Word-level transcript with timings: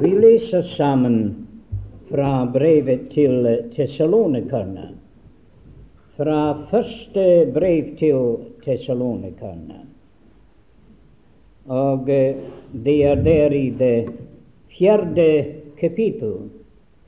Vi 0.00 0.10
leser 0.18 0.62
sammen 0.62 1.46
fra 2.10 2.46
brevet 2.52 3.10
til 3.10 3.46
Tessalonikerne. 3.76 4.88
Fra 6.16 6.66
første 6.70 7.24
brev 7.54 7.94
til 7.96 8.36
Tessalonikerne. 8.64 9.80
Og 11.66 12.10
eh, 12.10 12.36
det 12.84 12.96
er 13.04 13.22
der 13.24 13.56
i 13.56 13.70
det 13.78 14.08
fjerde 14.78 15.28
kapittel, 15.80 16.34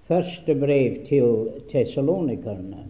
første 0.08 0.54
brev 0.54 1.04
til 1.08 1.48
Tessalonikerne. 1.72 2.86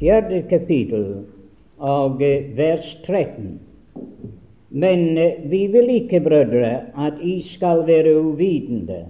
Fjerde 0.00 0.42
kapittel 0.48 1.24
eh, 1.80 2.56
vers 2.56 2.96
13. 3.06 3.58
Men 4.68 5.18
eh, 5.18 5.32
vi 5.44 5.66
vil 5.66 5.90
ikke, 5.90 6.20
brødre, 6.20 6.70
at 6.96 7.20
I 7.22 7.42
skal 7.54 7.86
være 7.86 8.16
uvitende 8.20 9.04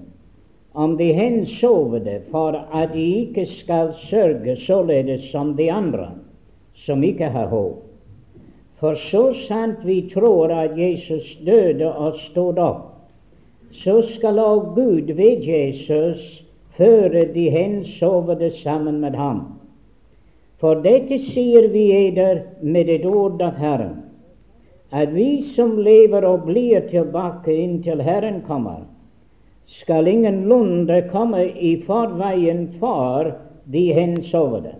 om 0.74 0.96
de 0.98 1.12
hensovede, 1.12 2.20
for 2.30 2.54
at 2.74 2.92
de 2.94 3.04
ikke 3.26 3.46
skal 3.46 3.94
sørge 4.10 4.56
således 4.66 5.30
som 5.30 5.56
de 5.56 5.72
andre, 5.72 6.10
som 6.74 7.02
ikke 7.02 7.24
har 7.24 7.46
håp. 7.46 7.86
For 8.80 8.96
så 9.10 9.34
sant 9.48 9.82
vi 9.84 10.10
tror 10.14 10.48
at 10.48 10.78
Jesus 10.78 11.38
døde 11.46 11.94
og 11.94 12.14
stod 12.30 12.58
opp, 12.58 12.86
så 13.72 14.02
skal 14.16 14.38
også 14.38 14.72
Gud 14.74 15.12
ved 15.14 15.42
Jesus 15.46 16.44
føre 16.76 17.24
de 17.34 17.50
hensovede 17.50 18.52
sammen 18.62 19.00
med 19.00 19.10
ham. 19.10 19.59
For 20.60 20.82
dette 20.84 21.16
sier 21.30 21.70
vi 21.72 21.86
eder 21.96 22.42
med 22.60 22.88
et 22.92 23.04
ord 23.08 23.40
av 23.42 23.56
Herren, 23.56 23.96
at 24.92 25.12
vi 25.14 25.52
som 25.54 25.78
lever 25.80 26.26
og 26.28 26.44
blir 26.48 26.82
tilbake 26.90 27.54
inntil 27.54 28.02
Herren 28.04 28.42
kommer, 28.44 28.82
skal 29.80 30.08
ingenlunde 30.10 30.98
komme 31.12 31.46
i 31.48 31.76
forveien 31.86 32.66
for 32.80 33.30
de 33.72 33.84
hensovne. 33.96 34.74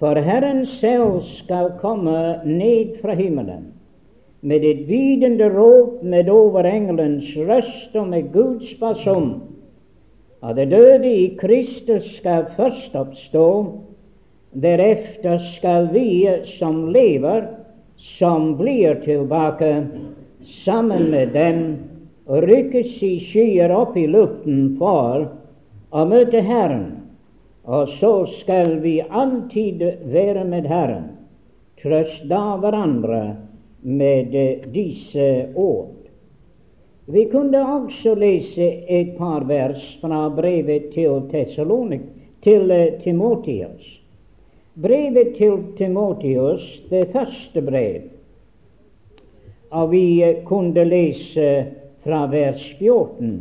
For 0.00 0.16
Herren 0.16 0.64
selv 0.80 1.20
skal 1.36 1.74
komme 1.82 2.40
ned 2.48 2.96
fra 3.02 3.14
himmelen 3.14 3.68
med 4.42 4.64
et 4.64 4.88
vidende 4.88 5.50
rop, 5.52 6.02
med 6.02 6.28
overengelens 6.32 7.28
røst 7.36 7.94
og 7.94 8.08
med 8.08 8.32
Guds 8.32 8.74
person. 8.80 9.42
Og 10.40 10.56
det 10.56 10.70
døde 10.70 11.12
i 11.12 11.36
Kristus 11.36 12.08
skal 12.16 12.48
først 12.56 12.96
oppstå, 12.96 13.46
Deretter 14.52 15.38
skal 15.58 15.88
vi 15.92 16.28
som 16.58 16.88
lever, 16.88 17.48
som 18.18 18.56
blir 18.56 18.94
tilbake, 18.94 19.86
sammen 20.64 21.10
med 21.10 21.28
dem 21.28 21.76
rykkes 22.26 23.02
i 23.02 23.12
skyer 23.30 23.70
opp 23.70 23.96
i 23.96 24.06
luften 24.06 24.74
for 24.78 25.28
å 25.90 26.04
møte 26.06 26.42
Herren. 26.42 26.88
Og 27.64 27.92
så 28.00 28.12
skal 28.40 28.80
vi 28.82 28.96
alltid 29.00 29.84
være 30.10 30.44
med 30.44 30.66
Herren. 30.66 31.06
Trøst 31.82 32.26
da 32.28 32.56
hverandre 32.58 33.22
med 33.86 34.34
disse 34.74 35.28
ord. 35.54 35.94
Vi 37.06 37.24
kunne 37.30 37.62
også 37.76 38.14
lese 38.18 38.66
et 38.90 39.14
par 39.18 39.46
vers 39.46 39.80
fra 40.02 40.26
brevet 40.34 40.90
til 40.94 41.08
til 42.42 42.76
Timotius. 43.04 43.99
Brevet 44.82 45.34
til 45.36 45.58
Timotius, 45.76 46.82
det 46.90 47.08
første 47.12 47.62
brev, 47.62 48.00
og 49.70 49.90
vi 49.92 50.24
kunne 50.44 50.84
lese 50.84 51.66
fra 52.04 52.20
vers 52.32 52.62
14. 52.78 53.34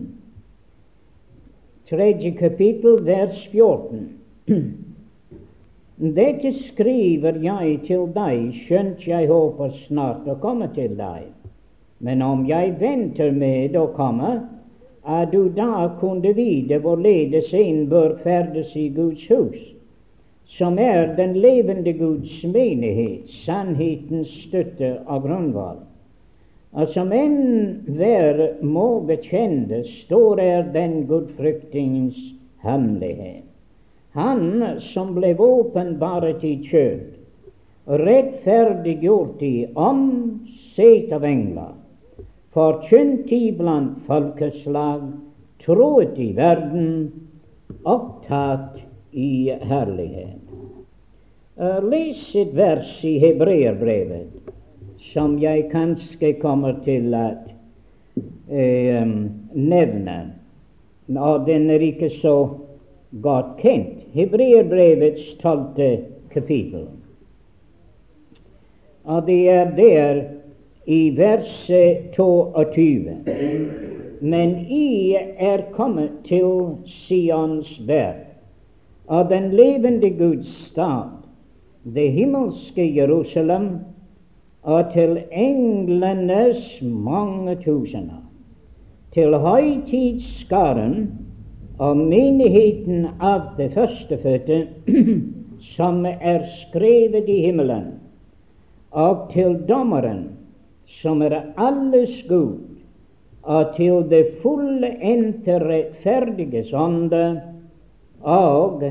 Tredje 1.89 2.31
kapittel, 2.31 3.05
vers 3.05 3.47
14. 3.51 4.09
Dette 6.19 6.53
skriver 6.73 7.39
jeg 7.45 7.79
til 7.87 8.05
deg, 8.19 8.43
skjønt 8.65 9.07
jeg 9.07 9.31
håper 9.31 9.71
snart 9.87 10.27
å 10.27 10.39
komme 10.43 10.67
til 10.75 10.99
deg. 10.99 11.31
Men 12.03 12.21
om 12.21 12.47
jeg 12.51 12.75
venter 12.83 13.31
med 13.31 13.79
å 13.79 13.87
komme, 13.95 14.35
er 15.07 15.31
du 15.31 15.45
da 15.55 15.87
kunne 16.03 16.35
vite 16.35 16.83
hvorledes 16.83 17.53
en 17.55 17.85
bør 17.87 18.17
ferdes 18.27 18.75
i 18.75 18.89
Guds 18.91 19.23
hus 19.31 19.78
som 20.59 20.79
er 20.79 21.13
den 21.15 21.37
levende 21.39 21.93
Guds 21.95 22.43
menighet, 22.43 23.29
sannhetens 23.45 24.31
støtte 24.45 24.97
og 25.07 25.23
grunnvoll. 25.23 25.79
Og 26.75 26.91
som 26.93 27.13
enhver 27.15 28.41
må 28.61 28.99
bekjenne, 29.07 29.81
står 30.03 30.41
er 30.43 30.67
den 30.75 31.05
gudfryktingens 31.09 32.19
hemmelighet. 32.61 33.47
Han 34.13 34.81
som 34.91 35.15
ble 35.15 35.31
åpenbart 35.39 36.43
i 36.43 36.57
kjød, 36.67 37.07
rettferdiggjort 38.03 39.41
i 39.45 39.55
ånd, 39.77 40.45
av 41.11 41.25
engler, 41.27 41.73
forkynt 42.55 43.31
iblant 43.35 43.97
folkeslag, 44.07 45.01
troet 45.65 46.15
i 46.23 46.29
verden, 46.37 47.09
opptatt 47.83 48.77
i 49.11 49.51
herlighet. 49.51 50.38
Les 51.59 52.19
et 52.39 52.53
vers 52.55 52.91
i 53.03 53.17
Hebreerbrevet 53.19 54.55
som 55.13 55.37
jeg 55.41 55.65
kanskje 55.71 56.33
kommer 56.39 56.77
til 56.85 57.11
å 57.15 57.25
uh, 58.47 59.11
nevne. 59.55 60.17
Og 61.17 61.47
den 61.47 61.67
er 61.73 61.83
ikke 61.83 62.11
så 62.21 62.35
godt 63.23 63.57
kjent. 63.63 64.05
Hebreerbrevets 64.13 65.35
tolvte 65.41 65.89
kapittel. 66.33 66.87
Og 69.09 69.25
det 69.25 69.39
er 69.49 69.71
der 69.75 70.23
i 70.85 71.01
verset 71.17 72.11
22. 72.15 73.17
Men 74.21 74.55
I 74.69 75.15
er 75.39 75.67
kommet 75.73 76.21
til 76.27 76.75
Sions 77.07 77.71
berg 77.87 78.25
og 79.09 79.31
den 79.31 79.47
levende 79.57 80.09
Guds 80.13 80.49
stad, 80.67 81.18
det 81.93 82.11
himmelske 82.11 82.95
Jerusalem, 82.95 83.69
og 84.63 84.91
til 84.93 85.17
englenes 85.31 86.81
mange 86.81 87.55
tusener, 87.63 88.23
til 89.13 89.33
høytidsskaren 89.37 90.95
og 91.79 91.97
menigheten 91.97 93.07
av 93.23 93.55
det 93.57 93.71
førstefødte 93.73 94.59
som 95.75 96.03
er 96.05 96.43
skrevet 96.65 97.29
i 97.29 97.39
himmelen, 97.45 97.93
og 98.91 99.29
til 99.33 99.61
dommeren 99.69 100.25
som 101.01 101.21
er 101.21 101.39
alles 101.57 102.19
Gud, 102.27 102.57
og 103.43 103.75
til 103.77 104.03
det 104.09 104.25
fullendte 104.43 105.59
rettferdiges 105.63 106.73
ånde, 106.73 107.41
og 108.21 108.83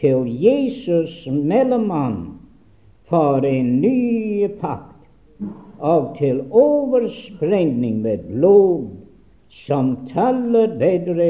til 0.00 0.26
Jesus 0.42 1.28
mellommann 1.30 2.31
for 3.12 3.44
en 3.44 3.80
ny 3.80 4.48
pakt, 4.60 4.96
og 5.78 6.14
til 6.16 6.40
oversprengning 6.50 7.98
med 8.00 8.24
blod, 8.30 8.86
som 9.66 9.90
taler 10.12 10.72
bedre 10.80 11.26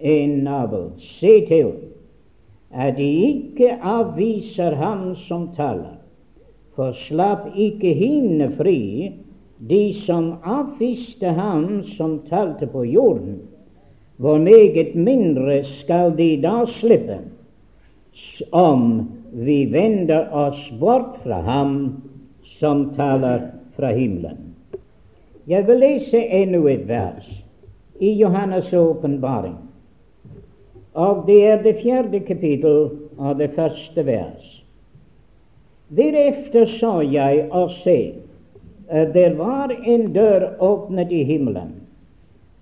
enn 0.00 0.38
navl. 0.46 0.94
Se 1.18 1.34
til 1.50 1.74
at 2.72 2.96
de 2.96 3.10
ikke 3.26 3.74
avviser 3.76 4.78
ham 4.80 5.10
som 5.26 5.50
taler, 5.58 5.98
for 6.76 6.96
slapp 7.04 7.52
ikke 7.52 7.92
henne 8.00 8.48
fri, 8.56 9.12
de 9.68 9.84
som 10.06 10.32
avviste 10.44 11.36
ham 11.36 11.82
som 11.96 12.18
talte 12.30 12.68
på 12.72 12.84
jorden 12.84 13.38
hvor 14.16 14.38
meget 14.38 14.94
mindre 14.94 15.64
skal 15.64 16.14
de 16.16 16.36
da 16.40 16.64
slippe 16.78 17.18
om 18.52 19.08
vi 19.32 19.66
vender 19.72 20.28
oss 20.34 20.70
bort 20.80 21.16
fra 21.22 21.40
ham 21.42 22.02
som 22.58 22.94
taler 22.96 23.50
fra 23.76 23.92
himmelen. 23.92 24.54
Jeg 25.46 25.66
vil 25.66 25.78
lese 25.78 26.18
enda 26.18 26.58
et 26.72 26.88
vers 26.88 27.26
i 28.00 28.10
Johannes' 28.22 28.74
åpenbaring, 28.74 29.56
og 30.94 31.24
det 31.26 31.40
er 31.46 31.62
det 31.62 31.76
fjerde 31.82 32.20
kapittel 32.20 32.90
av 33.18 33.38
det 33.38 33.50
første 33.54 34.06
vers. 34.06 34.52
Deretter 35.96 36.66
så 36.80 37.00
jeg 37.00 37.46
og 37.54 37.70
se, 37.84 38.14
det 39.14 39.38
var 39.38 39.70
en 39.70 40.12
dør 40.12 40.48
åpnet 40.62 41.12
i 41.12 41.24
himmelen 41.24 41.74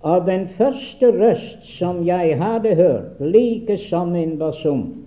Og 0.05 0.25
den 0.25 0.47
første 0.57 1.09
røst 1.09 1.77
som 1.79 2.03
jeg 2.05 2.37
hadde 2.37 2.75
hørt, 2.75 3.19
like 3.19 3.77
som 3.89 4.15
en 4.15 4.37
basun, 4.37 5.04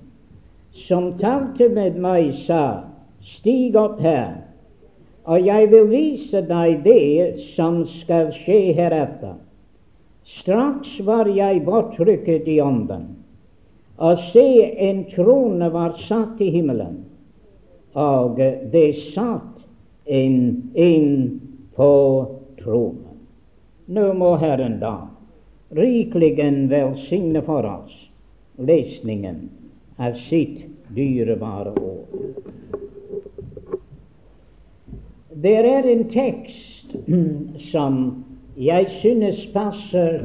som 0.87 1.13
talte 1.19 1.69
med 1.73 1.99
meg, 2.01 2.33
sa, 2.47 2.85
Stig 3.39 3.77
opp 3.77 3.99
her, 4.01 4.39
og 5.29 5.45
jeg 5.45 5.69
vil 5.73 5.91
vise 5.91 6.41
deg 6.49 6.79
det 6.87 7.51
som 7.57 7.83
skal 7.99 8.31
skje 8.41 8.73
heretter. 8.79 9.35
Straks 10.39 10.95
var 11.05 11.29
jeg 11.29 11.61
bortrykket 11.67 12.49
i 12.49 12.57
ånden, 12.65 13.05
og 13.99 14.23
se, 14.31 14.47
en 14.89 15.05
trone 15.13 15.69
var 15.75 15.99
satt 16.07 16.41
i 16.41 16.49
himmelen, 16.55 17.03
og 17.99 18.41
det 18.73 18.89
satt 19.13 19.61
en, 20.07 20.41
en 20.73 21.13
på 21.77 21.93
tronen. 22.63 23.05
Nå 23.89 24.13
må 24.17 24.35
Herren 24.41 24.79
da 24.81 24.97
rikelig 25.71 26.37
velsigne 26.71 27.43
for 27.43 27.67
oss 27.67 27.93
lesningen 28.57 29.49
av 29.97 30.17
sitt 30.29 30.68
dyrebare 30.97 31.73
år. 31.81 32.05
Det 35.43 35.57
er 35.57 35.87
en 35.87 36.05
tekst 36.11 36.97
som 37.73 38.25
jeg 38.57 38.87
synes 39.01 39.47
passer 39.55 40.25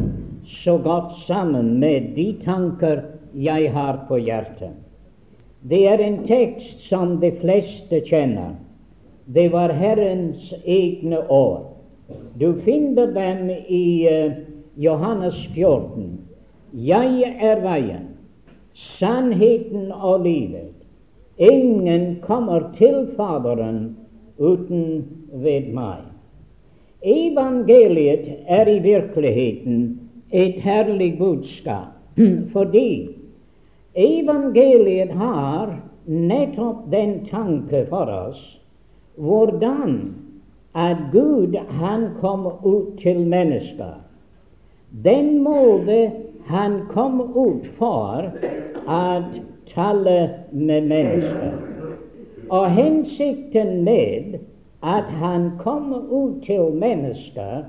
så 0.63 0.77
godt 0.77 1.11
sammen 1.27 1.79
med 1.79 2.15
de 2.15 2.35
tanker 2.45 3.01
jeg 3.33 3.71
har 3.73 4.05
på 4.07 4.17
hjertet. 4.17 4.73
Det 5.69 5.87
er 5.87 6.01
en 6.01 6.23
tekst 6.27 6.89
som 6.89 7.19
de 7.21 7.31
fleste 7.41 8.01
kjenner. 8.09 8.55
Det 9.25 9.51
var 9.51 9.71
Herrens 9.71 10.53
egne 10.65 11.21
år. 11.31 11.69
Du 12.39 12.53
finner 12.65 13.13
dem 13.15 13.49
i 13.69 14.07
uh, 14.09 14.33
Johannes 14.75 15.37
14. 15.53 16.19
Jeg 16.73 17.37
er 17.39 17.61
veien, 17.63 18.09
sannheten 18.73 19.91
og 19.91 20.23
livet. 20.23 20.73
Ingen 21.37 22.17
kommer 22.21 22.71
til 22.77 23.07
Faderen 23.17 23.97
uten 24.37 25.05
ved 25.33 25.73
meg. 25.73 26.05
Evangeliet 27.03 28.29
er 28.47 28.69
i 28.69 28.79
virkeligheten 28.79 29.99
et 30.31 30.61
herlig 30.63 31.17
budskap, 31.17 31.93
fordi 32.53 33.09
evangeliet 33.95 35.11
har 35.11 35.75
nettopp 36.05 36.91
den 36.91 37.25
tanke 37.31 37.85
for 37.89 38.09
oss 38.09 38.41
hvordan 39.15 40.15
at 40.75 40.97
Gud 41.11 41.53
han 41.69 42.07
kom 42.21 42.47
ut 42.65 42.97
til 43.01 43.19
mennesker. 43.29 44.01
Den 45.03 45.43
måte 45.43 46.11
han 46.47 46.79
kom 46.93 47.21
ut 47.21 47.67
for 47.77 48.29
å 48.85 49.03
tale 49.73 50.17
med 50.51 50.89
mennesker. 50.91 51.53
Og 52.49 52.69
hensikten 52.75 53.83
med 53.83 54.39
at 54.83 55.07
han 55.21 55.51
kom 55.63 55.93
ut 55.93 56.43
til 56.45 56.75
mennesker, 56.75 57.63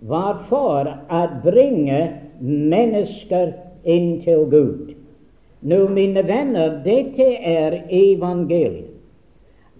var 0.00 0.42
for 0.48 0.88
å 1.12 1.22
bringe 1.44 2.00
mennesker 2.40 3.52
inn 3.84 4.20
til 4.24 4.44
Gud. 4.50 4.92
Nå, 5.66 5.86
mine 5.88 6.22
venner, 6.26 6.80
dette 6.84 7.26
er 7.40 7.80
evangeliet 7.90 8.92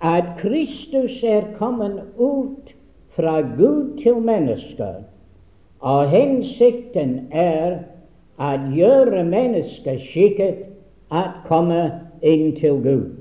at 0.04 0.34
Kristus 0.40 1.22
er 1.24 1.54
kommet 1.56 2.02
ut 2.20 2.72
fra 3.16 3.40
Gud 3.40 3.96
til 4.02 4.20
mennesker, 4.20 5.04
og 5.80 6.10
hensikten 6.12 7.28
er 7.32 7.78
å 8.38 8.50
gjøre 8.76 9.24
mennesket 9.24 10.02
skikket 10.10 10.64
at 11.14 11.42
komme 11.48 11.82
inn 12.22 12.54
til 12.60 12.80
Gud. 12.84 13.12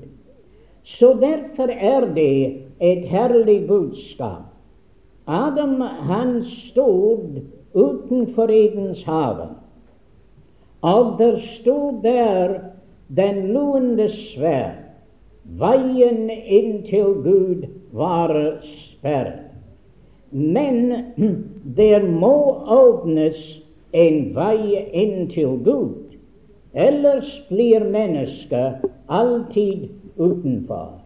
Så 0.98 1.12
derfor 1.20 1.70
er 1.72 2.06
det 2.14 2.62
et 2.80 3.06
herlig 3.10 3.66
budskap. 3.68 4.44
Adam 5.26 5.80
han 5.80 6.44
stod 6.68 7.40
utenfor 7.74 8.50
Edens 8.52 9.02
hage, 9.04 9.48
og 10.86 11.16
der 11.18 11.40
stod 11.56 12.02
der 12.04 12.58
den 13.16 13.46
luende 13.54 14.10
sverd 14.10 14.86
Veien 15.46 16.26
inn 16.30 16.80
til 16.88 17.20
Gud 17.22 17.66
var 17.94 18.32
sperret. 18.66 19.44
Men 20.30 21.12
der 21.78 22.02
må 22.02 22.34
åpnes 22.66 23.38
en 23.96 24.18
vei 24.36 24.82
inn 24.92 25.28
til 25.32 25.56
Gud, 25.64 26.16
ellers 26.76 27.28
blir 27.48 27.84
mennesket 27.88 28.84
alltid 29.08 29.88
utenfor. 30.16 30.98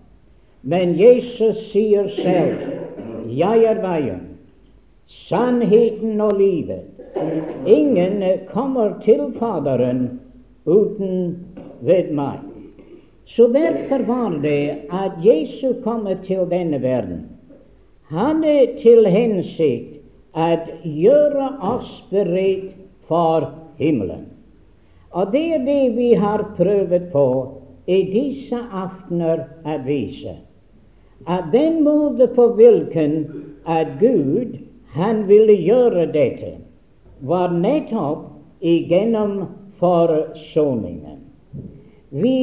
Men 0.63 0.97
Jesus 0.99 1.57
sier 1.73 2.09
selv, 2.17 2.59
'Jeg 3.29 3.65
er 3.65 3.81
veien, 3.83 4.21
sannheten 5.29 6.21
og 6.21 6.33
livet'. 6.33 6.91
Ingen 7.67 8.23
kommer 8.53 9.01
til 9.05 9.33
Faderen 9.39 10.21
uten 10.67 11.37
ved 11.81 12.13
meg. 12.13 12.39
Så 13.27 13.47
derfor 13.47 14.07
var 14.07 14.39
det 14.43 14.71
at 14.93 15.13
Jesus 15.25 15.77
kom 15.85 16.09
til 16.27 16.47
denne 16.51 16.83
verden, 16.83 17.27
Han 18.11 18.45
er 18.45 18.67
til 18.83 19.07
hensikt 19.07 20.01
at 20.35 20.67
gjøre 20.83 21.49
oss 21.63 22.05
beredt 22.11 22.80
for 23.11 23.51
himmelen. 23.79 24.29
Og 25.11 25.33
det 25.35 25.43
er 25.55 25.65
det 25.67 25.97
vi 25.97 26.12
har 26.15 26.45
prøvd 26.57 27.11
på 27.12 27.27
i 27.91 27.99
disse 28.12 28.59
aftener 28.71 29.43
å 29.67 29.77
vise. 29.87 30.37
At 31.27 31.51
den 31.53 31.83
måte 31.85 32.31
på 32.37 32.53
hvilken 32.57 33.17
at 33.67 33.99
Gud 34.01 34.55
han 34.95 35.27
ville 35.29 35.57
gjøre 35.59 36.07
dette, 36.15 36.55
var 37.21 37.53
nettopp 37.53 38.31
igjennom 38.65 39.43
forsoningen. 39.83 41.19
Vi 42.11 42.39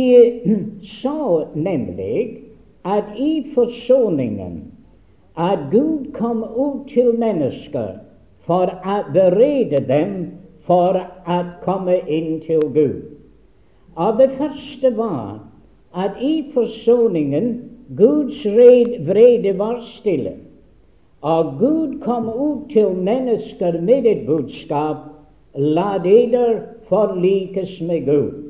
sa 1.01 1.47
nemlig 1.55 2.43
at 2.87 3.15
i 3.19 3.47
forsoningen 3.55 4.61
at 5.37 5.69
Gud 5.71 6.11
kom 6.17 6.43
ut 6.43 6.87
til 6.93 7.13
mennesker 7.19 7.97
for 8.47 8.71
å 8.71 8.97
berede 9.13 9.81
dem 9.89 10.13
for 10.67 10.99
å 10.99 11.37
komme 11.63 11.99
inn 12.11 12.41
til 12.45 12.63
Gud. 12.75 13.03
Og 13.97 14.19
det 14.19 14.29
første 14.37 14.91
var 14.97 15.39
at 15.97 16.19
i 16.21 16.49
forsoningen 16.53 17.53
Guds 17.97 18.43
vrede 18.45 19.55
var 19.57 19.79
stille, 19.95 20.35
og 21.25 21.55
Gud 21.59 21.99
kom 22.03 22.27
ut 22.29 22.67
til 22.73 22.93
mennesker 22.93 23.79
med 23.81 24.05
et 24.05 24.25
budskap 24.27 25.07
La 25.57 25.97
dere 26.03 26.77
forlikes 26.89 27.79
med 27.81 28.05
Gud. 28.05 28.43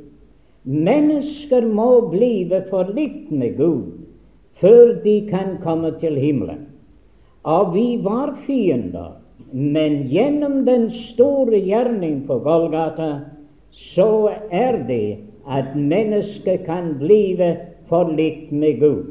Mennesker 0.67 1.63
må 1.63 2.09
blive 2.11 2.65
forlikt 2.69 3.31
med 3.31 3.55
Gud 3.57 3.93
før 4.59 4.97
de 5.03 5.21
kan 5.29 5.55
komme 5.63 5.93
til 6.01 6.17
himmelen. 6.19 6.65
Og 7.47 7.73
vi 7.75 7.99
var 8.03 8.33
fiender, 8.47 9.15
men 9.51 10.07
gjennom 10.07 10.65
den 10.65 10.89
store 10.91 11.59
gjerning 11.63 12.27
på 12.27 12.39
Golgata 12.39 13.19
så 13.95 14.29
er 14.51 14.83
det 14.87 15.17
at 15.47 15.75
mennesket 15.75 16.65
kan 16.65 16.97
blive 16.99 17.55
forlikt 17.87 18.51
med 18.51 18.79
Gud. 18.79 19.05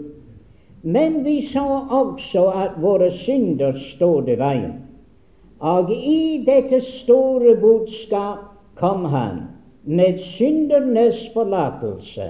Men 0.83 1.25
vi 1.25 1.49
sa 1.53 1.65
også 1.91 2.45
at 2.49 2.83
våre 2.83 3.11
synder 3.25 3.73
stod 3.97 4.29
i 4.29 4.37
veien. 4.39 4.75
Og 5.59 5.91
i 5.93 6.45
dette 6.47 6.83
store 7.03 7.57
budskap 7.61 8.45
kom 8.77 9.05
Han 9.05 9.41
med 9.85 10.19
syndernes 10.37 11.17
forlatelse. 11.35 12.29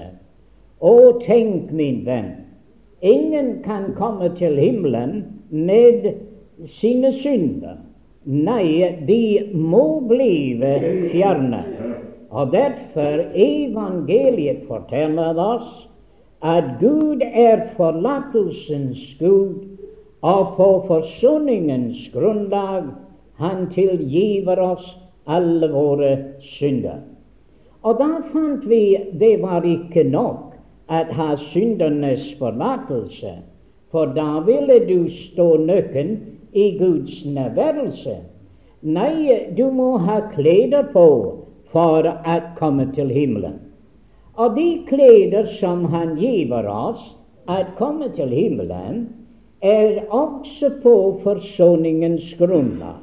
Å, 0.79 0.93
tenk, 1.25 1.71
min 1.73 2.05
venn, 2.05 2.31
ingen 3.01 3.63
kan 3.65 3.91
komme 3.97 4.29
til 4.37 4.55
himmelen 4.61 5.25
med 5.49 6.13
sine 6.79 7.11
synder. 7.19 7.81
Nei, 8.27 8.97
de 9.07 9.51
må 9.55 10.01
blive 10.07 10.71
fjernet. 11.13 11.67
Og 12.29 12.51
derfor 12.51 13.21
evangeliet 13.31 14.65
forteller 14.67 15.39
oss 15.39 15.87
at 16.43 16.73
Gud 16.81 17.23
er 17.23 17.69
forlatelsens 17.77 18.99
Gud, 19.19 19.63
og 20.21 20.53
på 20.57 20.69
forsoningens 20.89 22.09
grunnlag 22.13 22.89
Han 23.37 23.67
tilgiver 23.69 24.59
oss 24.59 24.85
alle 25.29 25.67
våre 25.69 26.11
synder. 26.57 27.03
Og 27.85 27.99
da 27.99 28.07
fant 28.33 28.63
vi 28.65 28.97
det 29.19 29.35
var 29.41 29.63
ikke 29.63 30.03
nok 30.09 30.55
at 30.89 31.11
ha 31.13 31.35
syndernes 31.51 32.25
forlatelse, 32.39 33.37
for 33.91 34.09
da 34.17 34.41
ville 34.47 34.79
du 34.89 35.05
stå 35.29 35.51
nøkken 35.61 36.17
i 36.57 36.67
Guds 36.79 37.19
nærværelse. 37.25 38.15
Nei, 38.81 39.53
du 39.57 39.67
må 39.73 39.89
ha 40.05 40.19
klær 40.33 40.89
på 40.93 41.07
for 41.73 42.07
å 42.07 42.37
komme 42.59 42.87
til 42.95 43.11
himmelen. 43.13 43.59
Og 44.37 44.55
de 44.57 44.67
klær 44.89 45.51
som 45.59 45.85
han 45.93 46.15
giver 46.21 46.69
oss 46.71 47.03
å 47.49 47.61
komme 47.79 48.09
til 48.17 48.33
himmelen, 48.33 49.05
er 49.65 50.03
også 50.13 50.75
på 50.83 50.95
forsoningens 51.23 52.33
grunnlag. 52.41 53.01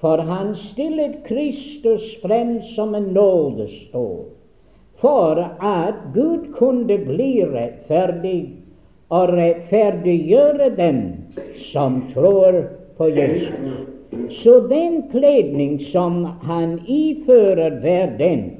For 0.00 0.20
han 0.22 0.52
stillet 0.68 1.22
Kristus 1.26 2.04
frem 2.22 2.58
som 2.74 2.94
en 2.94 3.08
nådestol 3.16 4.28
for 5.00 5.38
at 5.62 5.94
Gud 6.14 6.52
kunne 6.58 6.98
bli 7.06 7.32
rettferdig 7.46 8.40
og 9.14 9.32
rettferdiggjøre 9.38 10.70
dem 10.76 11.00
som 11.70 12.00
tror 12.14 12.58
på 12.98 13.08
Jesus. 13.08 13.54
Så 14.42 14.60
den 14.68 15.02
kledning 15.10 15.78
som 15.92 16.24
han 16.42 16.80
ifører 16.86 17.80
hver 17.82 18.16
den 18.18 18.50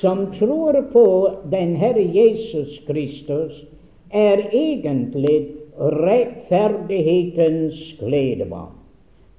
som 0.00 0.26
tror 0.38 0.82
på 0.92 1.30
den 1.50 1.76
Herre 1.76 2.02
Jesus 2.02 2.80
Kristus, 2.86 3.64
er 4.10 4.38
egentlig 4.52 5.48
rettferdighetens 5.78 7.94
kledebarn, 7.98 8.72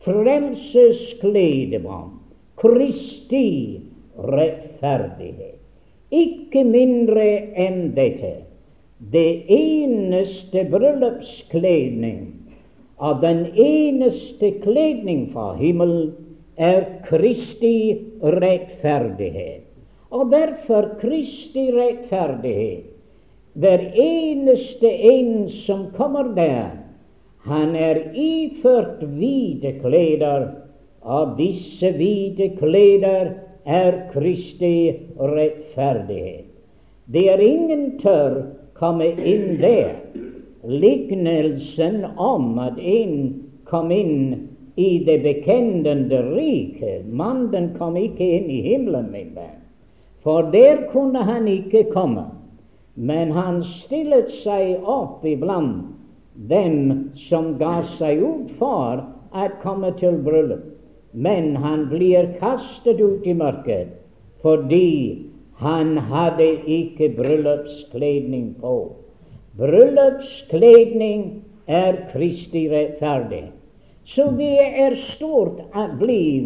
Frelses 0.02 1.14
kledevann. 1.22 2.10
Kristi 2.58 3.82
rettferdighet. 4.18 5.60
Ikke 6.12 6.64
mindre 6.66 7.26
enn 7.58 7.94
dette. 7.96 8.34
Det 9.14 9.44
eneste 9.54 10.66
bryllupskledning 10.70 12.41
av 13.02 13.22
den 13.22 13.46
eneste 13.58 14.52
kledning 14.62 15.32
fra 15.34 15.56
himmelen 15.58 16.12
er 16.62 16.84
Kristi 17.08 17.98
rettferdighet. 18.22 19.66
Og 20.14 20.30
derfor 20.30 20.92
Kristi 21.02 21.72
rettferdighet. 21.74 22.86
Hver 23.58 23.82
eneste 24.00 24.92
en 25.12 25.50
som 25.66 25.88
kommer 25.98 26.30
der, 26.36 26.78
han 27.50 27.74
er 27.76 28.04
iført 28.14 29.02
hvite 29.02 29.74
kleder, 29.82 30.46
og 31.02 31.34
disse 31.42 31.90
hvite 31.98 32.52
kleder 32.60 33.34
er 33.66 33.98
Kristi 34.14 34.94
rettferdighet. 35.18 36.46
Det 37.10 37.26
er 37.34 37.42
ingen 37.42 37.98
tør 38.04 38.44
komme 38.78 39.10
inn 39.10 39.58
der 39.58 39.98
lignelsen 40.64 42.06
om 42.18 42.60
at 42.60 42.78
en 42.78 43.16
kom 43.70 43.92
inn 43.92 44.50
i 44.76 45.04
det 45.06 45.18
bekjennende 45.24 46.22
riket. 46.32 47.08
Mannen 47.08 47.72
kom 47.78 47.98
ikke 47.98 48.28
inn 48.38 48.50
i 48.52 48.62
himmelen, 48.66 49.10
min 49.12 49.34
venn, 49.36 49.58
for 50.24 50.52
der 50.54 50.88
kunne 50.92 51.24
han 51.28 51.48
ikke 51.50 51.88
komme. 51.94 52.28
Men 52.96 53.32
han 53.32 53.64
stillet 53.86 54.30
seg 54.44 54.84
opp 54.84 55.26
iblant 55.26 55.88
dem 56.52 57.10
som 57.30 57.56
ga 57.60 57.82
seg 57.98 58.22
ut 58.22 58.52
for 58.60 59.02
å 59.32 59.48
komme 59.64 59.94
til 60.00 60.20
bryllup. 60.26 60.68
Men 61.12 61.56
han 61.60 61.90
blir 61.92 62.30
kastet 62.40 63.02
ut 63.02 63.26
i 63.28 63.36
mørket 63.36 63.98
fordi 64.42 65.28
han 65.62 65.94
hadde 66.10 66.48
ikke 66.66 67.12
bryllupskledning 67.18 68.56
på. 68.62 69.01
Bryllupskledning 69.58 71.42
er 71.68 71.98
Kristi 72.14 72.70
rettferdig. 72.70 73.44
Så 74.16 74.32
det 74.38 74.58
er 74.60 74.96
stort 75.16 75.60
å 75.76 75.86
bli 76.00 76.40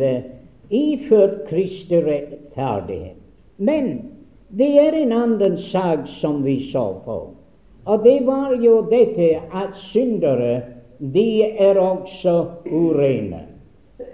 iført 0.74 1.46
Kristi 1.50 2.02
rettferdighet. 2.02 3.18
Men 3.58 4.12
det 4.50 4.72
er 4.82 4.98
en 4.98 5.14
annen 5.14 5.58
sak 5.72 6.08
som 6.20 6.44
vi 6.44 6.72
så 6.72 6.88
på, 7.06 7.20
og 7.86 8.04
det 8.04 8.20
var 8.26 8.56
jo 8.62 8.82
dette 8.90 9.42
at 9.54 9.76
syndere, 9.92 10.62
de 11.00 11.44
er 11.44 11.78
også 11.78 12.36
urene. 12.66 13.44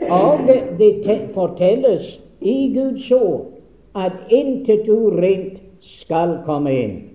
Og 0.10 0.48
det 0.80 0.92
fortelles 1.34 2.18
i 2.42 2.74
Guds 2.74 3.12
ord 3.12 3.48
at 3.96 4.14
intet 4.30 4.90
urent 4.90 5.62
skal 6.02 6.40
komme 6.46 6.74
inn. 6.74 7.11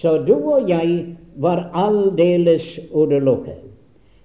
Så 0.00 0.18
du 0.26 0.34
og 0.34 0.68
jeg 0.68 1.16
var 1.36 1.68
aldeles 1.74 2.64
utelukket. 2.90 3.60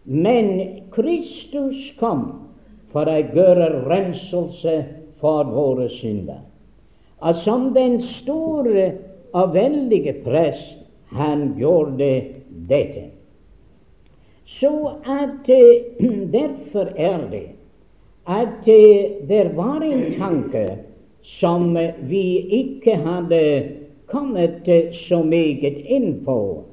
Men 0.04 0.48
Kristus 0.94 1.78
kom 2.00 2.24
for 2.94 3.10
å 3.10 3.20
gjøre 3.20 3.84
renselse 3.86 4.76
for 5.22 5.50
våre 5.54 5.90
synder. 6.00 6.42
Og 7.22 7.44
som 7.44 7.70
den 7.76 8.00
store 8.22 8.90
og 9.38 9.54
veldige 9.54 10.16
prest, 10.24 10.80
han 11.14 11.54
gjorde 11.60 12.10
dette. 12.70 13.10
Så 14.60 14.74
at 15.06 15.50
derfor 16.38 16.94
er 16.96 17.26
det 17.32 17.48
at 18.30 18.66
uh, 18.66 19.28
det 19.30 19.46
var 19.58 19.82
en 19.86 20.06
tanke 20.20 20.66
som 21.40 21.74
vi 22.10 22.26
ikke 22.62 22.98
hadde 23.06 23.42
kommet 24.12 24.68
så 25.08 25.24
meget 25.24 25.78
inn 25.86 26.26
på 26.26 26.64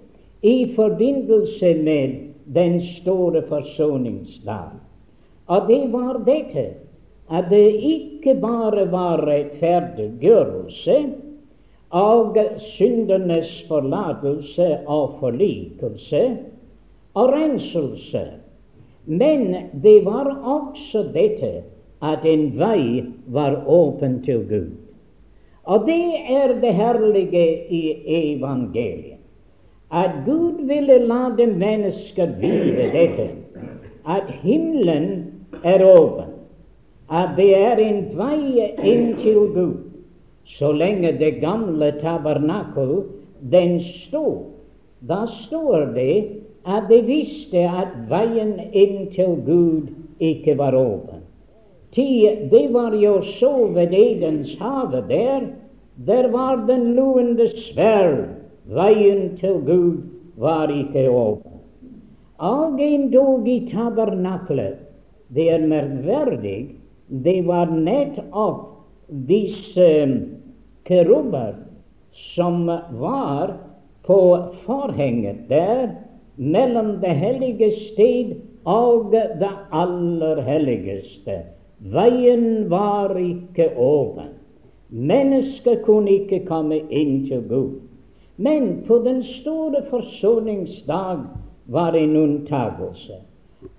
i 0.42 0.74
forbindelse 0.76 1.74
med 1.74 2.16
den 2.54 2.80
store 3.00 3.42
forsoningsdag. 3.48 4.76
Og 5.46 5.68
det 5.68 5.92
var 5.92 6.22
dette 6.26 6.66
at 7.30 7.44
det 7.50 7.74
ikke 7.82 8.34
bare 8.40 8.86
var 8.92 9.26
rettferdiggjørelse 9.26 10.96
og 11.90 12.36
syndernes 12.76 13.64
forlatelse 13.68 14.78
og 14.86 15.16
forlikelse 15.20 16.22
og 17.14 17.32
renselse, 17.32 18.24
men 19.06 19.54
det 19.82 20.04
var 20.04 20.30
også 20.42 21.06
dette 21.14 21.52
at 22.02 22.26
en 22.26 22.50
vei 22.58 23.04
var 23.26 23.62
åpen 23.66 24.20
til 24.24 24.42
Gud. 24.48 24.70
Og 25.66 25.86
det 25.86 26.02
er 26.30 26.54
det 26.60 26.74
herlige 26.74 27.46
i 27.68 27.82
evangeliet. 28.06 29.18
At 29.92 30.10
Gud 30.26 30.66
ville 30.66 30.98
la 30.98 31.30
det 31.38 31.48
mennesker 31.58 32.26
vite 32.40 32.86
dette, 32.92 33.26
at 34.06 34.30
himmelen 34.42 35.24
er 35.64 35.84
åpen, 35.84 36.32
at 37.10 37.34
det 37.36 37.50
er 37.54 37.78
en 37.82 38.00
vei 38.18 38.66
inn 38.82 39.14
til 39.22 39.46
Gud. 39.54 39.76
Så 40.58 40.72
lenge 40.72 41.12
det 41.18 41.40
gamle 41.42 41.92
tabernakel 42.02 43.02
den 43.50 43.80
står, 44.06 44.42
da 45.08 45.26
står 45.46 45.92
det 45.94 46.24
at 46.66 46.88
de 46.90 47.00
visste 47.06 47.62
at 47.62 47.94
veien 48.10 48.56
inn 48.72 49.06
til 49.14 49.38
Gud 49.46 49.92
ikke 50.18 50.58
var 50.58 50.74
åpen. 50.74 51.15
Det 51.96 52.68
var 52.72 52.94
jo 52.94 53.22
så 53.40 53.66
ved 53.72 53.94
Edens 53.94 54.58
hage 54.60 55.02
der. 55.08 55.40
Der 56.06 56.28
var 56.28 56.66
den 56.68 56.94
luende 56.94 57.48
sverd. 57.48 58.28
Veien 58.66 59.36
til 59.40 59.62
Gud 59.64 59.96
var 60.36 60.68
ikke 60.68 61.10
åpen. 61.10 61.52
Og 62.38 62.80
endog 62.80 63.48
i 63.48 63.70
tabernaklet, 63.72 64.76
det 65.34 65.50
er 65.50 65.66
merkverdig, 65.66 66.76
det 67.08 67.46
var 67.46 67.70
nettopp 67.70 68.66
disse 69.28 69.88
kerubber 70.84 71.54
som 72.34 72.66
var 73.00 73.56
på 74.06 74.20
forhenget 74.66 75.48
der 75.48 75.88
mellom 76.36 76.98
det 77.00 77.14
hellige 77.16 77.72
sted 77.92 78.36
og 78.64 79.12
det 79.12 79.52
aller 79.72 80.42
helligste. 80.42 81.55
Veien 81.78 82.68
var 82.70 83.16
ikke 83.20 83.70
åpen. 83.76 84.32
Mennesket 84.88 85.82
kunne 85.84 86.10
ikke 86.10 86.44
komme 86.48 86.80
inn 86.90 87.26
til 87.28 87.42
Gud. 87.48 87.80
Men 88.36 88.84
på 88.86 88.98
den 89.04 89.22
store 89.40 89.82
forsoningsdag 89.90 91.24
var 91.66 91.96
en 91.96 92.16
unntagelse. 92.16 93.20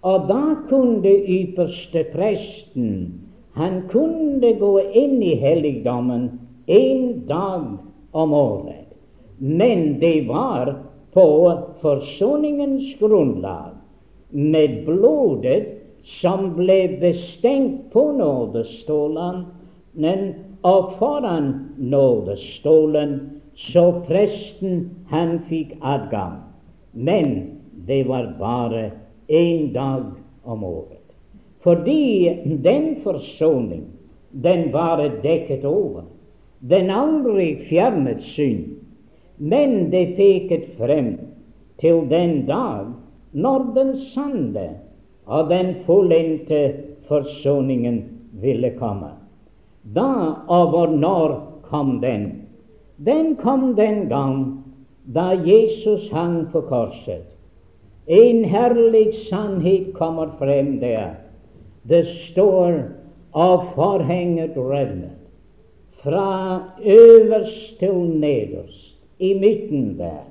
Og 0.02 0.28
da 0.30 0.44
kunne 0.70 1.14
ypperste 1.26 2.04
presten 2.14 2.92
han 3.58 3.88
kunne 3.90 4.52
gå 4.60 4.74
inn 4.94 5.22
i 5.24 5.34
helligdommen 5.42 6.28
en 6.70 7.06
dag 7.30 7.64
om 8.12 8.34
året. 8.34 8.86
Men 9.38 9.98
det 10.00 10.28
var 10.28 10.76
på 11.14 11.28
forsoningens 11.82 12.94
grunnlag, 13.00 13.74
med 14.30 14.84
blodet 14.86 15.77
som 16.22 16.54
ble 16.56 16.98
bestengt 17.02 17.92
på 17.94 18.12
nådestålen, 18.12 19.46
og 20.62 20.94
foran 21.00 21.54
nådestålen 21.78 23.20
så 23.72 23.92
presten 24.08 24.90
han 25.10 25.40
fikk 25.50 25.76
adgang. 25.82 26.40
Men 26.92 27.60
det 27.88 28.04
var 28.08 28.34
bare 28.40 28.92
én 29.28 29.74
dag 29.74 30.04
om 30.44 30.64
året. 30.64 31.04
Fordi 31.64 32.30
den 32.64 32.96
forsoning, 33.04 33.84
den 34.32 34.72
var 34.72 35.02
dekket 35.24 35.66
over. 35.66 36.04
Den 36.60 36.90
aldri 36.90 37.56
fjernet 37.70 38.22
synd, 38.34 38.66
men 39.38 39.92
det 39.92 40.16
peket 40.18 40.70
frem 40.78 41.18
til 41.82 42.08
den 42.10 42.46
dag 42.48 42.94
når 43.34 43.66
den 43.76 43.92
sanne 44.14 44.70
og 45.28 45.50
den 45.50 45.76
fullendte 45.86 46.62
forsoningen 47.08 48.04
ville 48.42 48.72
komme. 48.80 49.12
Da 49.96 50.12
og 50.48 50.94
når 50.98 51.36
kom 51.70 52.00
den? 52.02 52.32
Den 52.98 53.36
kom 53.36 53.76
den 53.76 54.08
gang 54.10 54.64
da 55.16 55.36
Jesus 55.46 56.10
hang 56.12 56.48
på 56.52 56.62
korset. 56.62 57.24
En 58.08 58.44
herlig 58.44 59.14
sannhet 59.30 59.94
kommer 59.94 60.32
frem 60.40 60.80
der. 60.80 61.16
Det 61.84 62.06
står 62.32 62.82
av 63.36 63.66
forhenget 63.76 64.56
revnet, 64.58 65.16
fra 66.04 66.64
øverst 66.84 67.80
til 67.80 68.00
nederst, 68.20 68.96
i 69.20 69.34
midten 69.40 69.98
der. 70.00 70.24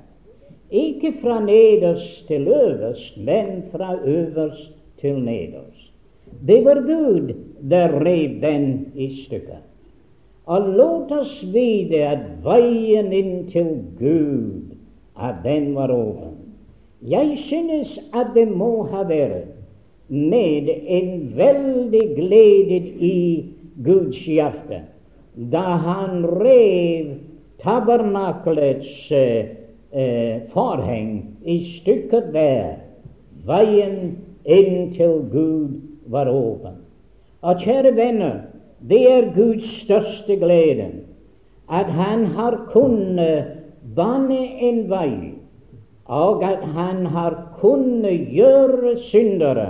Ikke 0.71 1.13
fra 1.21 1.39
nederst 1.45 2.27
til 2.27 2.47
øverst, 2.47 3.17
men 3.17 3.63
fra 3.71 3.95
øverst 4.05 4.76
til 5.01 5.19
nederst. 5.23 5.91
Det 6.47 6.65
var 6.65 6.81
Gud 6.81 7.33
der 7.69 7.99
rev 8.05 8.41
den 8.41 8.91
i 8.95 9.25
stykker. 9.25 9.61
Og 10.45 10.69
låt 10.77 11.11
oss 11.11 11.43
vite 11.53 12.03
at 12.07 12.23
veien 12.43 13.11
inn 13.13 13.47
til 13.51 13.71
Gud, 13.99 14.75
at 15.19 15.43
den 15.43 15.73
var 15.75 15.91
åpen. 15.91 16.37
Jeg 17.01 17.37
synes 17.47 17.99
at 18.15 18.31
det 18.35 18.47
må 18.47 18.87
ha 18.91 19.03
vært 19.07 19.53
med 20.09 20.69
en 20.71 21.33
veldig 21.35 22.05
glede 22.15 22.79
i 23.03 23.17
Guds 23.83 24.21
hjerte 24.25 24.85
da 25.37 25.75
han 25.83 26.23
rev 26.25 27.11
tabernakelets 27.61 29.11
eh, 29.11 30.47
forheng 30.53 31.11
i 31.45 31.57
stykker 31.75 32.31
der. 32.33 32.79
Veien 33.45 34.15
inn 34.47 34.93
til 34.95 35.21
Gud 35.31 35.79
var 36.11 36.29
åpen. 36.31 36.79
Og 37.43 37.61
kjære 37.63 37.93
venner, 37.95 38.39
det 38.89 39.01
er 39.11 39.31
Guds 39.35 39.67
største 39.83 40.37
glede 40.39 40.91
at 41.69 41.85
Han 41.91 42.25
har 42.25 42.55
kunnet 42.71 43.45
bane 43.95 44.39
en 44.63 44.85
vei, 44.89 45.33
og 46.05 46.43
at 46.43 46.63
Han 46.63 47.05
har 47.05 47.35
kunnet 47.59 48.31
gjøre 48.31 48.95
syndere 49.11 49.67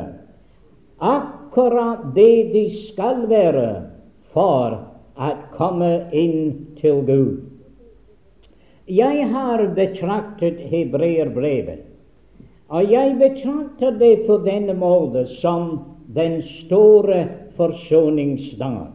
akkurat 0.99 2.13
det 2.15 2.53
de 2.53 2.65
skal 2.91 3.25
være 3.29 3.69
for 4.33 4.77
å 5.17 5.29
komme 5.57 5.91
inn 6.13 6.67
til 6.81 7.01
Gud. 7.05 7.35
Jeg 8.87 9.27
har 9.33 9.65
betraktet 9.75 10.61
hebreerbrevet, 10.71 11.86
og 12.67 12.91
jeg 12.91 13.15
betrakter 13.19 13.91
det 13.99 14.27
på 14.27 14.37
denne 14.43 14.75
måte 14.75 15.25
som 15.39 15.69
den 16.15 16.41
store 16.65 17.27
forsoningsdag. 17.55 18.87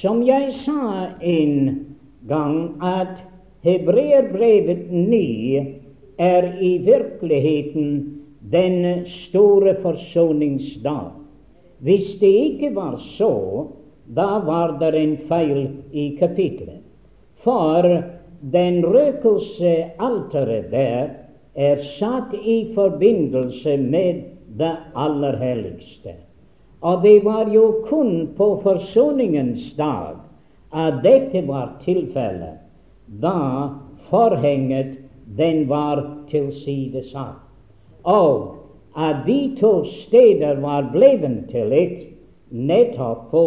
Som 0.00 0.22
jeg 0.26 0.54
sa 0.64 1.06
en 1.22 1.86
gang, 2.28 2.82
at 2.82 3.20
hebreerbrevet 3.62 4.90
9 4.90 5.66
er 6.18 6.50
i 6.60 6.72
virkeligheten 6.84 8.20
den 8.52 9.06
store 9.28 9.76
forsoningsdag. 9.82 11.10
Hvis 11.78 12.18
det 12.20 12.32
ikke 12.50 12.74
var 12.74 12.98
så, 13.16 13.32
da 14.16 14.42
var 14.44 14.78
det 14.80 14.94
en 14.98 15.16
feil 15.28 15.68
i 15.92 16.16
kapitlet. 16.18 16.82
For 17.44 17.86
den 18.52 18.82
røkelsealteret 18.84 20.70
der 20.72 21.29
er 21.54 21.82
satt 21.98 22.34
i 22.34 22.72
forbindelse 22.74 23.76
med 23.76 24.22
det 24.58 24.76
aller 24.94 25.36
helligste. 25.36 26.14
Og 26.80 27.02
det 27.02 27.24
var 27.24 27.50
jo 27.52 27.84
kun 27.88 28.28
på 28.36 28.60
forsoningens 28.62 29.74
dag 29.76 30.16
at 30.72 31.02
dette 31.04 31.42
var 31.48 31.74
tilfellet, 31.84 32.62
da 33.20 33.68
forhenget 34.10 34.96
den 35.36 35.68
var 35.68 36.02
tilsidesatt, 36.30 37.42
og 38.02 38.56
at 38.96 39.26
de 39.26 39.56
to 39.60 39.84
steder 40.06 40.60
var 40.60 40.90
blevet 40.92 41.50
til 41.50 41.72
ett 41.72 42.06
nettopp 42.50 43.30
på 43.30 43.46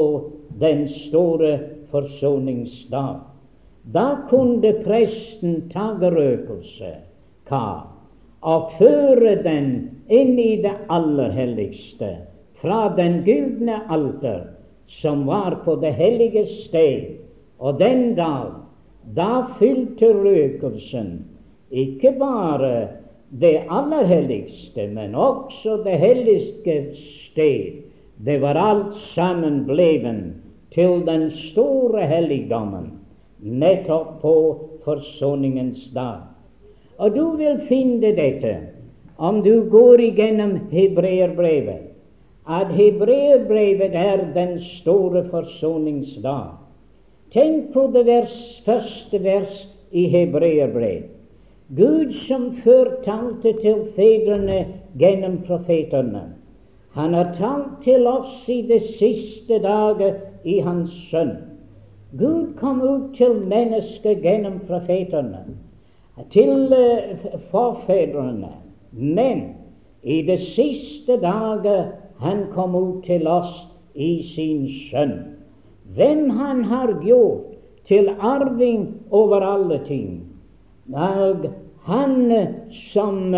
den 0.59 0.87
store 1.07 1.59
forsoningsdag. 1.91 3.19
Da 3.93 4.07
kunne 4.29 4.73
presten 4.85 5.69
ta 5.73 5.91
røkelse, 5.99 6.93
kar, 7.49 7.92
og 8.43 8.75
føre 8.77 9.37
den 9.43 9.69
inn 10.11 10.35
i 10.39 10.61
det 10.63 10.75
aller 10.91 11.31
helligste 11.31 12.09
fra 12.61 12.87
den 12.97 13.21
gudne 13.27 13.79
alter 13.91 14.53
som 15.01 15.25
var 15.25 15.55
på 15.65 15.75
det 15.75 15.93
hellige 15.93 16.45
sted. 16.67 17.19
Og 17.59 17.79
den 17.79 18.15
dag, 18.15 18.51
da 19.15 19.45
fylte 19.59 20.11
røkelsen 20.13 21.25
ikke 21.71 22.13
bare 22.19 22.87
det 23.41 23.63
aller 23.69 24.05
helligste, 24.05 24.87
men 24.87 25.15
også 25.15 25.81
det 25.83 25.97
hellige 25.99 26.83
sted. 27.31 27.83
Det 28.25 28.41
var 28.41 28.59
alt 28.59 28.95
sammen 29.15 29.65
bleven 29.65 30.33
til 30.73 31.01
den 31.07 31.31
store 31.51 32.05
helligdommen, 32.07 32.91
nettopp 33.39 34.21
på 34.21 34.35
forsoningens 34.85 35.89
dag. 35.95 36.32
Og 36.97 37.15
du 37.15 37.37
vil 37.37 37.63
finne 37.69 38.13
dette 38.15 38.53
om 39.17 39.41
du 39.45 39.69
går 39.69 40.01
igjennom 40.01 40.57
hebreerbrevet 40.71 41.89
at 42.43 42.73
hebreerbrevet 42.75 43.95
er 43.95 44.25
den 44.35 44.57
store 44.81 45.23
forsoningsdag. 45.31 46.59
Tenk 47.31 47.71
på 47.73 47.87
det 47.93 48.05
vers, 48.05 48.35
første 48.65 49.23
vers 49.23 49.53
i 49.91 50.07
hebreerbrevet. 50.11 51.09
Gud 51.75 52.11
som 52.27 52.51
før 52.63 52.89
talte 53.05 53.53
til 53.61 53.87
fedrene 53.95 54.65
gjennom 54.99 55.39
profetene. 55.47 56.27
Han 56.93 57.13
har 57.13 57.31
talt 57.39 57.79
til 57.85 58.05
oss 58.07 58.43
i 58.51 58.59
de 58.67 58.77
siste 58.99 59.57
dager 59.63 60.19
i 60.45 60.59
Hans 60.61 60.91
Sønn. 61.09 61.31
Gud 62.19 62.53
kom 62.59 62.81
ut 62.81 63.15
til 63.17 63.39
mennesket 63.49 64.21
gjennom 64.21 64.59
profetene, 64.67 65.45
til 66.31 66.73
uh, 66.73 67.39
forfedrene. 67.51 68.51
Men 68.91 69.43
i 70.03 70.21
de 70.21 70.37
siste 70.53 71.17
dager 71.21 71.91
han 72.19 72.45
kom 72.53 72.75
ut 72.75 73.03
til 73.05 73.27
oss 73.27 73.53
i 73.95 74.11
sin 74.35 74.67
Sønn, 74.89 75.17
hvem 75.95 76.29
han 76.29 76.63
har 76.63 76.93
gjort 77.03 77.53
til 77.87 78.09
arving 78.19 78.87
over 79.11 79.43
alle 79.43 79.79
ting. 79.87 80.21
Og 80.93 81.49
han 81.85 82.31
som 82.93 83.33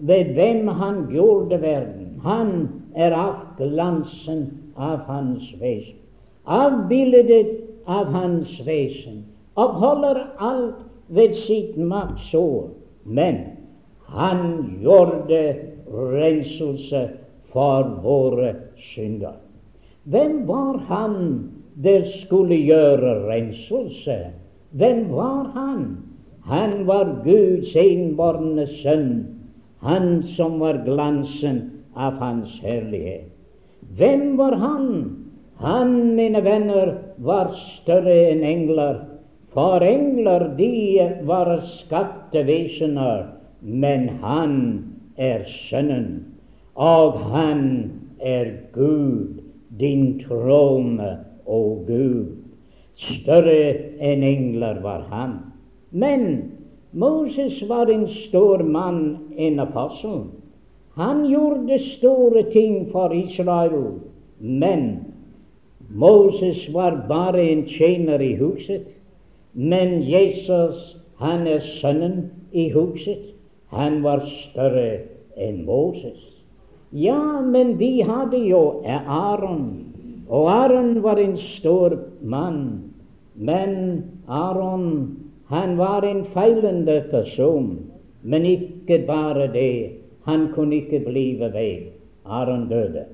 ved 0.00 0.34
hvem 0.34 0.68
han 0.68 1.06
gjorde 1.10 1.62
verden, 1.62 2.20
han 2.24 2.68
er 2.94 3.14
avglansen 3.16 4.46
av 4.76 5.04
hans 5.08 5.44
vesen, 5.60 5.98
avbildet 6.44 7.50
av 7.86 8.10
hans 8.12 8.52
vesen, 8.66 9.24
oppholder 9.60 10.24
alt 10.40 10.80
ved 11.10 11.34
sitt 11.46 11.76
maktsår. 11.76 12.68
Men 13.04 13.36
han 14.06 14.42
gjorde 14.82 15.40
renselse 15.90 17.08
for 17.52 17.82
våre 18.02 18.54
synder. 18.94 19.38
Hvem 20.04 20.46
var 20.48 20.78
han 20.88 21.16
der 21.74 22.06
skulle 22.24 22.56
gjøre 22.56 23.14
renselse? 23.28 24.18
Hvem 24.70 25.10
var 25.12 25.50
han? 25.54 25.96
Han 26.44 26.86
var 26.86 27.20
Guds 27.24 27.74
enbårne 27.76 28.66
sønn, 28.80 29.10
han 29.80 30.22
som 30.36 30.58
var 30.60 30.80
glansen 30.86 31.60
av 31.94 32.18
hans 32.22 32.54
herlighet. 32.62 33.28
Hvem 33.96 34.36
var 34.38 34.56
han? 34.58 34.88
Han, 35.60 36.16
mine 36.16 36.40
venner, 36.44 36.94
var 37.18 37.52
større 37.82 38.14
enn 38.30 38.44
engler, 38.46 39.02
for 39.54 39.82
engler 39.82 40.48
de 40.56 41.10
var 41.26 41.52
skattevesener, 41.80 43.26
men 43.60 44.08
han 44.22 44.58
er 45.18 45.44
Sønnen 45.68 46.30
og 46.80 47.18
han 47.32 47.92
er 48.20 48.46
Gud, 48.72 49.40
din 49.80 50.20
trone, 50.24 51.10
å 51.46 51.60
Gud. 51.86 52.36
Større 53.00 53.74
enn 54.00 54.24
engler 54.24 54.80
var 54.84 55.06
han. 55.10 55.38
Men 55.90 56.52
Moses 56.92 57.58
var 57.68 57.90
en 57.92 58.06
stor 58.28 58.62
mann, 58.64 59.18
en 59.36 59.60
apostel. 59.60 60.22
Han 60.96 61.26
gjorde 61.28 61.78
store 61.96 62.44
ting 62.52 62.88
for 62.92 63.14
Israel, 63.14 64.00
Men 64.38 65.04
Moses 65.90 66.64
var 66.72 67.04
bare 67.08 67.42
en 67.52 67.66
tjener 67.68 68.22
i 68.22 68.34
huset, 68.40 68.86
men 69.52 70.02
Jesus, 70.10 70.96
han 71.18 71.46
er 71.46 71.60
sønnen 71.80 72.30
i 72.52 72.70
huset. 72.70 73.34
Han 73.70 74.02
var 74.02 74.24
større 74.26 75.06
enn 75.36 75.64
Moses. 75.66 76.18
Ja, 76.92 77.40
men 77.40 77.76
de 77.78 78.02
hadde 78.02 78.38
jo 78.50 78.82
Aron, 79.06 79.86
og 80.28 80.50
Aron 80.50 81.02
var 81.02 81.18
en 81.22 81.36
stor 81.58 81.94
mann. 82.22 82.92
Men 83.34 84.04
Aron, 84.28 85.16
han 85.46 85.78
var 85.78 86.02
en 86.02 86.24
feilende 86.34 87.04
person. 87.10 87.78
Men 88.22 88.44
ikke 88.44 89.04
bare 89.06 89.46
det, 89.52 89.90
han 90.24 90.48
kunne 90.54 90.76
ikke 90.76 91.00
blive 91.06 91.52
ved. 91.52 91.90
Aron 92.24 92.68
døde. 92.68 93.04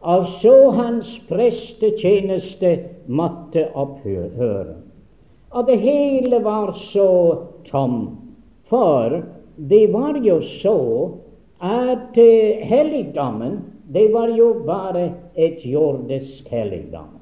Og 0.00 0.26
så 0.42 0.70
hans 0.70 1.20
prestetjeneste 1.28 2.78
måtte 3.06 3.66
opphøre. 3.74 4.74
Og 5.50 5.66
det 5.66 5.76
hele 5.82 6.38
var 6.44 6.72
så 6.92 7.38
tom. 7.70 8.16
For 8.68 9.22
det 9.56 9.86
var 9.92 10.18
jo 10.22 10.38
så 10.62 10.78
at 11.60 12.16
uh, 12.16 12.66
helligdommen 12.70 13.58
det 13.90 14.12
var 14.14 14.28
jo 14.28 14.52
bare 14.66 15.10
et 15.34 15.64
jordisk 15.66 16.46
helligdom. 16.48 17.18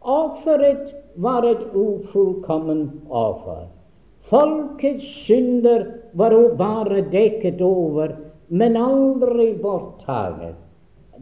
Offeret 0.00 0.90
var 1.14 1.46
et 1.46 1.62
ufullkomment 1.74 3.06
offer. 3.08 3.68
Folkets 4.26 5.06
synder 5.26 5.86
var 6.18 6.34
jo 6.34 6.48
bare 6.58 7.04
dekket 7.12 7.62
over, 7.62 8.16
men 8.48 8.76
aldri 8.76 9.52
borttaget. 9.62 10.58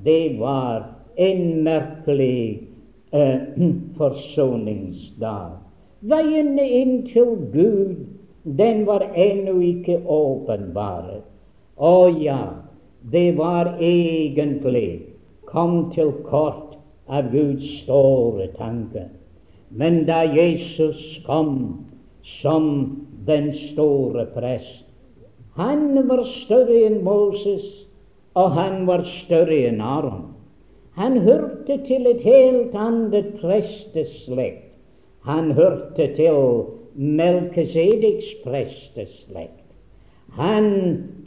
Det 0.01 0.39
var 0.41 0.87
en 1.21 1.63
merkelig 1.67 2.69
eh, 3.13 3.41
forsoningsdag. 3.99 5.60
Veien 6.01 6.57
inn 6.59 7.03
til 7.13 7.37
Gud, 7.53 7.97
den 8.45 8.87
var 8.87 9.03
ennå 9.13 9.59
ikke 9.61 9.99
åpenbart. 10.09 11.27
Å 11.77 12.09
ja, 12.17 12.41
det 13.13 13.37
var 13.37 13.75
egentlig 13.81 15.11
kom 15.51 15.91
til 15.95 16.13
kort 16.29 16.79
av 17.11 17.29
Guds 17.35 17.67
store 17.83 18.49
tanke. 18.57 19.09
Men 19.71 20.05
da 20.09 20.23
Jesus 20.25 21.01
kom, 21.27 21.85
som 22.41 22.67
den 23.27 23.53
store 23.71 24.25
prest. 24.35 24.87
Han 25.59 26.09
var 26.09 26.25
større 26.45 26.81
enn 26.87 27.03
Moses, 27.05 27.67
og 28.39 28.55
han 28.57 28.87
var 28.89 29.05
større 29.25 29.67
enn 29.69 29.83
Aron. 29.85 30.31
Han 30.97 31.21
hørte 31.27 31.77
til 31.85 32.09
et 32.09 32.25
helt 32.25 32.75
annet 32.79 33.35
presteslekt. 33.43 34.70
Han 35.25 35.53
hørte 35.53 36.07
til 36.17 36.65
Melkesedeks 36.95 38.33
presteslekt. 38.45 39.57
Han 40.39 40.67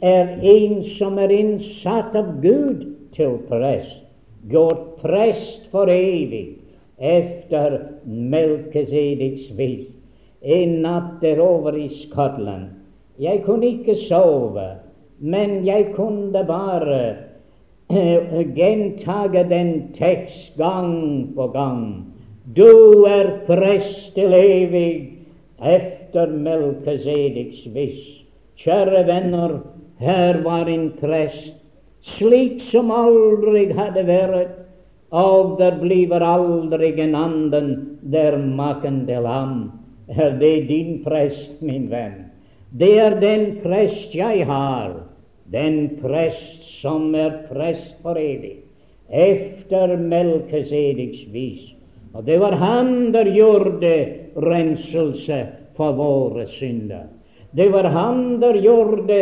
er 0.02 0.38
en 0.42 0.84
som 0.98 1.18
er 1.18 1.32
innsatt 1.32 2.16
av 2.16 2.34
Gud 2.42 2.84
til 3.16 3.38
prest, 3.48 4.04
gjort 4.50 4.96
prest 5.02 5.68
for 5.72 5.90
evig, 5.92 6.56
efter 6.98 7.78
Melkesedeks 8.06 9.52
vis 9.58 9.94
en 10.44 10.80
natt 10.84 11.20
derover 11.22 11.76
i 11.78 11.88
Skottland. 12.02 12.68
Jeg 13.18 13.42
kunne 13.46 13.70
ikke 13.78 13.96
sove, 14.08 14.66
men 15.18 15.62
jeg 15.64 15.92
kunne 15.96 16.44
bare 16.46 16.98
uh, 17.88 18.40
gentage 18.56 19.44
den 19.48 19.72
tekst 19.96 20.56
gang 20.58 21.30
på 21.36 21.48
gang. 21.54 22.13
Du 22.44 23.04
er 23.08 23.30
prest 23.46 24.14
til 24.14 24.34
evig 24.36 25.12
efter 25.64 26.28
Melkesediks 26.28 27.62
viss. 27.72 28.02
Kjære 28.60 29.06
venner, 29.08 29.54
her 29.98 30.42
var 30.44 30.68
en 30.68 30.90
prest 31.00 31.54
slik 32.18 32.60
som 32.68 32.90
aldri 32.92 33.64
hadde 33.72 34.04
vært, 34.06 34.52
og 35.10 35.56
der 35.58 35.78
bliver 35.80 36.20
aldri 36.20 36.92
en 37.00 37.16
anden 37.16 37.98
der 38.12 38.36
maken 38.36 39.06
til 39.06 39.26
ham 39.26 39.70
er 40.08 40.36
det 40.38 40.68
din 40.68 41.00
prest, 41.04 41.62
min 41.62 41.88
venn. 41.90 42.28
Det 42.78 42.98
er 42.98 43.20
den 43.20 43.58
prest 43.62 44.14
jeg 44.14 44.44
har, 44.46 44.92
den 45.52 45.98
prest 46.02 46.80
som 46.82 47.14
er 47.14 47.30
prest 47.48 47.96
for 48.02 48.20
evig, 48.20 48.58
efter 49.08 49.96
Melkesediks 49.96 51.32
vis. 51.32 51.73
Og 52.14 52.24
det 52.24 52.38
var 52.38 52.54
han 52.60 53.12
der 53.12 53.30
gjorde 53.34 53.92
renselse 54.38 55.40
for 55.76 55.96
våre 55.98 56.46
synder. 56.58 57.08
Det 57.54 57.68
var 57.72 57.90
han 57.90 58.40
der 58.42 58.58
gjorde 58.62 59.20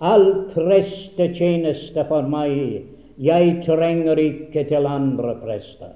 all 0.00 0.26
prestetjeneste 0.52 2.04
for 2.08 2.28
meg. 2.28 2.84
Jeg 3.16 3.60
trenger 3.64 4.18
ikke 4.20 4.64
til 4.68 4.86
andre 4.88 5.36
prester. 5.40 5.94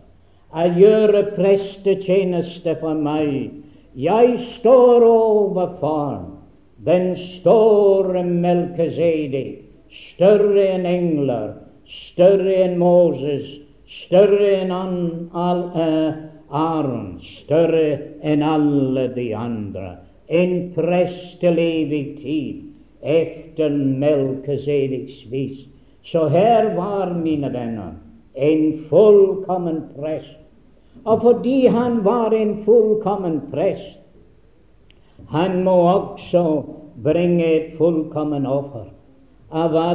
Å 0.49 0.65
gjøre 0.79 1.27
prestetjeneste 1.37 2.79
for 2.81 2.97
meg 2.97 3.51
jeg 3.99 4.35
står 4.59 5.03
overfor 5.03 6.19
den 6.87 7.17
store 7.41 8.23
Melkesedi, 8.23 9.65
større 10.13 10.67
enn 10.77 10.85
engler, 10.87 11.57
større 12.13 12.61
enn 12.67 12.77
Moses, 12.79 13.49
større 14.05 14.53
enn 14.61 14.71
all, 14.71 15.65
uh, 15.75 16.28
Aron, 16.51 17.21
større 17.45 17.99
enn 18.23 18.43
alle 18.43 19.09
de 19.15 19.31
andre. 19.37 19.97
En 20.29 20.73
prest 20.75 21.39
til 21.41 21.59
evig 21.59 22.05
tid, 22.23 22.65
efter 23.03 23.71
Melkesediks 23.71 25.25
vis. 25.31 25.65
Så 26.09 26.29
her 26.29 26.75
var, 26.77 27.13
mine 27.15 27.53
venner, 27.53 27.95
en 28.35 28.85
fullkommen 28.89 29.83
prest 29.97 30.39
og 31.05 31.23
fordi 31.23 31.67
han 31.67 32.05
var 32.05 32.31
en 32.31 32.65
fullkommen 32.65 33.41
prest, 33.53 33.99
han 35.29 35.65
må 35.65 35.71
også 35.71 36.63
bringe 37.05 37.45
et 37.45 37.77
fullkommen 37.79 38.47
offer. 38.47 38.89
Av 39.51 39.73
hva 39.73 39.89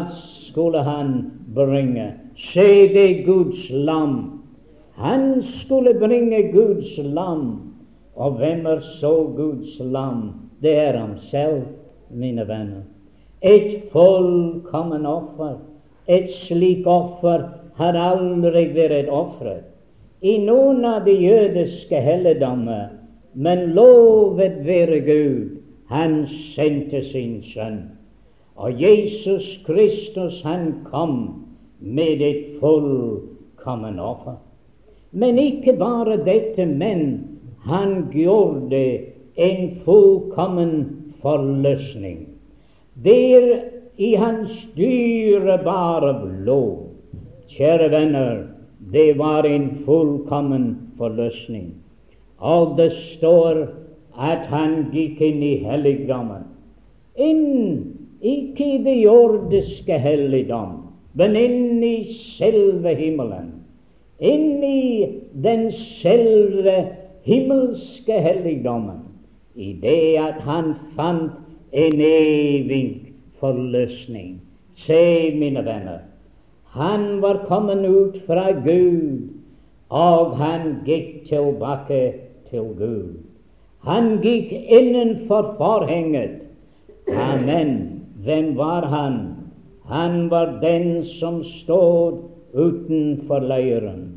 skulle 0.50 0.82
han 0.84 1.14
bringe? 1.56 2.12
Se 2.54 2.66
det 2.94 3.26
Guds 3.26 3.70
lam. 3.70 4.43
Han 4.96 5.44
skulle 5.62 5.94
bringe 6.00 6.52
Guds 6.52 6.98
lam. 6.98 7.74
Og 8.16 8.32
hvem 8.38 8.66
er 8.66 8.80
så 9.00 9.14
Guds 9.36 9.80
lam? 9.80 10.32
Det 10.62 10.78
er 10.78 10.98
ham 10.98 11.18
selv, 11.32 11.62
mine 12.10 12.48
venner. 12.48 12.86
Et 13.42 13.82
fullkommen 13.92 15.06
offer. 15.06 15.58
Et 16.08 16.30
slik 16.48 16.88
offer 16.88 17.50
har 17.76 17.98
aldri 17.98 18.68
vært 18.76 19.10
ofret 19.10 19.74
i 20.24 20.38
noen 20.40 20.86
av 20.88 21.04
de 21.04 21.14
jødiske 21.20 22.00
helligdommer, 22.00 22.94
men 23.34 23.74
lovet 23.76 24.62
være 24.64 25.02
Gud, 25.04 25.58
han 25.92 26.24
sendte 26.56 27.02
sin 27.10 27.42
sønn. 27.52 27.82
Og 28.56 28.80
Jesus 28.80 29.50
Kristus, 29.68 30.40
han 30.46 30.86
kom 30.88 31.44
med 31.80 32.22
et 32.24 32.56
fullkommen 32.62 34.00
offer. 34.00 34.38
Men 35.14 35.38
ikke 35.38 35.76
bare 35.78 36.18
dette, 36.26 36.66
men 36.66 37.04
han 37.66 38.10
gjorde 38.12 38.82
en 39.38 39.70
fullkommen 39.86 40.74
forløsning. 41.22 42.26
Der 43.04 43.46
i 43.98 44.16
hans 44.16 44.52
dyrebare 44.78 46.14
blod, 46.24 46.90
kjære 47.54 47.92
venner, 47.94 48.44
det 48.94 49.18
var 49.18 49.46
en 49.46 49.70
fullkommen 49.86 50.78
forløsning. 50.98 51.74
Og 52.38 52.78
det 52.78 52.92
står 53.14 53.68
at 54.20 54.50
han 54.50 54.90
gikk 54.94 55.22
inn 55.22 55.42
i 55.46 55.56
helligdommen. 55.64 56.50
Inn, 57.16 57.94
ikke 58.22 58.66
i 58.66 58.82
det 58.84 58.98
jordiske 59.04 59.98
helligdom, 60.02 60.80
men 61.14 61.38
inn 61.38 61.84
i 61.86 61.96
selve 62.38 62.96
himmelen. 62.98 63.53
Inn 64.24 64.64
i 64.64 65.08
den 65.44 65.68
selve 66.00 66.76
himmelske 67.28 68.20
helligdommen. 68.24 69.02
I 69.56 69.74
det 69.82 70.18
at 70.18 70.40
han 70.48 70.74
fant 70.96 71.36
en 71.72 72.02
evig 72.02 73.14
forløsning. 73.40 74.40
Se, 74.86 75.32
mine 75.38 75.62
venner, 75.66 76.00
han 76.74 77.22
var 77.22 77.44
kommet 77.48 77.86
ut 77.86 78.16
fra 78.26 78.52
Gud, 78.66 79.30
og 79.90 80.38
han 80.38 80.80
gikk 80.88 81.28
tilbake 81.30 82.02
til 82.50 82.72
Gud. 82.80 83.20
Han 83.86 84.18
gikk 84.24 84.54
innenfor 84.54 85.54
forhenget. 85.60 86.40
Amen. 87.12 88.02
Hvem 88.24 88.58
var 88.58 88.88
han? 88.88 89.20
Han 89.86 90.30
var 90.32 90.58
den 90.62 91.06
som 91.20 91.44
stod 91.44 92.24
utenfor 92.54 93.40
leiren. 93.40 94.13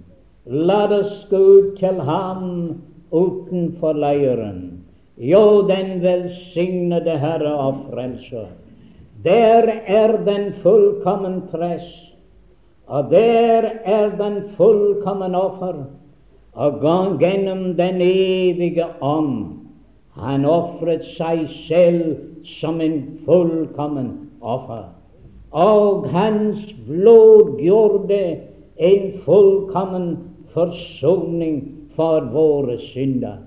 La 0.46 0.84
oss 0.94 1.26
gå 1.26 1.74
til 1.78 1.96
ham 2.06 2.42
utenfor 3.10 3.96
leiren. 3.98 4.84
Jo, 5.18 5.66
den 5.66 6.02
velsignede 6.04 7.16
Herre 7.18 7.50
og 7.50 7.80
Frelser. 7.90 8.46
Der 9.24 9.66
er 9.86 10.14
den 10.24 10.52
fullkommen 10.62 11.42
prest, 11.50 12.14
og 12.86 13.10
der 13.10 13.70
er 13.84 14.12
den 14.18 14.42
fullkommen 14.56 15.34
offer. 15.34 15.84
Og 16.54 16.78
gjennom 17.18 17.74
den 17.76 18.00
evige 18.00 18.86
ånd 19.02 19.66
han 20.14 20.46
ofret 20.46 21.02
seg 21.16 21.42
selv 21.66 22.16
som 22.60 22.80
en 22.80 23.18
fullkommen 23.26 24.30
offer. 24.40 24.86
Og 25.50 26.06
hans 26.08 26.62
blod 26.86 27.58
gjorde 27.58 28.38
en 28.76 29.12
fullkommen 29.24 30.25
forsoning 30.56 31.60
for 31.96 32.26
våre 32.32 32.78
synder. 32.90 33.38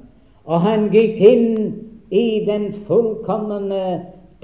Og 0.45 0.61
han 0.65 0.87
gikk 0.93 1.19
inn 1.25 1.59
i 2.13 2.45
den 2.45 2.71
fullkomne 2.87 3.83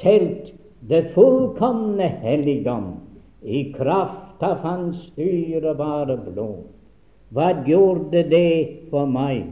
telt, 0.02 0.52
det 0.86 1.08
fullkomne 1.16 2.10
helligdom, 2.22 2.94
i 3.42 3.70
kraft 3.74 4.42
av 4.44 4.62
hans 4.66 4.98
dyrebare 5.18 6.18
blod. 6.28 6.66
Hva 7.34 7.52
gjorde 7.66 8.24
det 8.30 8.86
for 8.92 9.10
meg? 9.10 9.48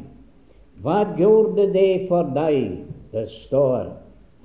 Hva 0.81 1.03
gjorde 1.17 1.69
det 1.73 2.07
for 2.09 2.29
deg? 2.35 2.81
Det 3.13 3.27
står 3.45 3.93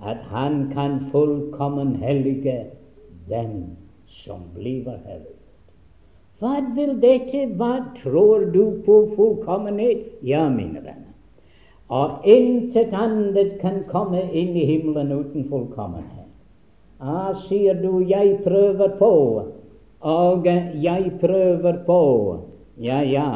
at 0.04 0.20
han 0.30 0.68
kan 0.74 1.00
fullkommen 1.12 1.96
hellige 2.02 2.60
den 3.28 3.76
som 4.22 4.44
blir 4.54 4.84
helliget. 4.84 5.37
Hva 6.38 6.60
vil 6.76 6.96
dette? 7.02 7.44
Hva 7.58 7.72
tror 8.02 8.48
du 8.54 8.82
på 8.86 8.98
fullkommenhet? 9.16 10.06
Ja, 10.22 10.48
mine 10.48 10.82
venner. 10.84 11.14
Og 11.88 12.26
intet 12.28 12.92
annet 12.92 13.56
kan 13.62 13.82
komme 13.90 14.22
inn 14.32 14.54
i 14.56 14.66
himmelen 14.68 15.12
uten 15.12 15.48
fullkommenhet. 15.50 16.28
Ah, 17.00 17.32
sier 17.46 17.78
du, 17.78 18.00
jeg 18.02 18.40
prøver 18.44 18.96
på, 18.98 19.14
og 20.02 20.46
jeg 20.82 21.12
prøver 21.20 21.82
på. 21.86 22.02
Ja, 22.78 23.00
ja, 23.02 23.30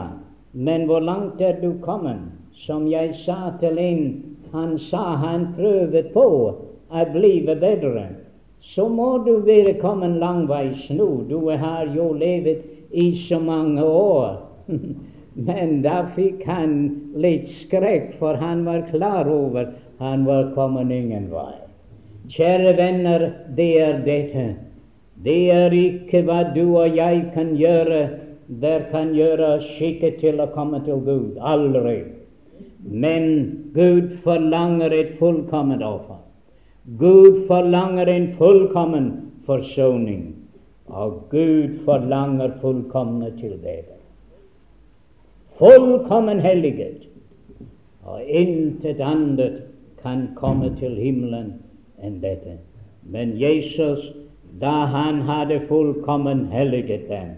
men 0.53 0.87
hvor 0.87 1.01
langt 1.01 1.41
er 1.41 1.61
du 1.63 1.73
kommet? 1.83 2.23
som 2.67 2.87
jeg 2.91 3.15
sa 3.27 3.53
til 3.61 3.79
en 3.79 4.03
han 4.53 4.77
sa 4.91 5.17
han 5.17 5.47
prøvde 5.57 6.03
på 6.13 6.27
å 6.93 7.05
bli 7.15 7.33
bedre, 7.49 8.05
så 8.75 8.85
må 8.89 9.25
du 9.25 9.39
være 9.47 9.79
kommet 9.81 10.19
langveis 10.21 10.85
nå. 10.93 11.25
Du 11.29 11.49
har 11.49 11.89
jo 11.95 12.11
levet 12.13 12.67
i 12.93 13.27
så 13.29 13.41
mange 13.41 13.83
år. 13.85 14.37
Men 15.49 15.79
da 15.83 16.03
fikk 16.17 16.45
han 16.45 16.75
litt 17.17 17.49
skrekk, 17.63 18.19
for 18.21 18.37
han 18.37 18.67
var 18.69 18.85
klar 18.91 19.29
over 19.33 19.73
han 20.03 20.25
var 20.25 20.51
kommet 20.55 20.91
ingen 20.91 21.29
vei. 21.31 21.55
Kjære 22.33 22.73
venner, 22.77 23.23
det 23.57 23.71
er 23.81 24.01
dette. 24.07 24.47
Det 25.23 25.39
er 25.55 25.75
ikke 25.77 26.25
hva 26.27 26.41
du 26.55 26.65
og 26.81 26.97
jeg 26.97 27.29
kan 27.37 27.53
gjøre, 27.59 28.01
der 28.63 28.89
kan 28.91 29.13
gjøre 29.15 29.61
skikket 29.77 30.19
til 30.21 30.43
å 30.43 30.49
komme 30.57 30.83
til 30.87 31.05
Gud. 31.07 31.39
Aldri. 31.39 32.01
Men 32.83 33.29
Gud 33.77 34.19
forlanger 34.25 34.93
et 34.97 35.15
fullkomment 35.21 35.85
offer. 35.87 36.19
Gud 36.99 37.45
forlanger 37.47 38.11
en 38.11 38.33
fullkommen 38.41 39.11
forsoning. 39.47 40.33
Og 40.87 41.27
Gud 41.31 41.85
forlanger 41.85 42.51
fullkomne 42.61 43.31
tilbedere. 43.41 44.01
Fullkommen 45.59 46.41
helliget. 46.41 47.07
Og 48.03 48.23
intet 48.23 49.01
annet 49.01 49.63
kan 50.03 50.29
komme 50.37 50.73
til 50.81 50.97
himmelen 50.99 51.53
enn 52.03 52.19
dette. 52.23 52.59
Men 53.03 53.37
Jesus, 53.41 54.03
da 54.61 54.87
han 54.91 55.23
hadde 55.23 55.61
fullkommen 55.69 56.47
helliget 56.53 57.09
dem, 57.09 57.37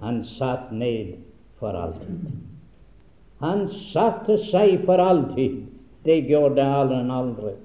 han 0.00 0.24
satt 0.38 0.70
ned 0.72 1.16
for 1.58 1.74
alltid. 1.74 2.28
Han 3.40 3.66
satte 3.92 4.38
seg 4.50 4.84
for 4.86 5.02
alltid. 5.02 5.64
Det 6.04 6.20
gjorde 6.30 6.62
alle 6.62 7.02
aldri. 7.12 7.56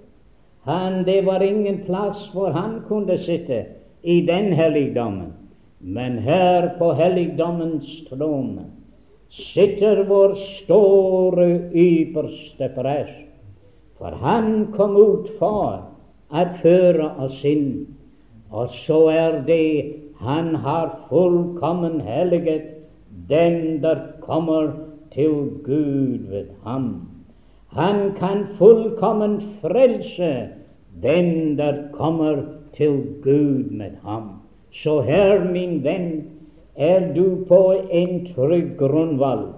Han, 0.65 1.03
det 1.05 1.25
var 1.25 1.41
ingen 1.41 1.83
plass 1.85 2.29
hvor 2.33 2.51
han 2.51 2.81
kunne 2.87 3.17
sitte 3.21 3.65
i 4.03 4.21
den 4.25 4.53
helligdommen. 4.53 5.33
Men 5.79 6.17
her 6.17 6.69
på 6.77 6.93
helligdommens 6.93 7.87
trone 8.09 8.65
sitter 9.53 10.03
vår 10.09 10.35
store, 10.59 11.47
ypperste 11.73 12.69
prest. 12.75 13.27
For 13.97 14.17
han 14.21 14.67
kom 14.75 14.97
ut 14.97 15.31
for 15.39 15.81
å 16.31 16.45
føre 16.61 17.09
oss 17.21 17.41
inn. 17.45 17.87
Og 18.51 18.73
så 18.85 18.99
er 19.13 19.41
det 19.47 19.97
han 20.21 20.55
har 20.65 20.91
fullkommen 21.09 22.01
helliget 22.05 22.67
den 23.29 23.81
der 23.81 24.01
kommer 24.21 24.71
til 25.13 25.61
Gud 25.65 26.27
ved 26.29 26.51
ham. 26.63 27.07
Han 27.71 28.11
kan 28.19 28.47
fullkommen 28.57 29.41
frelse 29.61 30.49
den 31.01 31.57
der 31.57 31.87
kommer 31.93 32.43
til 32.77 33.03
Gud 33.23 33.71
med 33.71 33.91
ham. 34.03 34.29
Så 34.83 35.01
her, 35.01 35.51
min 35.51 35.83
venn, 35.83 36.23
er 36.75 37.13
du 37.13 37.45
på 37.47 37.73
en 37.91 38.27
trygg 38.35 38.77
grunnvalg. 38.77 39.53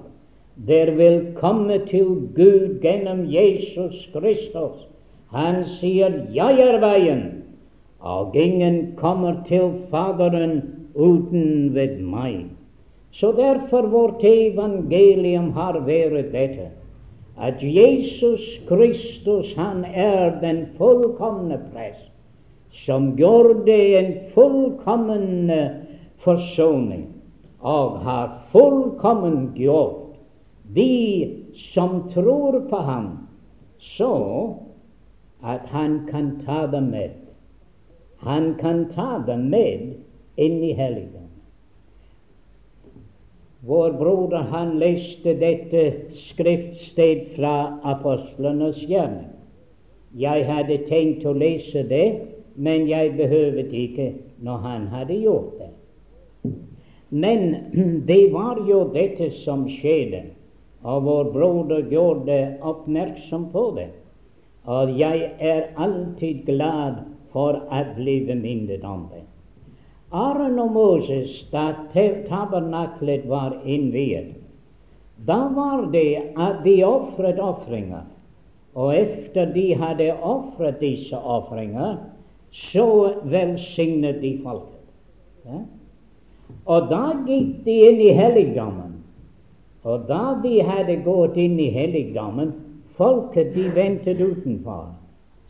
Der 0.67 0.91
vil 0.91 1.34
komme 1.36 1.80
til 1.89 2.30
Gud 2.36 2.80
gjennom 2.82 3.26
Jesus 3.26 4.10
Kristus. 4.13 4.88
Han 5.32 5.63
sier 5.80 6.12
'Jeg 6.34 6.60
er 6.60 6.80
veien', 6.80 7.43
og 7.99 8.36
ingen 8.36 8.93
kommer 8.95 9.34
til 9.47 9.71
Faderen 9.91 10.62
uten 10.95 11.76
ved 11.76 11.97
meg. 12.02 12.45
Så 13.12 13.32
derfor 13.32 13.82
vårt 13.82 14.23
evangelium 14.23 15.52
har 15.52 15.80
vært 15.80 16.32
dette, 16.34 16.69
at 17.41 17.54
Jesus 17.62 18.41
Kristus, 18.67 19.54
han 19.58 19.86
er 19.86 20.39
den 20.41 20.65
fullkomne 20.78 21.60
prest, 21.73 22.12
som 22.86 23.13
gjorde 23.17 23.77
en 23.99 24.13
fullkommen 24.33 25.51
forsoning, 26.23 27.07
og 27.59 27.99
har 28.03 28.31
fullkommen 28.51 29.53
gjort 29.55 30.15
de 30.75 31.43
som 31.73 32.01
tror 32.13 32.59
på 32.69 32.75
ham, 32.75 33.09
så 33.97 34.13
at 35.43 35.67
han 35.71 36.07
kan 36.12 36.41
ta 36.45 36.65
dem 36.67 36.83
med. 36.83 37.09
Han 38.17 38.55
kan 38.59 38.86
ta 38.95 39.23
dem 39.27 39.49
med 39.51 39.93
inn 40.36 40.63
i 40.63 40.71
helgen. 40.73 41.27
Vår 43.63 43.91
broder 43.99 44.47
han 44.51 44.77
leste 44.79 45.36
dette 45.39 45.83
skriftsted 46.29 47.36
fra 47.36 47.79
apostlenes 47.83 48.79
gjerning. 48.88 49.29
Jeg 50.19 50.43
hadde 50.47 50.81
tenkt 50.89 51.23
å 51.25 51.31
lese 51.33 51.86
det, 51.88 52.07
men 52.56 52.88
jeg 52.89 53.16
behøvde 53.18 53.68
ikke 53.72 54.13
når 54.44 54.58
han 54.58 54.88
hadde 54.88 55.20
gjort 55.22 55.60
det. 55.60 55.72
Men 57.10 57.56
det 58.10 58.34
var 58.34 58.62
jo 58.70 58.86
dette 58.94 59.32
som 59.44 59.68
skjedde, 59.70 60.24
og 60.84 61.04
vår 61.06 61.32
broder 61.34 61.86
gjorde 61.89 62.39
oppmerksom 62.62 63.50
på 63.52 63.68
det. 63.78 63.89
Og 64.66 64.96
jeg 65.00 65.30
er 65.39 65.70
alltid 65.78 66.46
glad 66.48 67.04
for 67.34 67.60
å 67.60 67.84
bli 67.98 68.22
minnet 68.34 68.84
om 68.88 69.08
det. 69.12 69.24
Aron 70.13 70.60
og 70.62 70.72
Moses, 70.72 71.32
da 71.52 71.72
tabernaklet 71.94 73.26
var 73.28 73.56
innviet, 73.66 74.36
da 75.26 75.39
var 75.56 75.88
det 75.94 76.34
at 76.38 76.62
de 76.66 76.76
ofret 76.86 77.39
ofringer. 77.42 78.06
Og 78.76 78.94
etter 78.98 79.50
de 79.54 79.68
hadde 79.78 80.10
ofret 80.22 80.80
disse 80.82 81.18
ofringer, 81.18 81.98
så 82.54 83.13
velsignet 83.24 84.22
de 84.22 84.38
folket. 84.44 84.84
Ja? 85.46 85.62
Og 86.66 86.89
da 86.92 87.06
gikk 87.28 87.63
de 87.66 87.78
inn 87.88 88.02
i 88.04 88.12
helligdommen. 88.18 89.00
Og 89.84 90.06
da 90.08 90.38
de 90.44 90.62
hadde 90.63 91.02
gått 91.04 91.38
inn 91.39 91.58
i 91.60 91.72
helligdommen, 91.74 92.54
folket 92.98 93.52
de 93.56 93.68
ventet 93.76 94.22
utenfor, 94.22 94.94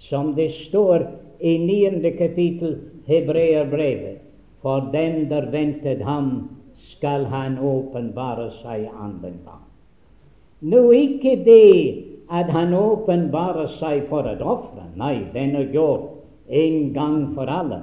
som 0.08 0.32
det 0.38 0.50
står 0.64 1.06
i 1.44 1.58
niende 1.60 2.14
kapittel 2.18 2.80
Hebreerbrevet. 3.08 4.22
For 4.64 4.88
den 4.94 5.28
der 5.30 5.50
ventet 5.52 6.02
ham, 6.08 6.50
skal 6.96 7.26
han 7.28 7.58
åpenbare 7.60 8.50
seg 8.62 8.88
andre 8.96 9.34
gang. 9.44 9.64
Nå 10.64 10.92
ikke 10.96 11.36
det 11.44 12.04
at 12.32 12.50
han 12.52 12.74
åpenbarer 12.74 13.76
seg 13.80 14.06
for 14.10 14.28
et 14.30 14.42
offer, 14.42 14.86
nei, 14.96 15.26
den 15.36 15.56
er 15.60 15.68
gjort 15.74 16.13
en 16.54 16.94
gang 16.94 17.34
for 17.36 17.50
alle. 17.50 17.82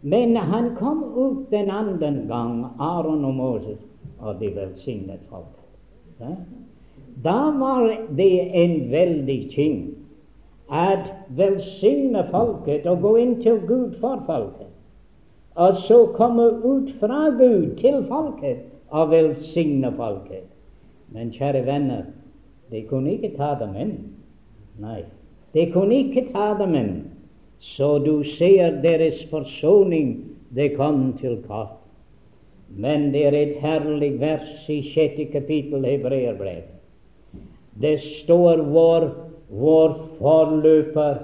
Men 0.00 0.36
han 0.36 0.74
kom 0.76 1.04
ut 1.16 1.50
den 1.50 1.70
andre 1.70 2.12
gang, 2.28 2.64
Aron 2.78 3.24
og 3.24 3.34
Moses, 3.34 3.80
og 4.18 4.40
de 4.40 4.52
velsignet 4.56 5.20
folket. 5.28 6.36
Da 7.24 7.38
var 7.58 7.88
det 8.16 8.34
en 8.62 8.90
veldig 8.90 9.40
ting 9.54 9.76
at 10.70 11.04
velsigne 11.36 12.24
folket 12.30 12.86
og 12.86 13.00
gå 13.02 13.14
inn 13.20 13.34
til 13.42 13.60
Gud 13.68 13.98
for 14.00 14.22
folket, 14.26 14.70
og 15.54 15.82
så 15.88 15.98
komme 16.16 16.46
ut 16.64 16.92
fra 17.00 17.28
Gud 17.36 17.76
til 17.80 18.04
folket 18.08 18.64
og 18.88 19.10
velsigne 19.10 19.92
folket. 19.96 20.46
Men 21.12 21.32
kjære 21.34 21.66
venner, 21.66 22.02
de 22.70 22.84
kunne 22.88 23.12
ikke 23.12 23.34
ta 23.36 23.56
dem 23.60 23.74
inn. 23.76 23.96
Nei, 24.80 25.02
de 25.54 25.66
kunne 25.72 26.04
ikke 26.06 26.28
ta 26.32 26.52
dem 26.60 26.76
inn. 26.78 26.94
Så 27.60 27.98
du 27.98 28.24
ser 28.38 28.80
deres 28.82 29.20
forsoning, 29.30 30.16
det 30.50 30.74
kom 30.76 31.12
til 31.20 31.38
kort. 31.48 31.76
Men 32.70 33.10
det 33.12 33.24
er 33.26 33.36
et 33.36 33.56
herlig 33.62 34.12
vers 34.20 34.68
i 34.70 34.80
sjette 34.92 35.26
kapittel 35.32 35.84
Hebreerbrev. 35.84 36.68
Det 37.80 37.96
står 38.22 38.62
vår, 38.70 39.08
vår 39.50 39.96
forløper 40.18 41.18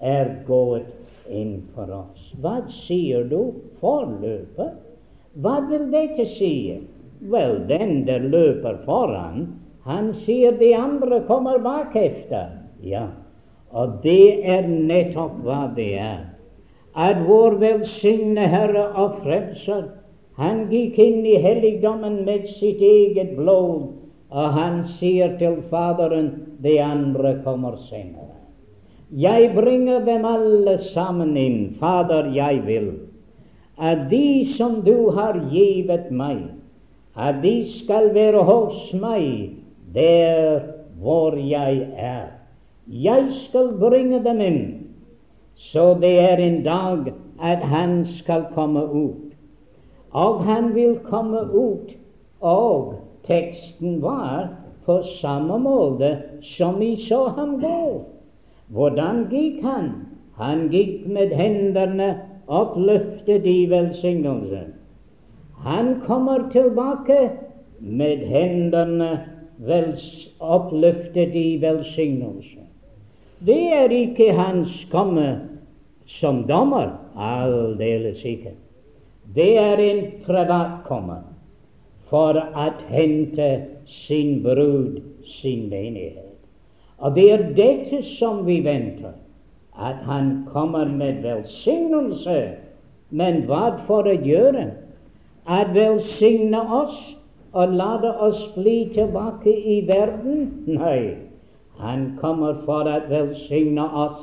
er 0.00 0.30
gått 0.46 1.30
inn 1.30 1.62
for 1.74 1.90
oss. 1.96 2.30
Hva 2.40 2.60
sier 2.84 3.26
du? 3.30 3.54
Forløper? 3.82 4.74
Hva 5.42 5.56
vil 5.70 5.88
dette 5.90 6.28
si? 6.36 6.54
Vel, 7.32 7.62
den 7.68 8.04
der 8.06 8.22
løper 8.30 8.82
foran, 8.84 9.48
han 9.84 10.12
sier 10.24 10.54
de 10.60 10.70
andre 10.76 11.22
kommer 11.28 11.58
bakefter. 11.64 12.52
Ja, 12.84 13.08
og 13.74 13.98
det 14.04 14.46
er 14.46 14.68
nettopp 14.70 15.40
hva 15.44 15.64
det 15.76 15.90
er. 15.98 16.22
At 16.94 17.24
vår 17.26 17.58
velsigne 17.58 18.46
Herre 18.48 18.86
og 19.02 19.20
Frelser 19.24 19.88
han 20.38 20.64
gikk 20.70 20.98
inn 20.98 21.26
i 21.26 21.38
helligdommen 21.42 22.22
med 22.26 22.46
sitt 22.58 22.80
eget 22.82 23.34
blod, 23.38 23.90
og 24.34 24.54
han 24.58 24.80
sier 24.98 25.34
til 25.38 25.60
Faderen 25.70 26.30
de 26.62 26.78
andre 26.82 27.36
kommer 27.44 27.76
senere. 27.90 28.32
Jeg 29.14 29.52
bringer 29.54 30.02
dem 30.06 30.24
alle 30.26 30.78
sammen 30.94 31.36
inn, 31.38 31.58
Fader, 31.78 32.32
jeg 32.34 32.62
vil 32.66 32.94
at 33.78 34.10
de 34.10 34.54
som 34.56 34.82
du 34.86 35.10
har 35.10 35.38
givet 35.50 36.10
meg, 36.10 36.38
at 37.16 37.42
de 37.42 37.54
skal 37.82 38.12
være 38.14 38.42
hos 38.46 38.92
meg 38.98 39.56
der 39.94 40.62
hvor 41.02 41.34
jeg 41.38 41.88
er. 41.98 42.33
Jeg 42.86 43.28
skal 43.48 43.72
bringe 43.80 44.20
dem 44.24 44.40
inn, 44.40 44.64
så 45.72 45.94
det 46.00 46.18
er 46.20 46.36
en 46.36 46.62
dag 46.64 47.12
at 47.40 47.62
han 47.64 48.04
skal 48.18 48.44
komme 48.54 48.84
ut. 48.84 49.32
Og 50.12 50.44
han 50.44 50.74
vil 50.74 50.98
komme 51.04 51.40
ut, 51.54 51.94
og 52.40 52.94
teksten 53.26 54.02
var 54.02 54.50
på 54.84 54.98
samme 55.20 55.58
måte 55.58 56.10
som 56.56 56.76
vi 56.80 57.06
så 57.08 57.28
ham 57.36 57.56
gå. 57.60 58.04
Hvordan 58.68 59.26
gikk 59.32 59.62
han? 59.64 59.90
Han 60.36 60.68
gikk 60.68 61.06
med 61.08 61.32
hendene 61.32 62.10
oppløftet 62.46 63.46
i 63.46 63.64
velsignelse. 63.70 64.60
Han 65.64 66.00
kommer 66.06 66.50
tilbake 66.52 67.30
med 67.80 68.26
hendene 68.28 69.10
oppløftet 70.40 71.34
i 71.34 71.62
velsignelse. 71.62 72.63
Det 73.38 73.72
er 73.72 73.90
ikke 73.90 74.32
hans 74.32 74.72
komme 74.92 75.40
som 76.20 76.44
dommer, 76.48 76.92
aldeles 77.16 78.22
ikke. 78.24 78.54
Det 79.34 79.58
er 79.58 79.80
en 79.80 80.04
privatkomme 80.26 81.16
for 82.10 82.38
å 82.38 82.68
hente 82.90 83.48
sin 84.06 84.42
brud, 84.44 85.00
sin 85.40 85.68
menighet. 85.72 86.34
Og 86.98 87.16
det 87.16 87.24
er 87.32 87.46
dette 87.56 88.02
som 88.18 88.44
vi 88.46 88.60
venter, 88.64 89.16
at 89.74 90.04
han 90.06 90.44
kommer 90.52 90.86
med 90.86 91.24
velsignelse. 91.24 92.38
Men 93.10 93.42
hva 93.48 93.80
for 93.88 94.06
å 94.06 94.14
gjøre? 94.14 94.68
At 95.50 95.74
velsigne 95.74 96.60
oss 96.72 96.96
og 97.52 97.74
lade 97.74 98.10
oss 98.22 98.40
bli 98.54 98.88
tilbake 98.94 99.50
i 99.50 99.80
verden? 99.88 100.46
Nei, 100.70 101.23
han 101.78 102.16
kommer 102.20 102.60
for 102.66 102.88
å 102.88 102.98
velsigne 103.10 103.84
oss 104.04 104.20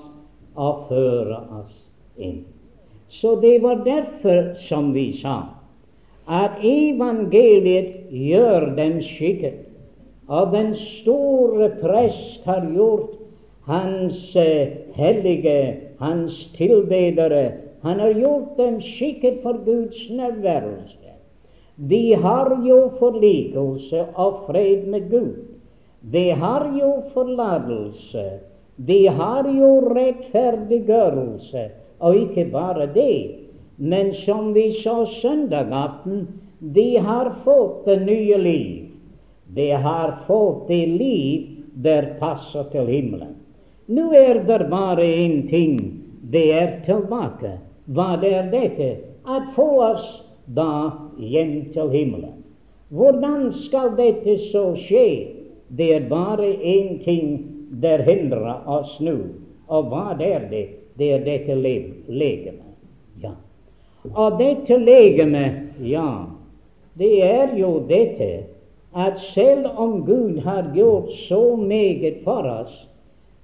og 0.56 0.88
føre 0.90 1.40
oss 1.62 1.76
inn. 2.18 2.44
Så 3.20 3.36
det 3.42 3.58
var 3.64 3.84
derfor, 3.86 4.54
som 4.70 4.94
vi 4.96 5.20
sa, 5.22 5.42
at 6.32 6.62
evangeliet 6.64 8.12
gjør 8.12 8.72
den 8.78 9.02
skikket. 9.04 9.68
Og 10.32 10.54
den 10.54 10.76
store 11.02 11.74
prest 11.82 12.46
har 12.48 12.64
gjort 12.72 13.18
hans 13.68 14.36
eh, 14.40 14.78
hellige, 14.96 15.58
hans 16.00 16.38
tilbedere 16.56 17.58
Han 17.82 18.00
har 18.00 18.14
gjort 18.14 18.58
dem 18.58 18.76
skikket 18.82 19.40
for 19.42 19.58
Guds 19.66 19.98
nærværelse. 20.14 21.16
De 21.90 22.14
har 22.14 22.52
jo 22.62 22.92
forlikelse 23.00 24.04
og 24.16 24.44
fred 24.46 24.86
med 24.86 25.10
Gud. 25.10 25.51
De 26.02 26.32
har 26.32 26.66
jo 26.80 27.04
forlatelse. 27.14 28.40
De 28.76 29.08
har 29.08 29.46
jo 29.46 29.72
rettferdiggjørelse 29.94 31.68
og 32.02 32.16
ikke 32.18 32.48
bare 32.50 32.88
det, 32.96 33.38
men 33.78 34.14
som 34.26 34.54
vi 34.54 34.72
så 34.84 35.06
søndag 35.22 35.70
aften, 35.72 36.28
de 36.60 36.98
har 36.98 37.36
fått 37.46 37.86
det 37.86 38.00
nye 38.06 38.38
liv. 38.38 38.88
De 39.54 39.70
har 39.72 40.24
fått 40.28 40.68
det 40.68 40.86
liv 40.88 41.48
der 41.74 42.16
passer 42.20 42.64
til 42.72 42.90
himmelen. 42.90 43.36
Nå 43.88 44.12
er 44.16 44.42
det 44.48 44.70
bare 44.72 45.06
én 45.06 45.50
ting 45.50 45.78
det 46.32 46.46
er 46.54 46.76
tilbake. 46.86 47.58
Hva 47.92 48.16
er 48.24 48.50
dette? 48.52 48.92
At 49.26 49.52
få 49.56 49.68
oss 49.84 50.06
da 50.46 50.92
hjem 51.18 51.74
til 51.74 51.90
himmelen. 51.92 52.38
Hvordan 52.90 53.52
skal 53.66 53.94
dette 53.98 54.38
så 54.52 54.72
skje? 54.86 55.40
Det 55.77 55.93
er 55.95 56.10
bare 56.10 56.47
én 56.47 56.99
ting 57.03 57.47
der 57.81 58.03
hindrer 58.03 58.67
oss 58.67 58.97
nå. 58.99 59.17
Og 59.71 59.91
hva 59.91 60.12
er 60.19 60.49
det? 60.51 60.67
det 61.01 61.13
er 61.13 61.23
dette 61.25 61.55
legeme. 62.07 62.73
Ja. 63.21 63.31
Og 64.13 64.38
dette 64.39 64.77
legeme, 64.77 65.43
ja, 65.81 66.25
det 66.99 67.13
er 67.25 67.55
jo 67.57 67.79
dette 67.89 68.31
at 68.91 69.19
selv 69.34 69.69
om 69.79 70.01
Gud 70.05 70.41
har 70.43 70.71
gjort 70.75 71.10
så 71.27 71.55
meget 71.55 72.21
for 72.23 72.47
oss, 72.49 72.73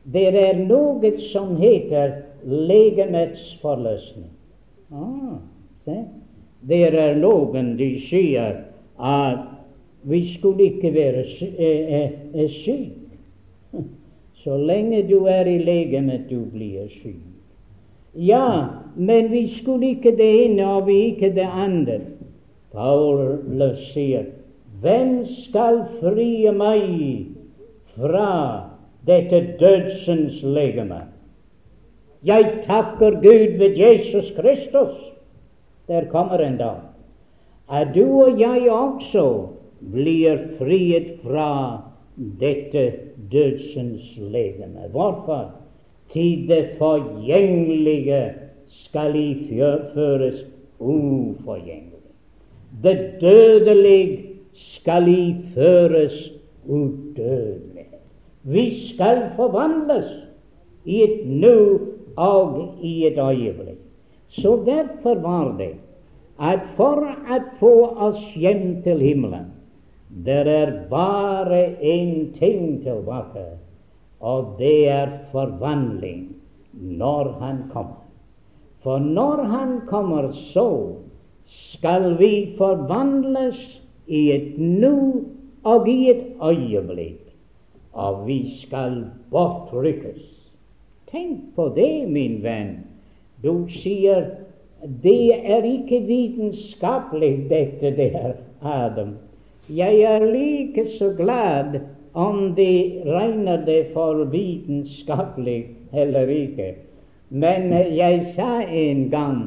det 0.03 0.27
er 0.35 0.59
noe 0.67 1.11
som 1.31 1.55
heter 1.59 2.19
legemets 2.43 3.43
forløsning. 3.61 4.31
Ah. 4.91 5.39
Det 6.67 6.81
er 6.83 7.15
noen 7.19 7.75
de 7.79 7.89
sier 8.09 8.61
at 8.99 9.56
vi 10.03 10.37
skulle 10.37 10.63
ikke 10.63 10.93
være 10.93 11.23
eh, 11.57 12.01
eh, 12.01 12.11
eh, 12.33 12.49
syk. 12.49 12.93
Så 14.43 14.57
lenge 14.57 15.01
du 15.09 15.25
er 15.25 15.45
i 15.45 15.57
legemet, 15.57 16.29
du 16.29 16.45
blir 16.53 16.87
syk. 17.01 17.23
Ja, 18.15 18.65
men 18.95 19.31
vi 19.31 19.59
skulle 19.61 19.87
ikke 19.87 20.15
det 20.17 20.29
ene 20.45 20.67
og 20.67 20.87
vi 20.87 20.93
ikke 21.11 21.33
det 21.35 21.49
andre. 21.51 21.99
Paulus 22.73 23.81
sier, 23.93 24.25
hvem 24.81 25.25
skal 25.47 25.83
frie 25.99 26.51
meg 26.53 27.27
fra 27.95 28.31
dette 29.07 29.41
dødsens 29.59 30.41
legeme? 30.43 31.01
Jeg 32.25 32.63
takker 32.65 33.19
Gud 33.21 33.57
ved 33.57 33.77
Jesus 33.77 34.31
Kristus. 34.39 34.95
Der 35.87 36.05
kommer 36.11 36.37
en 36.37 36.57
dag 36.57 36.75
Er 37.71 37.93
du 37.93 38.23
og 38.23 38.39
jeg 38.39 38.71
også 38.71 39.47
blir 39.79 40.57
friet 40.57 41.19
fra 41.23 41.81
dette 42.17 42.91
dødsens 43.31 44.17
legeme. 44.17 44.89
Hvorfor? 44.91 45.51
til 46.13 46.47
det 46.47 46.69
forgjengelige 46.77 48.33
skal 48.67 49.15
iføres 49.15 50.45
uforgjengelig. 50.79 52.13
Det 52.83 53.11
dødelige 53.21 54.25
skal 54.55 55.07
iføres 55.07 56.31
udødelig. 56.65 57.85
Vi 58.43 58.93
skal 58.93 59.29
forvandles 59.35 60.11
i 60.85 61.03
et 61.03 61.27
nå 61.27 61.79
og 62.15 62.77
i 62.81 63.07
et 63.07 63.17
øyeblikk. 63.17 63.83
Så 64.29 64.63
derfor 64.65 65.15
var 65.15 65.55
det 65.57 65.73
at 66.39 66.59
for 66.77 67.01
å 67.01 67.37
få 67.59 67.73
oss 68.07 68.23
hjem 68.35 68.83
til 68.83 68.99
himmelen, 69.01 69.47
det 70.09 70.47
er 70.47 70.71
bare 70.89 71.75
én 71.81 72.33
ting 72.39 72.83
tilbake 72.83 73.45
og 74.19 74.55
det 74.59 74.89
er 74.89 75.09
forvandling 75.31 76.35
når 76.73 77.31
han 77.39 77.57
kommer. 77.73 78.03
For 78.83 78.99
når 78.99 79.43
han 79.43 79.81
kommer, 79.87 80.31
så 80.53 80.95
skal 81.45 82.17
vi 82.19 82.55
forvandles 82.57 83.81
i 84.07 84.31
et 84.31 84.59
nu 84.59 85.25
og 85.63 85.89
i 85.89 86.09
et 86.09 86.23
øyeblikk, 86.43 87.21
og 87.93 88.27
vi 88.27 88.39
skal 88.61 89.05
bortrykkes. 89.31 90.21
Tenk 91.11 91.55
på 91.55 91.69
det, 91.75 92.09
min 92.09 92.43
venn. 92.43 92.75
Du 93.43 93.67
sier 93.81 94.29
det 95.03 95.33
er 95.35 95.63
ikke 95.65 95.99
vitenskapelig, 96.05 97.49
dette 97.49 97.95
der, 97.97 98.33
Adam. 98.61 99.15
Jeg 99.69 100.01
er 100.01 100.25
like 100.25 100.85
så 100.97 101.09
glad 101.17 101.79
om 102.13 102.53
de 102.55 103.01
regner 103.05 103.65
det 103.65 103.87
for 103.93 104.23
vitenskapelig 104.31 105.65
eller 105.93 106.27
ikke. 106.27 106.75
Men 107.29 107.73
jeg 107.73 108.33
sa 108.35 108.61
en 108.63 109.09
gang 109.09 109.41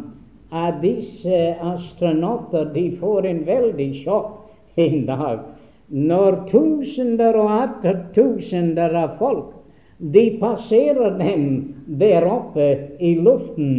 at 0.52 0.82
disse 0.82 1.38
astronauter 1.62 2.68
de 2.74 2.84
får 3.00 3.26
en 3.30 3.46
veldig 3.46 3.88
sjokk 4.02 4.36
en 4.76 5.06
dag 5.06 5.40
når 5.90 6.36
tusener 6.50 7.34
og 7.34 7.50
atter 7.50 8.04
tusener 8.14 8.94
av 8.94 9.16
folk 9.18 9.56
de 10.00 10.36
passerer 10.40 11.16
dem 11.18 11.48
der 12.00 12.24
oppe 12.28 12.68
i 13.00 13.14
luften 13.20 13.72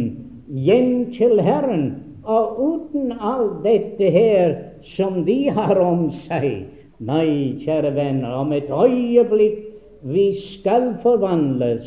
hjem 0.46 1.12
til 1.16 1.40
Herren, 1.40 1.86
og 2.22 2.60
uten 2.60 3.12
alt 3.18 3.62
dette 3.64 4.10
her 4.14 4.71
som 4.96 5.24
de 5.24 5.50
har 5.50 5.78
om 5.80 6.08
seg. 6.26 6.66
Nei, 7.02 7.58
kjære 7.64 7.94
venner, 7.96 8.34
om 8.42 8.52
et 8.52 8.70
øyeblikk 8.70 9.68
vi 10.02 10.26
skal 10.58 10.94
forvandles, 11.02 11.84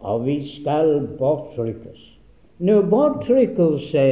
og 0.00 0.24
vi 0.26 0.38
skal 0.56 1.08
bortrykkes. 1.18 2.00
Nå, 2.58 2.80
bortrykkelse 2.92 4.06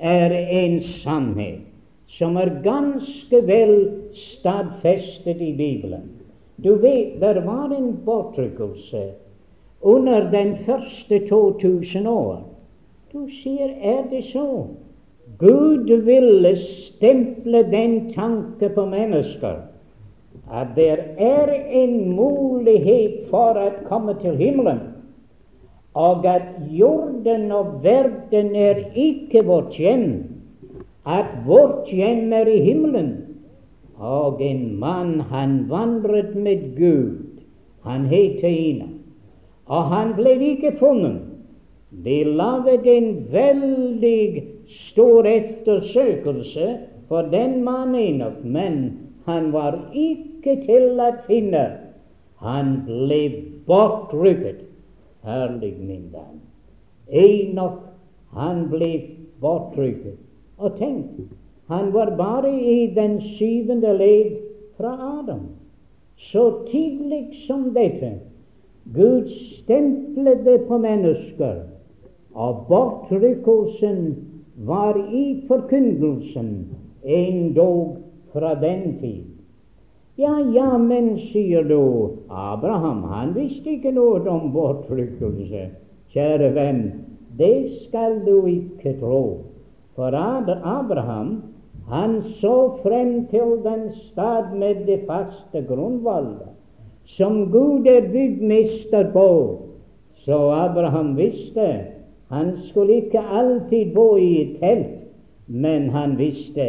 er 0.00 0.32
en 0.32 0.80
sannhet 1.02 1.64
som 2.18 2.36
er 2.36 2.52
ganske 2.62 3.40
vel 3.48 3.74
stadfestet 4.14 5.40
i 5.40 5.52
Bibelen. 5.56 6.10
Du 6.64 6.74
vet, 6.74 7.20
det 7.20 7.42
var 7.46 7.72
en 7.74 7.96
bortrykkelse 8.04 9.04
under 9.82 10.30
den 10.30 10.56
første 10.66 11.28
2000 11.28 12.06
år. 12.08 12.44
Du 13.12 13.26
sier, 13.42 13.72
er 13.80 14.04
det 14.10 14.24
så? 14.32 14.66
Gud 15.38 15.90
ville 16.06 16.56
stemple 16.56 17.62
den 17.70 18.12
tanke 18.14 18.68
på 18.74 18.86
mennesker 18.86 19.62
at 20.50 20.74
det 20.76 20.98
er 21.16 21.50
en 21.70 21.94
mulighet 22.16 23.30
for 23.30 23.56
å 23.58 23.70
komme 23.88 24.16
til 24.20 24.36
himmelen, 24.36 24.80
og 25.94 26.26
at 26.26 26.48
jorden 26.74 27.52
og 27.54 27.78
verden 27.84 28.54
er 28.58 28.82
ikke 28.98 29.44
vårt 29.46 29.76
hjem, 29.78 30.08
at 31.06 31.30
vårt 31.46 31.88
hjem 31.92 32.32
er 32.32 32.50
i 32.50 32.60
himmelen. 32.64 33.12
Og 33.94 34.40
en 34.42 34.74
mann, 34.80 35.20
han 35.30 35.64
vandret 35.70 36.34
med 36.34 36.74
Gud. 36.76 37.40
Han 37.86 38.08
het 38.10 38.42
Ina. 38.42 38.88
Og 39.70 39.84
han 39.92 40.14
ble 40.18 40.34
ikke 40.50 40.74
funnet. 40.80 41.20
De 42.04 42.24
laget 42.26 42.88
en 42.90 43.10
veldig 43.30 44.53
stor 44.90 45.26
ettersøkelse 45.26 46.68
for 47.08 47.22
den 47.32 47.64
mannen, 47.64 48.22
men 48.44 48.98
han 49.24 49.52
var 49.52 49.78
ikke 49.92 50.56
til 50.66 51.00
å 51.00 51.10
finne. 51.26 51.64
Han 52.44 52.76
ble 52.88 53.20
bortrykket. 53.68 54.60
Herlig, 55.24 55.72
min 55.80 56.10
venn. 56.12 56.42
Enok, 57.08 57.80
han 58.36 58.66
ble 58.72 58.90
bortrykket. 59.40 60.18
Og 60.60 60.76
tenk, 60.78 61.24
han 61.72 61.92
var 61.94 62.12
bare 62.18 62.52
i 62.52 62.86
den 62.94 63.18
syvende 63.38 63.94
ledd 63.96 64.36
fra 64.76 64.92
Adam. 65.20 65.46
Så 66.30 66.44
tidlig 66.68 67.46
som 67.46 67.70
dette. 67.74 68.18
Gud 68.94 69.30
stemplet 69.62 70.44
det 70.44 70.58
på 70.68 70.78
mennesker, 70.78 71.62
og 72.34 72.66
bortrykkelsen 72.68 74.00
var 74.56 74.98
i 75.14 75.44
forkynnelsen 75.48 76.50
en 77.02 77.54
dag 77.54 77.96
fra 78.32 78.54
den 78.54 78.98
tid. 79.00 79.24
Ja, 80.16 80.38
ja, 80.54 80.78
men, 80.78 81.16
sier 81.32 81.64
du, 81.66 82.10
Abraham 82.30 83.02
han 83.10 83.32
visste 83.34 83.74
ikke 83.74 83.90
noe 83.96 84.22
om 84.30 84.52
bortrykkelse. 84.54 85.64
Kjære 86.14 86.52
venn, 86.54 86.84
det 87.38 87.82
skal 87.86 88.20
du 88.22 88.46
ikke 88.46 88.94
tro. 89.00 89.24
For 89.98 90.14
Abraham 90.14 91.40
han 91.90 92.22
så 92.38 92.78
frem 92.82 93.26
til 93.30 93.58
den 93.64 93.90
stad 94.06 94.54
med 94.54 94.86
det 94.86 95.02
faste 95.06 95.64
grunnvalget, 95.68 96.54
som 97.18 97.50
Gud 97.50 97.86
er 97.86 98.06
byggmester 98.12 99.10
på. 99.12 99.28
Så 100.24 100.38
Abraham 100.50 101.16
visste 101.18 101.66
han 102.34 102.56
skulle 102.68 103.04
ikke 103.04 103.20
alltid 103.20 103.94
bo 103.94 104.16
i 104.18 104.30
et 104.42 104.58
telt, 104.60 104.94
men 105.46 105.88
han 105.94 106.16
visste 106.18 106.66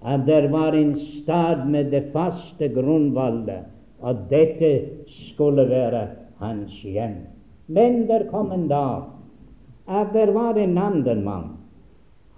at 0.00 0.26
det 0.26 0.48
var 0.52 0.76
en 0.76 0.94
stad 1.00 1.66
med 1.68 1.90
det 1.90 2.04
faste 2.12 2.68
grunnvalget, 2.74 3.66
og 4.00 4.28
dette 4.30 4.70
skulle 5.32 5.66
være 5.68 6.06
hans 6.38 6.76
hjem. 6.82 7.16
Men 7.66 8.06
der 8.08 8.28
kom 8.30 8.52
en 8.52 8.68
dag 8.68 9.02
at 9.90 10.14
det 10.14 10.30
var 10.34 10.54
en 10.54 10.78
annen 10.78 11.24
mann. 11.24 11.56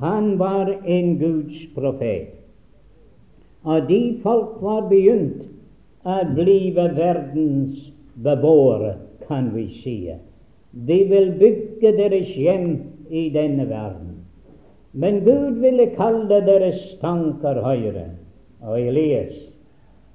Han 0.00 0.38
var 0.38 0.72
en 0.86 1.18
Guds 1.18 1.66
profet. 1.74 2.32
Og 3.62 3.88
de 3.88 4.18
folk 4.22 4.58
var 4.62 4.88
begynt 4.90 5.44
å 6.02 6.18
bli 6.34 6.72
verdens 6.74 7.92
beboere, 8.24 8.96
kan 9.28 9.52
vi 9.54 9.68
si. 9.84 9.98
De 10.72 11.04
vil 11.08 11.34
bygge 11.38 11.92
deres 11.96 12.28
hjem 12.36 12.78
i 13.10 13.28
denne 13.34 13.68
verden. 13.68 14.12
Men 14.92 15.20
Gud 15.24 15.60
ville 15.60 15.90
kalle 15.96 16.40
deres 16.46 16.80
tanker 17.00 17.60
høyere. 17.64 18.06
Og 18.62 18.80
Elias, 18.80 19.34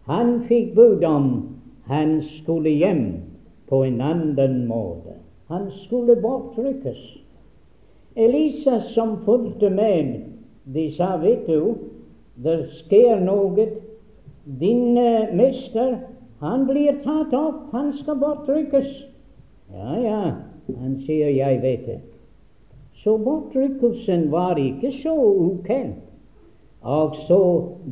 han 0.07 0.41
fikk 0.47 0.73
bud 0.75 1.03
om 1.03 1.29
han 1.87 2.21
skulle 2.39 2.69
hjem 2.69 3.05
på 3.69 3.83
en 3.83 4.01
annen 4.01 4.65
måte. 4.67 5.17
Han 5.47 5.69
skulle 5.85 6.15
bortrykkes. 6.21 6.99
Elisa 8.15 8.81
som 8.93 9.17
fulgte 9.25 9.69
med, 9.69 10.15
de 10.65 10.91
sa, 10.97 11.15
vet 11.21 11.45
du, 11.47 11.75
det 12.43 12.57
skjer 12.81 13.21
noe. 13.21 13.67
Din 14.59 14.97
uh, 14.97 15.33
mester, 15.35 15.97
han 16.39 16.65
blir 16.67 16.97
tatt 17.03 17.33
opp, 17.35 17.67
han 17.75 17.91
skal 18.01 18.19
bortrykkes. 18.19 18.89
Ja, 19.73 19.95
ja, 19.99 20.21
han 20.75 20.97
sier, 21.05 21.31
jeg 21.31 21.61
vet 21.61 21.85
det. 21.87 21.99
Så 23.03 23.17
bortrykkelsen 23.17 24.27
var 24.31 24.59
ikke 24.59 24.91
så 25.03 25.15
ukjent. 25.15 26.03
Så, 27.27 27.39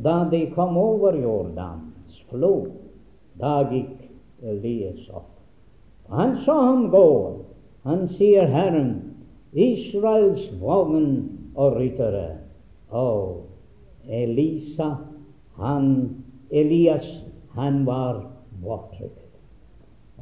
da 0.04 0.28
de 0.30 0.46
kom 0.54 0.76
over 0.76 1.16
Jordans 1.20 2.20
flod, 2.30 2.70
da 3.40 3.60
gikk 3.70 4.06
Elias 4.42 5.08
opp. 5.10 5.32
Han 6.08 6.36
så 6.44 6.54
ham 6.54 6.86
gå. 6.90 7.08
Han 7.84 8.06
sier, 8.16 8.46
Herren, 8.46 8.92
Israels 9.52 10.46
vogn 10.60 11.10
og 11.56 11.76
ryttere. 11.80 12.38
Og 12.90 13.42
Elisa, 14.08 14.94
han, 15.58 15.92
Elias, 16.50 17.06
han 17.56 17.84
var 17.86 18.22
bortrykket. 18.62 19.22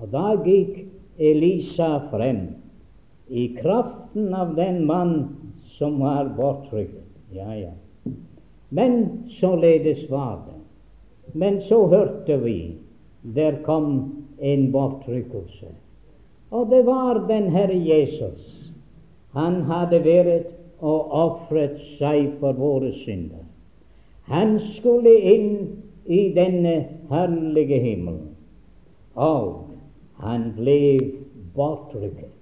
Og 0.01 0.11
da 0.13 0.35
gikk 0.45 0.94
Elisa 1.19 2.09
frem 2.11 2.47
i 3.29 3.49
kraften 3.57 4.35
av 4.35 4.55
den 4.55 4.85
mann 4.87 5.29
som 5.79 6.01
var 6.01 6.29
bortrykket. 6.37 7.09
Ja, 7.31 7.55
ja. 7.57 7.71
Men 8.69 9.09
således 9.41 10.11
var 10.11 10.39
det. 10.47 10.61
Men 11.33 11.63
så 11.69 11.87
hørte 11.87 12.37
vi 12.37 12.77
der 13.23 13.63
kom 13.65 14.15
en 14.39 14.73
bortrykkelse. 14.73 15.67
Og 16.51 16.71
det 16.71 16.83
var 16.87 17.27
den 17.29 17.49
Herre 17.51 17.79
Jesus. 17.79 18.73
Han 19.33 19.63
hadde 19.63 20.03
vært 20.05 20.51
og 20.85 21.15
ofret 21.15 21.79
seg 21.99 22.37
for 22.41 22.59
våre 22.59 22.93
synder. 23.05 23.43
Han 24.31 24.59
skulle 24.77 25.15
inn 25.35 25.51
i 26.05 26.29
denne 26.37 26.75
herlige 27.11 27.79
himmelen. 27.81 28.31
og 29.15 29.74
han 30.23 30.53
ble 30.57 30.79
bortrykket 31.55 32.35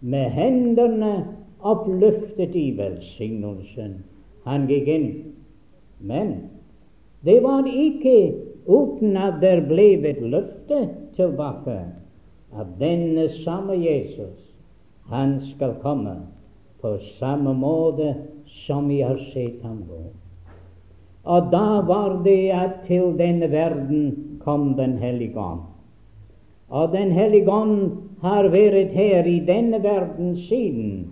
med 0.00 0.30
hendene 0.30 1.12
oppløftet 1.66 2.54
i 2.54 2.70
velsignelsen. 2.78 3.98
Han 4.46 4.68
gikk 4.70 4.88
inn. 4.94 5.08
Men 5.98 6.34
det 7.26 7.40
var 7.42 7.66
ikke 7.66 8.16
uten 8.68 9.16
at 9.18 9.40
det 9.42 9.56
ble 9.66 9.88
et 10.06 10.20
løfte 10.22 10.84
tilbake 11.18 11.78
at 12.54 12.68
denne 12.80 13.26
samme 13.42 13.74
Jesus, 13.82 14.38
han 15.10 15.40
skal 15.54 15.74
komme 15.82 16.14
på 16.80 16.94
samme 17.18 17.52
måte 17.56 18.14
som 18.64 18.88
vi 18.88 19.00
har 19.02 19.18
sett 19.32 19.62
ham 19.66 19.82
gå. 19.88 20.04
Og 21.28 21.50
da 21.52 21.80
var 21.84 22.20
det 22.24 22.50
at 22.54 22.84
til 22.86 23.16
denne 23.18 23.50
verden 23.52 24.38
kom 24.44 24.76
Den 24.76 24.96
hellige 24.98 25.36
ånd. 25.36 25.67
Og 26.68 26.92
Den 26.92 27.10
hellige 27.12 27.50
ånd 27.50 27.90
har 28.22 28.48
vært 28.52 28.92
her 28.92 29.24
i 29.26 29.38
denne 29.46 29.82
verden 29.82 30.36
siden 30.48 31.06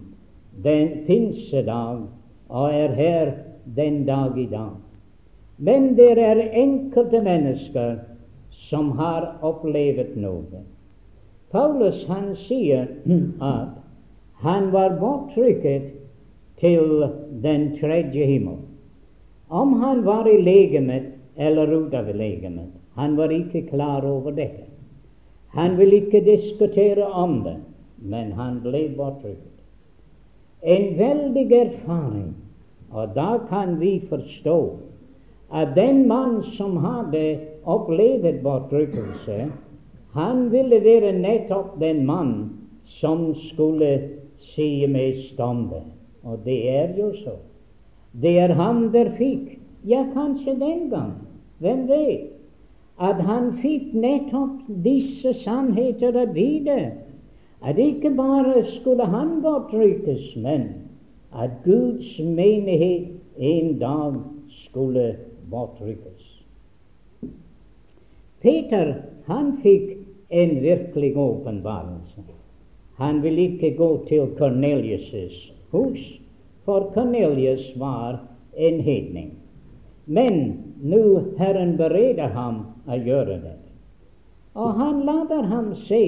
den 0.64 0.88
pinsedag, 1.06 2.02
og 2.48 2.74
er 2.74 2.94
her 2.94 3.32
den 3.76 4.04
dag 4.06 4.38
i 4.38 4.46
dag. 4.46 4.76
Men 5.58 5.94
det 5.96 6.18
er 6.18 6.40
enkelte 6.52 7.20
mennesker 7.22 7.96
som 8.68 8.90
har 8.98 9.36
opplevd 9.42 10.16
noe. 10.20 10.62
Paulus 11.52 12.02
han 12.08 12.34
sier 12.46 12.88
at 13.40 13.76
han 14.44 14.70
var 14.72 14.98
bortrykket 15.00 15.92
til 16.60 17.06
den 17.42 17.70
tredje 17.80 18.26
himmel. 18.26 18.58
Om 19.48 19.78
han 19.80 20.04
var 20.04 20.28
i 20.28 20.40
legemet 20.42 21.12
eller 21.36 21.72
ut 21.72 21.94
av 21.94 22.10
legemet, 22.12 22.72
han 22.96 23.16
var 23.16 23.32
ikke 23.32 23.68
klar 23.70 24.04
over 24.04 24.34
dette. 24.36 24.65
Han 25.56 25.78
ville 25.78 26.02
ikke 26.04 26.20
diskutere 26.24 27.06
om 27.06 27.40
det, 27.44 27.56
men 27.98 28.32
han 28.36 28.60
ble 28.64 28.88
bortrykket. 28.96 29.52
En 30.62 30.98
veldig 30.98 31.46
erfaring, 31.52 32.34
og 32.92 33.14
da 33.16 33.38
kan 33.48 33.78
vi 33.80 34.02
forstå 34.08 34.58
at 35.54 35.72
den 35.76 36.06
mann 36.08 36.42
som 36.56 36.76
hadde 36.82 37.38
opplevd 37.64 38.42
bortrykkelse, 38.42 39.46
han 40.16 40.46
ville 40.52 40.80
være 40.84 41.12
nettopp 41.18 41.76
den 41.80 42.04
mann 42.06 42.34
som 43.00 43.34
skulle 43.50 43.90
si 44.54 44.86
mest 44.88 45.40
om 45.40 45.68
det. 45.72 45.84
Og 46.24 46.40
det 46.44 46.60
er 46.70 46.94
jo 46.98 47.12
så. 47.24 47.36
Det 48.22 48.38
er 48.38 48.54
han 48.56 48.88
der 48.92 49.12
fikk, 49.18 49.58
ja, 49.84 50.06
kanskje 50.14 50.56
den 50.60 50.88
gang, 50.90 51.12
hvem 51.60 51.84
vet, 51.88 52.35
at 52.98 53.20
han 53.20 53.50
fikk 53.60 53.92
nettopp 53.92 54.68
disse 54.84 55.34
sannheter 55.42 56.16
å 56.16 56.24
vite. 56.32 56.78
At 57.60 57.80
ikke 57.80 58.12
bare 58.16 58.62
skulle 58.76 59.04
han 59.10 59.40
bortrykkes, 59.44 60.36
men 60.40 60.68
at 61.32 61.60
Guds 61.64 62.16
menighet 62.20 63.12
en 63.36 63.76
dag 63.80 64.20
skulle 64.64 65.06
bortrykkes. 65.50 66.24
Peter 68.44 68.94
han 69.26 69.56
fikk 69.62 69.96
en 70.30 70.60
virkelig 70.62 71.16
åpenbarelse. 71.16 72.24
Han 72.96 73.20
ville 73.24 73.50
ikke 73.50 73.74
gå 73.76 73.90
til 74.08 74.30
Kornelius' 74.38 75.50
hus 75.72 76.04
for 76.66 76.90
Kornelius 76.94 77.76
var 77.76 78.18
en 78.56 78.80
hedning. 78.80 79.30
Men 80.06 80.38
nå 80.82 81.02
Herren 81.38 81.76
bereder 81.76 82.32
ham 82.34 82.64
å 82.86 82.98
gjøre 82.98 83.38
det. 83.42 83.56
Og 84.56 84.74
han 84.78 85.02
later 85.04 85.48
ham 85.50 85.74
se 85.86 86.02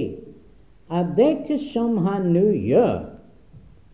at 0.88 1.14
dette 1.18 1.58
som 1.72 1.98
han 2.06 2.30
nå 2.32 2.46
gjør 2.54 3.08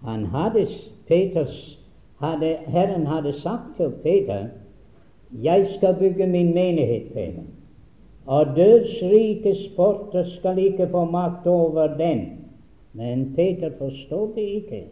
han 0.04 0.26
hadde, 0.30 0.66
Peters, 1.08 1.56
hadde, 2.20 2.56
Herren 2.68 3.06
hadde 3.06 3.32
sagt 3.40 3.76
til 3.78 3.90
Peter 4.04 4.52
jeg 5.42 5.66
skal 5.76 5.96
bygge 5.98 6.26
min 6.30 6.52
menighet, 6.54 7.08
Peter, 7.12 7.42
og 8.26 8.46
dødsrikets 8.56 9.64
porter 9.76 10.28
skal 10.38 10.58
ikke 10.58 10.86
få 10.92 11.04
makt 11.10 11.46
over 11.46 11.96
den. 11.96 12.20
Men 12.92 13.32
Peter 13.36 13.70
forstod 13.78 14.34
det 14.36 14.44
ikke, 14.60 14.84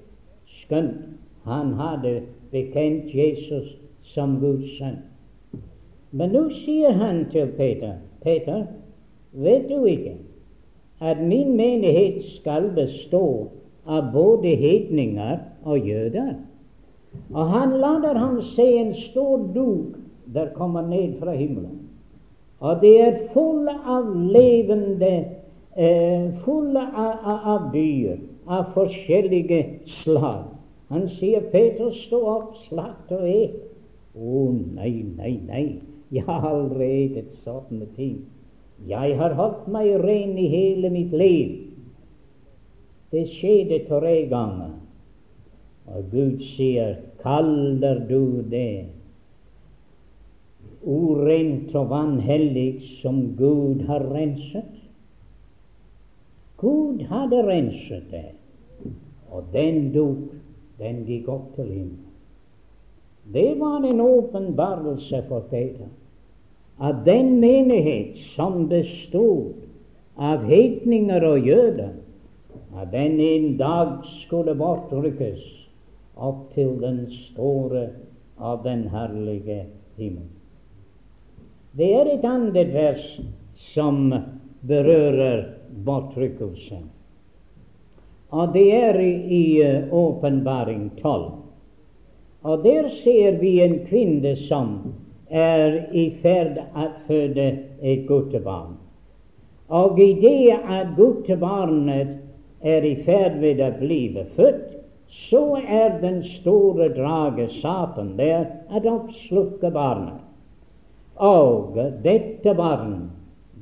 skjønt 0.46 1.44
han 1.44 1.72
hadde 1.78 2.22
bekjent 2.50 3.14
Jesus 3.14 3.76
som 4.14 4.40
Guds 4.40 4.78
sønn. 4.78 4.98
Men 6.12 6.34
nå 6.34 6.48
sier 6.62 6.92
han 7.00 7.24
til 7.32 7.52
Peter 7.56 8.00
Peter, 8.22 8.66
vet 9.32 9.68
du 9.68 9.84
ikke 9.88 10.14
at 11.02 11.18
min 11.18 11.56
menighet 11.56 12.22
skal 12.36 12.68
bestå 12.76 13.48
av 13.86 14.12
både 14.12 14.54
hedninger 14.56 15.38
og 15.64 15.88
jøder? 15.88 16.34
Og 17.34 17.48
han 17.50 17.74
later 17.80 18.18
ham 18.18 18.38
se 18.54 18.66
en 18.78 18.94
stor 19.10 19.42
duk 19.54 19.98
der 20.34 20.52
kommer 20.54 20.86
ned 20.86 21.18
fra 21.20 21.34
himmelen. 21.34 21.80
Og 22.60 22.80
det 22.80 22.92
er 23.00 23.18
fulle 23.32 23.74
av 23.86 24.12
levende 24.14 25.12
eh, 25.76 26.28
Fulle 26.44 26.84
av, 26.94 27.16
av, 27.24 27.40
av 27.54 27.66
dyr 27.72 28.20
av 28.46 28.70
forskjellige 28.74 29.64
slag. 30.02 30.44
Han 30.92 31.08
sier, 31.18 31.40
'Peter, 31.40 31.90
stå 32.06 32.20
opp, 32.28 32.56
slakt 32.68 33.12
og 33.12 33.28
et.' 33.28 33.60
Å 34.12 34.20
oh, 34.20 34.52
nei, 34.76 35.02
nei, 35.16 35.38
nei, 35.48 35.80
jeg 36.12 36.24
har 36.28 36.44
aldri 36.44 37.16
et 37.16 37.36
sånne 37.44 37.86
ting. 37.96 38.18
Jeg 38.88 39.14
har 39.16 39.32
holdt 39.38 39.68
meg 39.72 39.94
ren 40.02 40.34
i 40.36 40.48
hele 40.52 40.90
mitt 40.92 41.12
liv. 41.16 41.54
Det 43.12 43.24
skjedde 43.38 43.78
tre 43.88 44.16
ganger. 44.28 44.74
Og 45.92 46.10
Gud 46.12 46.42
sier, 46.56 46.96
'Kaller 47.22 48.04
du 48.08 48.42
det 48.50 48.86
urent 50.82 51.74
og 51.74 51.90
vanhellig 51.90 52.82
som 53.00 53.36
Gud 53.36 53.86
har 53.86 54.04
renset?' 54.14 54.78
Gud 56.58 57.02
hadde 57.10 57.42
renset 57.46 58.04
det, 58.10 58.30
og 59.30 59.44
den 59.52 59.92
duk 59.92 60.30
den 60.78 61.04
gikk 61.06 61.28
opp 61.28 61.54
til 61.56 61.64
himmelen. 61.64 62.12
Det 63.32 63.58
var 63.58 63.84
en 63.84 64.00
åpenbarelse 64.00 65.24
for 65.28 65.40
Peter 65.50 65.88
at 66.80 67.04
den 67.04 67.40
menighet 67.40 68.16
som 68.36 68.68
bestod 68.68 69.52
av 70.16 70.44
hedninger 70.48 71.24
og 71.24 71.46
jøder, 71.46 71.92
at 72.76 72.92
den 72.92 73.20
en 73.20 73.56
dag 73.56 73.98
skulle 74.22 74.54
bortrykkes 74.56 75.42
opp 76.16 76.52
til 76.54 76.76
den 76.80 77.04
store 77.30 77.88
av 78.38 78.62
den 78.64 78.86
herlige 78.92 79.66
himmel. 79.96 80.28
Det 81.76 81.88
er 81.96 82.10
et 82.12 82.24
annet 82.28 82.72
vers 82.74 83.04
som 83.72 84.12
berører 84.68 85.46
bortrykkelsen. 85.84 86.90
Og 88.32 88.52
det 88.54 88.66
er 88.72 88.98
i 89.00 89.44
eh, 89.60 89.92
Åpenbaring 89.92 90.90
uh, 90.96 91.02
12. 91.02 91.24
Og 92.42 92.64
der 92.64 92.88
ser 93.02 93.38
vi 93.40 93.58
en 93.60 93.78
kvinne 93.86 94.36
som 94.48 94.94
er 95.32 95.78
i 95.96 96.06
ferd 96.22 96.58
at 96.76 96.98
føde 97.06 97.46
et 97.82 98.06
guttebarn. 98.08 98.76
Og 99.72 100.00
i 100.00 100.12
det 100.20 100.52
at 100.68 100.92
guttebarnet 100.96 102.18
er 102.60 102.84
i 102.84 102.96
ferd 103.06 103.38
med 103.40 103.62
å 103.64 103.70
bli 103.78 104.02
født, 104.36 104.68
så 105.28 105.56
er 105.60 105.96
den 106.02 106.20
store 106.40 106.90
drage 106.96 107.48
Satan 107.60 108.14
der 108.18 108.44
at 108.68 108.86
oppslukke 108.88 109.70
barnet. 109.72 110.20
Og 111.16 111.76
dette 112.04 112.54
barn, 112.56 113.10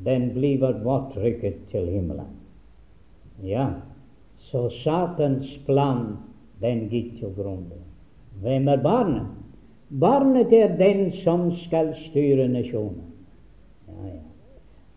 den 0.05 0.31
blir 0.35 0.63
bortrykket 0.85 1.67
til 1.71 1.87
himmelen. 1.91 2.35
Ja, 3.43 3.69
så 4.51 4.69
Satans 4.83 5.49
plan, 5.67 6.19
den 6.61 6.89
gikk 6.91 7.19
til 7.21 7.35
grunne. 7.37 7.79
Hvem 8.43 8.69
er 8.69 8.83
barnet? 8.83 9.31
Barnet 9.91 10.53
er 10.53 10.77
den 10.79 11.11
som 11.25 11.49
skal 11.67 11.95
styre 12.11 12.47
nasjonen. 12.49 13.07
Ja, 13.89 14.07
ja. 14.07 14.19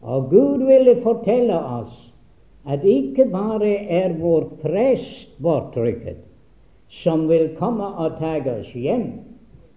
Og 0.03 0.29
Gud 0.29 0.65
ville 0.67 0.99
fortelle 1.01 1.57
oss 1.57 1.95
at 2.69 2.83
ikke 2.87 3.25
bare 3.31 3.71
er 3.89 4.13
vår 4.19 4.49
prest 4.61 5.31
bortrykket, 5.43 6.19
som 7.03 7.25
vil 7.27 7.49
komme 7.57 7.87
og 7.99 8.19
ta 8.19 8.35
oss 8.51 8.69
hjem, 8.75 9.07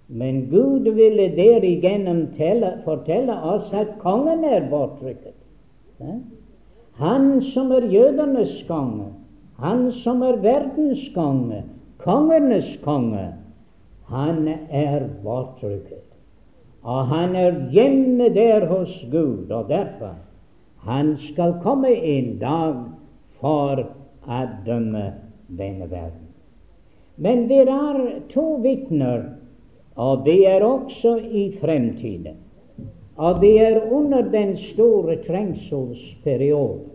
men 0.08 0.44
Gud 0.50 0.86
ville 0.94 1.30
derigjennom 1.34 2.26
fortelle 2.84 3.38
oss 3.54 3.72
at 3.74 3.96
kongen 4.02 4.44
er 4.44 4.68
bortrykket. 4.70 5.34
Ja? 6.00 6.18
Han 7.00 7.42
som 7.54 7.72
er 7.72 7.88
jødenes 7.92 8.62
konge, 8.68 9.08
han 9.58 9.88
som 10.04 10.22
er 10.22 10.38
verdens 10.44 11.02
konge, 11.14 11.64
kongenes 12.04 12.76
konge, 12.84 13.32
han 14.08 14.48
er 14.70 15.08
bortrykket. 15.22 16.04
Og 16.86 17.06
han 17.10 17.34
er 17.36 17.56
hjemme 17.74 18.28
der 18.34 18.66
hos 18.70 18.92
Gud, 19.10 19.50
og 19.50 19.68
derfor 19.68 20.14
han 20.86 21.16
skal 21.32 21.56
komme 21.62 21.90
en 21.90 22.36
dag 22.38 22.76
for 23.40 23.82
å 24.26 24.40
dømme 24.66 25.08
denne 25.58 25.88
verden. 25.90 26.26
Men 27.16 27.46
det 27.48 27.64
er 27.66 27.98
to 28.30 28.44
vitner, 28.62 29.24
og 29.96 30.22
det 30.26 30.38
er 30.46 30.62
også 30.62 31.16
i 31.18 31.48
fremtiden. 31.60 32.36
Og 33.16 33.40
det 33.40 33.54
er 33.64 33.80
under 33.90 34.22
den 34.30 34.54
store 34.72 35.16
trengselsperioden. 35.24 36.92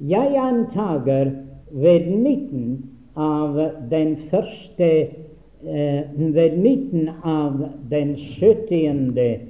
Jeg 0.00 0.36
antager 0.38 1.30
ved 1.70 2.06
midten 2.06 2.78
av 3.16 3.58
den 3.90 4.16
første 4.30 4.86
eh, 4.86 5.21
ved 5.62 6.58
midten 6.58 7.10
av 7.22 7.68
den 7.88 8.16
70. 8.16 9.40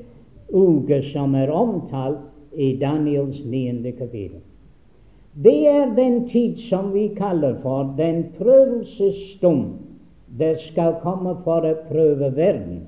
uke 0.48 1.02
som 1.12 1.34
er 1.34 1.50
omtalt 1.50 2.28
i 2.56 2.76
Daniels 2.76 3.44
9. 3.44 3.92
kapittel. 3.98 4.40
Det 5.32 5.66
er 5.66 5.94
den 5.96 6.28
tid 6.28 6.58
som 6.68 6.92
vi 6.92 7.08
kaller 7.16 7.56
for 7.62 7.94
den 7.96 8.26
prøvelsesstund 8.36 9.70
det 10.38 10.56
skal 10.70 10.98
komme 11.02 11.34
for 11.44 11.64
å 11.64 11.74
prøve 11.88 12.30
verden. 12.36 12.82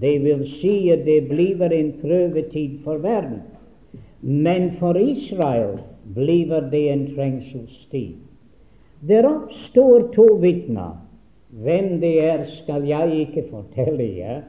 Det 0.00 0.18
vil 0.24 0.44
si 0.60 0.90
at 0.92 1.04
det 1.04 1.26
blir 1.28 1.62
en 1.72 1.92
prøvetid 2.00 2.80
for 2.84 3.00
verden. 3.04 3.40
Men 4.20 4.74
for 4.80 4.96
Israel 4.96 5.78
blir 6.14 6.52
det 6.70 6.84
en 6.92 7.04
trengselstid. 7.14 8.16
Det 9.00 9.24
oppstår 9.26 10.08
to 10.14 10.26
vitner. 10.42 10.96
Hvem 11.50 12.00
det 12.00 12.24
er, 12.24 12.44
skal 12.62 12.84
jeg 12.84 13.20
ikke 13.20 13.44
fortelle 13.50 14.16
jer, 14.16 14.40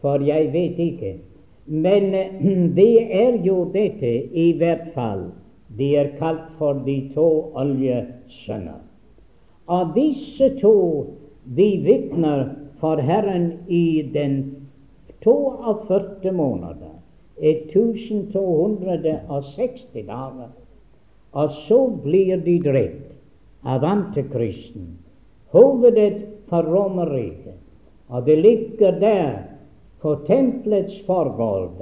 for 0.00 0.18
jeg 0.26 0.52
vet 0.52 0.78
ikke. 0.78 1.18
Men 1.66 2.12
det 2.78 3.14
er 3.14 3.38
jo 3.44 3.70
dette, 3.74 4.34
i 4.34 4.52
hvert 4.58 4.88
fall. 4.94 5.20
De 5.78 5.96
er 5.96 6.08
kalt 6.18 6.50
for 6.58 6.72
de 6.86 7.10
to 7.14 7.52
oljesønner. 7.54 8.80
Av 9.68 9.94
disse 9.94 10.58
to 10.58 11.06
de 11.56 11.82
vitner 11.86 12.48
for 12.80 12.96
Herren 13.00 13.52
i 13.68 14.10
den 14.14 14.62
42 15.22 16.32
måneder, 16.32 16.90
1260 17.38 19.86
dager. 19.94 20.48
Og 21.32 21.50
så 21.68 21.86
blir 22.02 22.36
de 22.36 22.62
drept 22.62 23.12
av 23.64 23.84
antikristen, 23.86 24.98
hovedet 25.54 26.31
for 26.52 26.68
Romerriket. 26.68 27.56
Og 28.12 28.26
det 28.26 28.36
ligger 28.36 28.98
der 29.00 29.38
på 30.00 30.14
tempelets 30.26 31.06
forgulv. 31.06 31.80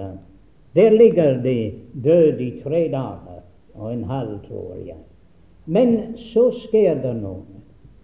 Der 0.75 0.91
ligger 0.91 1.43
de 1.43 1.73
døde 1.93 2.45
i 2.45 2.61
tre 2.63 2.89
dager 2.93 3.43
og 3.75 3.93
en 3.93 4.05
halv, 4.05 4.39
tror 4.47 4.77
jeg. 4.87 5.01
Men 5.67 6.15
så 6.31 6.51
skjer 6.55 7.03
det 7.03 7.17
noe, 7.19 7.43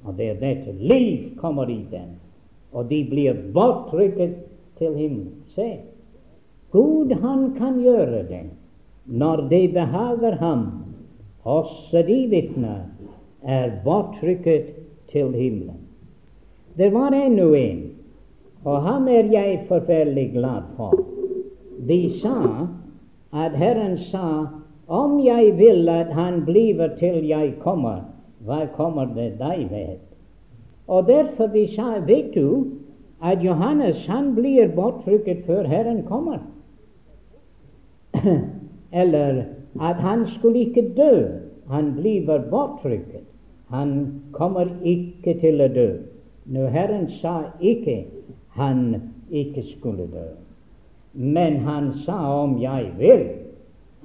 og 0.03 0.19
det 0.19 0.33
er 0.33 0.43
dette. 0.43 0.75
Liv 0.75 1.37
kommer 1.39 1.71
i 1.71 1.85
dem, 1.91 2.19
og 2.73 2.91
de 2.91 3.01
blir 3.11 3.39
bortrykket 3.55 4.35
til 4.79 4.99
himmelen. 4.99 5.47
Se, 5.55 5.71
Gud 6.75 7.15
han 7.23 7.53
kan 7.59 7.79
gjøre 7.81 8.27
det 8.27 8.45
når 9.07 9.47
det 9.55 9.65
behager 9.75 10.37
ham. 10.43 10.67
Også 11.47 12.03
de 12.03 12.21
vitner 12.31 12.89
er 13.47 13.71
bortrykket 13.85 14.75
til 15.13 15.31
himmelen. 15.35 15.86
Det 16.77 16.93
var 16.93 17.13
ennå 17.13 17.55
en, 17.55 17.83
og 18.65 18.83
ham 18.83 19.09
er 19.09 19.31
jeg 19.33 19.65
forferdelig 19.69 20.31
glad 20.33 20.63
for. 20.77 21.07
De 21.89 22.21
sa 22.21 22.67
at 23.45 23.57
Herren 23.57 23.99
sa 24.11 24.47
om 24.89 25.19
jeg 25.25 25.59
vil 25.59 25.89
at 25.89 26.13
han 26.13 26.45
bliver 26.45 26.89
til 26.99 27.27
jeg 27.27 27.55
kommer, 27.61 28.01
hva 28.47 28.67
kommer 28.77 29.09
det 29.15 29.39
deg 29.39 29.67
ved? 29.71 29.97
Og 30.87 31.07
derfor 31.09 31.47
de 31.47 31.67
sa, 31.75 31.99
vet 32.07 32.35
du, 32.35 32.67
at 33.23 33.45
Johannes 33.45 34.07
han 34.07 34.35
blir 34.35 34.69
borttrykket 34.75 35.45
før 35.47 35.65
Herren 35.67 36.03
kommer. 36.03 36.39
Eller 39.03 39.43
at 39.81 39.97
han 39.97 40.27
skulle 40.39 40.59
ikke 40.59 40.93
dø, 40.97 41.27
han 41.71 41.95
blir 41.97 42.27
borttrykket. 42.51 43.25
Han 43.71 44.21
kommer 44.33 44.69
ikke 44.85 45.41
til 45.41 45.61
å 45.61 45.69
dø. 45.69 45.89
Nå 46.47 46.67
Herren 46.71 47.09
sa 47.21 47.41
ikke 47.61 48.05
han 48.57 49.03
ikke 49.31 49.65
skulle 49.77 50.07
dø, 50.13 50.29
men 51.13 51.57
han 51.67 51.91
sa 52.05 52.19
om 52.43 52.63
jeg 52.63 52.93
vil 52.99 53.25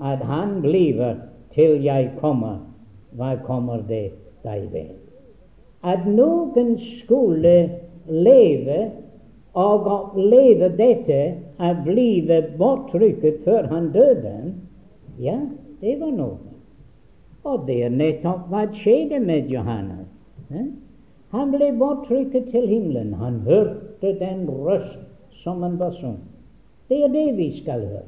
at 0.01 0.19
han 0.25 0.61
bliver 0.61 1.15
til 1.53 1.83
jeg 1.83 2.11
kommer. 2.19 2.57
Hva 3.11 3.35
kommer 3.45 3.83
det 3.87 4.11
deg 4.43 4.69
ved? 4.71 4.93
At 5.83 6.05
noen 6.07 6.77
skulle 6.79 7.69
leve 8.07 8.77
og 9.53 9.87
oppleve 9.91 10.69
dette 10.77 11.19
å 11.59 11.73
blive 11.83 12.37
bortrykket 12.57 13.41
før 13.45 13.67
han 13.67 13.91
døde, 13.91 14.53
ja, 15.19 15.37
det 15.81 15.97
var 15.99 16.13
noe. 16.15 16.39
Og 17.43 17.65
det 17.67 17.81
er 17.83 17.93
nettopp 17.93 18.47
hva 18.49 18.67
skjedde 18.77 19.19
med 19.19 19.49
Johannes. 19.51 20.07
Eh? 20.53 20.69
Han 21.31 21.51
ble 21.53 21.71
bortrykket 21.79 22.49
til 22.51 22.67
himmelen. 22.67 23.13
Han 23.19 23.39
hørte 23.47 24.15
den 24.19 24.45
røst 24.49 24.99
som 25.43 25.63
en 25.63 25.77
basun. 25.79 26.17
Det 26.89 27.03
er 27.05 27.13
det 27.13 27.37
vi 27.37 27.49
skal 27.61 27.85
høre. 27.87 28.07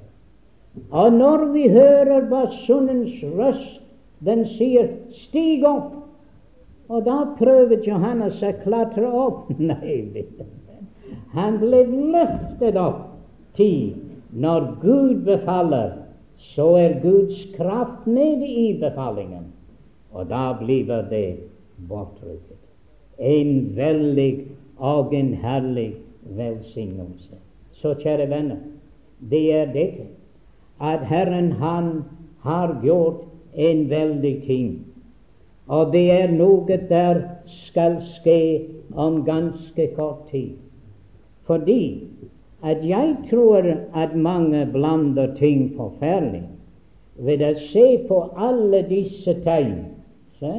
Og 0.92 1.14
når 1.14 1.46
vi 1.54 1.68
hører 1.70 2.30
basunens 2.30 3.24
røst, 3.38 3.82
den 4.26 4.46
sier 4.58 4.88
'stig 5.12 5.64
opp', 5.68 6.00
og 6.90 7.06
da 7.06 7.18
prøver 7.38 7.84
Johannes 7.88 8.44
å 8.44 8.52
klatre 8.64 9.08
opp. 9.08 9.50
Nei, 9.70 10.26
han 11.34 11.60
ble 11.60 11.84
løftet 11.88 12.78
opp 12.78 13.06
til 13.58 13.94
når 14.34 14.68
Gud 14.82 15.24
befaler, 15.26 15.92
så 16.56 16.68
er 16.78 17.00
Guds 17.02 17.40
kraft 17.58 18.08
nede 18.08 18.48
i 18.48 18.74
befalingen, 18.82 19.46
og 20.14 20.28
da 20.30 20.52
blir 20.60 20.90
det 21.10 21.28
bortrykket. 21.90 22.53
En 23.20 23.76
veldig 23.76 24.46
og 24.78 25.14
en 25.14 25.34
herlig 25.34 25.94
velsignelse. 26.24 27.38
Så 27.72 27.94
kjære 28.00 28.30
venner, 28.30 28.58
det 29.30 29.44
er 29.54 29.72
dette 29.74 30.08
at 30.82 31.06
Herren 31.08 31.52
han 31.52 32.04
har 32.44 32.80
gjort 32.84 33.24
en 33.56 33.90
veldig 33.90 34.34
ting. 34.48 34.86
Og 35.68 35.94
det 35.94 36.12
er 36.12 36.32
noe 36.32 36.78
der 36.90 37.22
skal 37.70 38.02
skje 38.18 38.40
om 38.96 39.24
ganske 39.26 39.88
kort 39.96 40.28
tid. 40.32 40.58
Fordi 41.48 42.08
at 42.64 42.84
jeg 42.88 43.16
tror 43.30 43.64
at 43.96 44.16
mange 44.16 44.66
blander 44.72 45.36
ting 45.36 45.74
forferdelig 45.76 46.44
ved 47.16 47.44
å 47.44 47.54
se 47.72 47.88
på 48.08 48.20
alle 48.36 48.84
disse 48.90 49.36
tegn. 49.44 49.76
Se? 50.40 50.54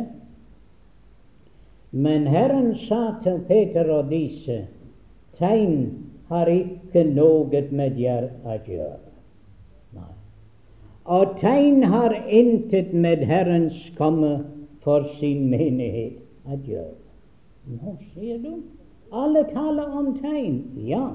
Men 1.94 2.26
Herren 2.26 2.72
sa 2.88 3.14
til 3.22 3.38
Peter 3.46 3.86
og 3.94 4.08
disse 4.10 4.64
tegn 5.38 5.76
har 6.28 6.50
ikke 6.50 7.04
noe 7.14 7.62
med 7.70 7.94
dere 7.94 8.32
å 8.42 8.56
gjøre. 8.66 8.98
Og 11.04 11.36
tegn 11.38 11.84
har 11.92 12.14
intet 12.32 12.94
med 12.96 13.22
Herrens 13.28 13.76
komme 13.98 14.38
for 14.82 15.06
sin 15.20 15.46
menighet 15.52 16.18
å 16.48 16.58
gjøre. 16.64 16.96
Nå 17.68 17.94
sier 18.14 18.40
du 18.40 18.56
alle 19.14 19.44
taler 19.52 19.94
om 20.00 20.14
tegn. 20.18 20.58
Ja, 20.88 21.12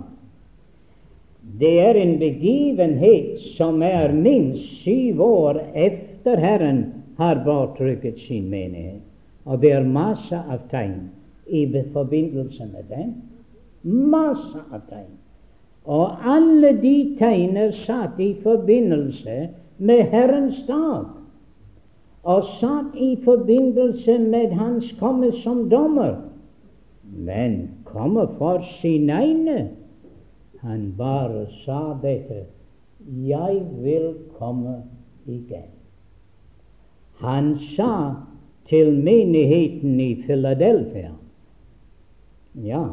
det 1.60 1.76
er 1.82 2.00
en 2.00 2.16
begivenhet 2.22 3.44
som 3.58 3.82
er 3.84 4.14
minst 4.14 4.80
syv 4.86 5.22
år 5.26 5.62
efter 5.74 6.40
Herren 6.40 6.84
har 7.18 7.44
bortrykket 7.44 8.22
sin 8.28 8.48
menighet. 8.50 9.09
Og 9.50 9.62
det 9.62 9.72
er 9.74 9.86
masse 9.86 10.38
av 10.38 10.62
tegn 10.70 11.08
i 11.50 11.64
forbindelse 11.94 12.68
med 12.70 12.86
den. 12.92 13.16
Masse 13.84 14.62
av 14.70 14.84
tegn. 14.92 15.16
Og 15.90 16.22
alle 16.22 16.76
de 16.84 17.16
tegn 17.18 17.58
er 17.58 17.74
satt 17.88 18.20
i 18.22 18.36
forbindelse 18.44 19.38
med 19.80 20.04
Herrens 20.12 20.60
dag, 20.68 21.08
og 22.30 22.50
satt 22.60 22.94
i 23.00 23.16
forbindelse 23.24 24.20
med 24.20 24.54
Hans 24.60 24.86
komme 25.00 25.32
som 25.42 25.66
dommer, 25.72 26.20
men 27.04 27.70
komme 27.90 28.28
for 28.38 28.62
sin 28.82 29.10
egne. 29.10 29.70
Han 30.62 30.94
bare 30.98 31.48
sa 31.64 31.98
dette 32.04 32.44
Jeg 33.26 33.62
vil 33.82 34.12
komme 34.38 34.82
igjen. 35.26 35.72
Han 37.24 37.56
sa 37.76 37.94
til 38.70 38.94
menigheten 38.94 40.00
i 40.00 40.16
Philadelphia 40.26 41.12
Ja, 42.66 42.84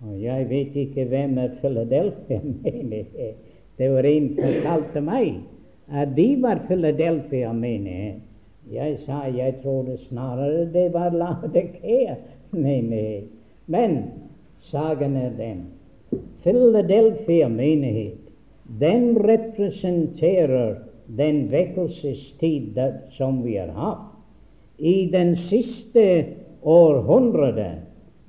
og 0.00 0.22
jeg 0.22 0.46
vet 0.50 0.76
ikke 0.76 1.04
hvem 1.08 1.38
er 1.38 1.48
Philadelphia 1.60 2.40
menighet. 2.64 3.36
Det 3.78 3.90
var 3.90 4.06
en 4.06 4.28
som 4.34 4.44
fortalte 4.44 5.00
meg 5.00 5.40
at 5.88 6.12
de 6.16 6.28
var 6.42 6.60
Philadelphia 6.68 7.52
menighet. 7.52 8.20
Jeg 8.72 8.98
sa 9.04 9.24
jeg 9.28 9.56
trodde 9.62 9.98
snarere 10.08 10.68
det 10.72 10.92
var 10.92 11.10
Laudikea 11.12 12.14
menighet. 12.50 13.32
Men 13.66 13.98
saken 14.70 15.16
er 15.16 15.32
den 15.38 15.64
Philadelphia 16.42 17.48
menighet 17.48 18.24
den 18.80 19.18
representerer 19.18 20.76
den 21.06 21.50
vekkelsestid 21.50 22.78
som 23.16 23.42
vi 23.44 23.56
har 23.56 23.72
hatt. 23.76 24.13
I 24.78 25.10
den 25.12 25.36
siste 25.48 26.06
århundret 26.62 27.84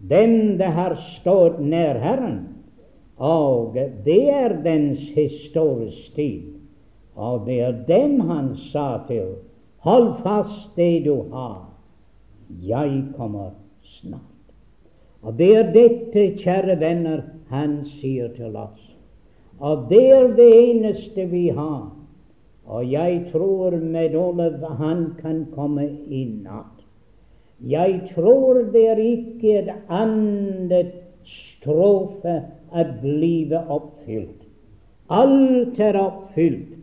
dem 0.09 0.57
det 0.57 0.71
har 0.75 0.97
stått 1.19 1.59
nær 1.59 1.97
Herren. 1.99 2.39
Og 3.17 3.77
det 4.05 4.21
er 4.29 4.57
dens 4.63 4.99
historiske 5.15 6.15
tid. 6.15 6.51
Og 7.15 7.45
det 7.47 7.61
er 7.63 7.77
dem 7.87 8.19
han 8.27 8.55
sa 8.73 9.05
til, 9.07 9.37
hold 9.79 10.17
fast 10.23 10.75
det 10.75 11.05
du 11.05 11.23
har, 11.31 11.69
jeg 12.61 13.03
kommer 13.15 13.53
snart. 14.01 14.33
Og 15.23 15.37
det 15.39 15.47
er 15.55 15.71
dette, 15.73 16.25
kjære 16.43 16.75
venner, 16.79 17.23
han 17.49 17.85
sier 18.01 18.27
til 18.35 18.57
oss. 18.59 18.81
Og 19.63 19.87
det 19.89 20.03
er 20.11 20.27
det 20.35 20.51
eneste 20.51 21.25
vi 21.31 21.47
har. 21.55 21.94
Og 22.65 22.91
jeg 22.91 23.27
tror 23.31 23.75
med 23.77 24.15
Olav 24.15 24.77
han 24.77 25.05
kan 25.21 25.45
komme 25.55 25.85
i 26.07 26.25
natt. 26.25 26.81
Jeg 27.61 28.11
tror 28.15 28.63
det 28.73 28.87
er 28.89 29.01
ikke 29.01 29.59
et 29.61 29.69
annet 29.89 30.91
strofe 31.29 32.39
å 32.73 32.85
blive 33.01 33.61
oppfylt. 33.71 34.41
Alt 35.13 35.79
er 35.79 35.99
oppfylt, 36.01 36.73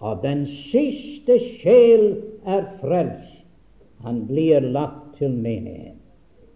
og 0.00 0.22
den 0.22 0.46
siste 0.70 1.38
sjel 1.58 2.06
er 2.46 2.68
frelst. 2.80 3.42
Han 4.06 4.22
blir 4.28 4.60
lagt 4.60 5.16
til 5.18 5.32
menighet. 5.34 5.98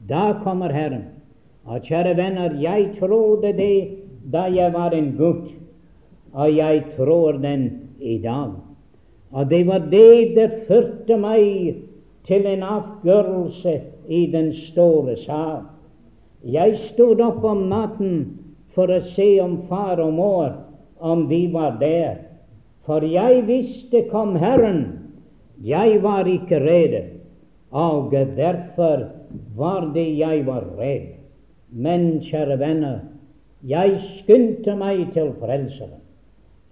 Da 0.08 0.38
kommer 0.44 0.72
Herren. 0.72 1.08
Og 1.66 1.82
kjære 1.84 2.14
venner, 2.16 2.54
jeg 2.60 2.94
trodde 3.00 3.52
det 3.56 3.98
da 4.32 4.46
jeg 4.48 4.72
var 4.72 4.94
en 4.96 5.12
gutt, 5.18 5.50
og 6.32 6.56
jeg 6.56 6.84
tror 6.96 7.40
den 7.42 7.89
i 8.00 8.18
dag. 8.18 8.56
Og 9.30 9.50
det 9.50 9.66
var 9.66 9.86
det 9.90 10.34
det 10.36 10.48
førte 10.68 11.16
meg 11.20 11.76
til 12.26 12.46
en 12.46 12.62
avgjørelse 12.66 13.76
i 14.08 14.24
den 14.32 14.52
store 14.70 15.16
sal. 15.24 15.68
Jeg 16.44 16.78
stod 16.92 17.20
opp 17.20 17.44
om 17.44 17.68
natten 17.70 18.16
for 18.74 18.90
å 18.90 19.00
se 19.14 19.28
om 19.42 19.60
far 19.68 20.00
og 20.00 20.12
mor 20.16 20.50
om 21.00 21.26
vi 21.28 21.46
var 21.52 21.78
der. 21.80 22.26
For 22.88 23.04
jeg 23.04 23.44
visste 23.48 24.06
kom 24.10 24.34
Herren. 24.40 24.82
Jeg 25.60 26.00
var 26.02 26.28
ikke 26.28 26.58
redd, 26.62 26.94
og 27.70 28.14
derfor 28.36 29.10
var 29.56 29.90
det 29.94 30.06
jeg 30.16 30.46
var 30.46 30.64
redd. 30.78 31.10
Men, 31.70 32.22
kjære 32.24 32.56
venner, 32.58 33.02
jeg 33.62 33.98
skyndte 34.16 34.74
meg 34.80 35.10
til 35.14 35.34
Frelseren, 35.38 36.00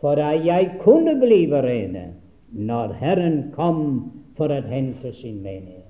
for 0.00 0.20
jeg 0.20 0.70
kunne 0.82 1.16
bli 1.20 1.46
rene 1.50 2.12
når 2.52 2.94
Herren 3.00 3.52
kom 3.56 3.82
for 4.36 4.52
å 4.52 4.62
hente 4.70 5.12
sin 5.20 5.42
menighet. 5.42 5.84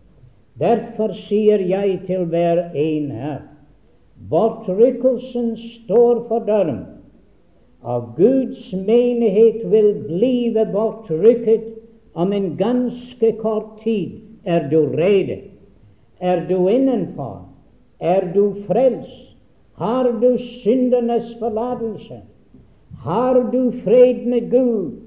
Derfor 0.59 1.13
sier 1.29 1.61
jeg 1.63 2.01
til 2.07 2.25
hver 2.33 2.71
en 2.75 3.11
her 3.15 3.43
bortrykkelsen 4.31 5.53
står 5.57 6.25
for 6.29 6.47
døren, 6.47 6.81
og 7.83 8.15
Guds 8.17 8.73
menighet 8.73 9.63
vil 9.71 9.93
blive 10.09 10.65
bortrykket 10.73 11.69
om 12.19 12.33
en 12.33 12.57
ganske 12.59 13.33
kort 13.39 13.79
tid. 13.85 14.19
Er 14.45 14.67
du 14.71 14.89
rede? 14.97 15.39
Er 16.21 16.47
du 16.49 16.69
innenfor? 16.69 17.45
Er 18.01 18.33
du 18.35 18.57
frelst? 18.67 19.37
Har 19.79 20.11
du 20.11 20.39
syndernes 20.65 21.37
forlatelse? 21.39 22.23
Har 23.09 23.41
du 23.53 23.73
fred 23.85 24.27
med 24.29 24.51
Gud? 24.53 25.01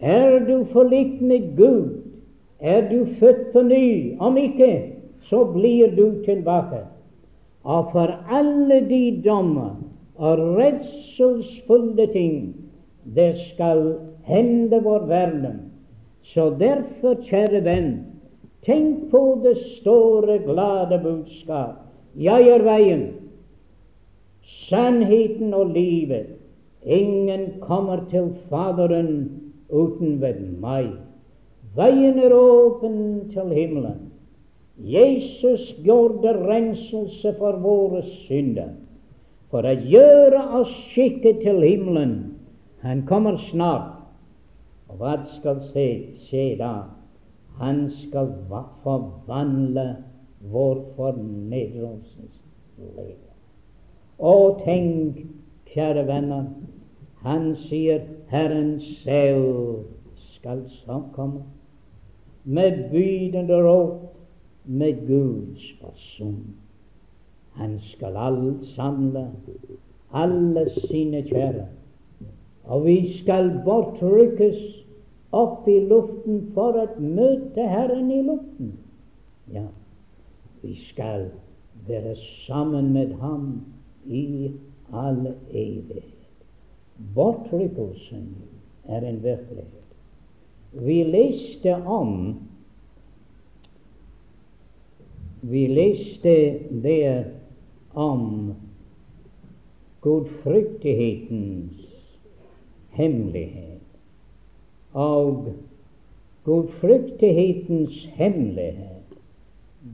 Er 0.00 0.40
du 0.48 0.64
forlikt 0.72 1.20
med 1.20 1.52
Gud? 1.56 2.06
er 2.60 2.88
du 2.88 3.06
født 3.20 3.52
på 3.52 3.62
ny. 3.62 4.16
Om 4.18 4.36
ikke, 4.36 4.92
så 5.28 5.44
blir 5.44 5.96
du 5.96 6.24
tilbake. 6.24 6.84
Og 7.64 7.88
for 7.92 8.14
alle 8.30 8.80
de 8.88 9.22
dommer 9.24 9.76
og 10.16 10.38
redselsfulle 10.38 12.06
ting 12.12 12.54
det 13.16 13.34
skal 13.52 13.94
hende 14.24 14.82
vår 14.82 15.06
verden. 15.06 15.60
Så 16.22 16.50
derfor, 16.58 17.20
kjære 17.28 17.62
venn, 17.64 17.90
tenk 18.66 19.10
på 19.10 19.40
det 19.44 19.56
store, 19.76 20.38
glade 20.42 20.98
budskap. 21.02 21.76
Jeg 22.18 22.48
er 22.50 22.64
veien, 22.66 23.04
sannheten 24.66 25.54
og 25.54 25.70
livet. 25.70 26.35
Ingen 26.86 27.60
kommer 27.60 28.04
til 28.10 28.30
Faderen 28.48 29.12
uten 29.70 30.20
ved 30.22 30.40
meg. 30.62 30.92
Veien 31.76 32.18
er 32.22 32.32
åpen 32.32 33.28
til 33.34 33.52
himmelen. 33.52 34.06
Jesus 34.78 35.72
gjorde 35.84 36.36
renselse 36.46 37.34
for 37.38 37.58
våre 37.64 38.02
synder 38.26 38.74
for 39.50 39.66
å 39.66 39.74
gjøre 39.88 40.42
oss 40.60 40.72
skikket 40.92 41.40
til 41.44 41.62
himmelen. 41.64 42.16
Han 42.84 43.04
kommer 43.08 43.38
snart. 43.50 43.92
Og 44.90 45.00
hva 45.00 45.16
skal 45.38 45.62
skje 45.72 46.44
da? 46.60 46.74
Han 47.58 47.86
skal 48.04 48.34
forvandle 48.84 49.86
vår 50.52 50.82
fornedrelsens 50.98 52.36
Å, 54.16 54.34
tenk, 54.64 55.22
kjære 55.72 56.04
venner, 56.08 56.44
han 57.26 57.56
sier 57.66 58.04
Herren 58.30 58.76
selv 59.02 59.84
skal 60.36 60.62
komme 61.12 61.42
med 62.44 62.90
bydende 62.90 63.56
råd 63.66 63.98
med 64.64 65.00
Guds 65.08 65.64
person. 65.80 66.44
Han 67.52 67.80
skal 67.82 68.16
alt 68.16 68.66
samle 68.76 69.26
alle 70.14 70.66
sine 70.86 71.24
kjære, 71.26 71.66
og 72.64 72.84
vi 72.86 72.96
skal 73.18 73.50
bortrykkes 73.64 74.60
opp 75.34 75.66
i 75.68 75.80
luften 75.90 76.44
for 76.54 76.78
å 76.78 76.86
møte 77.02 77.66
Herren 77.74 78.10
i 78.14 78.22
luften. 78.22 78.76
Ja, 79.50 79.66
vi 80.62 80.76
skal 80.92 81.32
være 81.88 82.14
sammen 82.46 82.92
med 82.94 83.18
Ham 83.18 83.64
i 84.06 84.52
all 84.92 85.26
evighet. 85.50 86.15
Bortrykkelsen 87.14 88.28
er 88.88 89.04
en 89.04 89.22
virkelighet. 89.22 89.72
Vi 90.72 91.02
leste 91.04 91.74
om 91.74 92.34
Vi 95.46 95.66
leste 95.66 96.58
der 96.82 97.24
om 97.94 98.54
gudfryktighetens 100.00 101.86
hemmelighet. 102.90 103.82
Og 104.92 105.52
gudfryktighetens 106.44 108.08
hemmelighet, 108.14 109.16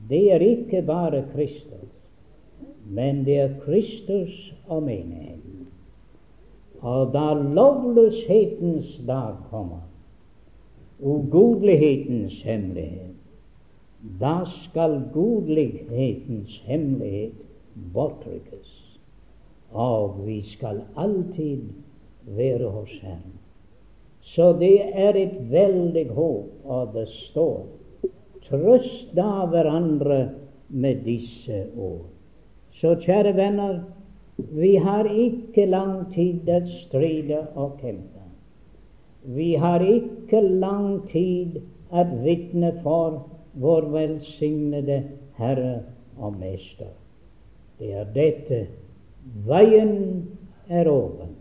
det 0.09 0.31
er 0.33 0.39
ikke 0.39 0.81
bare 0.81 1.25
Kristus, 1.35 1.91
men 2.85 3.25
det 3.25 3.37
er 3.37 3.59
Kristus 3.65 4.53
og 4.67 4.83
menigheten. 4.83 5.42
Og 6.83 7.13
da 7.13 7.33
lovløshetens 7.33 9.01
dag 9.07 9.37
kommer, 9.49 9.83
ugudelighetens 10.99 12.41
hemmelighet. 12.43 13.15
Da 14.19 14.43
skal 14.65 14.97
godlighetens 15.13 16.57
hemmelighet 16.67 17.39
bortrykkes, 17.93 18.99
og 19.71 20.19
vi 20.25 20.41
skal 20.51 20.81
alltid 20.99 21.63
være 22.27 22.69
hos 22.69 22.91
Herren. 23.01 23.39
Så 24.35 24.51
det 24.59 24.79
er 24.93 25.15
et 25.15 25.39
veldig 25.51 26.09
håp, 26.09 26.51
og 26.65 26.93
det 26.93 27.07
står 27.29 27.65
trøst 28.49 29.15
da 29.15 29.45
hverandre 29.49 30.19
med 30.69 31.03
disse 31.05 31.65
ord. 31.77 32.07
Så 32.79 32.95
kjære 33.05 33.35
venner, 33.37 33.79
vi 34.35 34.75
har 34.75 35.05
ikke 35.05 35.65
lang 35.69 36.13
tid 36.13 36.49
å 36.49 36.59
stride 36.85 37.43
og 37.53 37.77
kjempe. 37.81 38.23
Vi 39.23 39.53
har 39.55 39.83
ikke 39.85 40.41
lang 40.41 41.03
tid 41.11 41.59
å 41.93 42.03
vitne 42.25 42.73
for 42.83 43.21
vår 43.61 43.87
velsignede 43.93 45.03
Herre 45.37 45.83
og 46.17 46.39
Mester. 46.39 46.89
Det 47.79 47.93
er 47.93 48.09
dette 48.15 48.65
veien 49.45 50.25
er 50.69 50.89
åpen. 50.89 51.37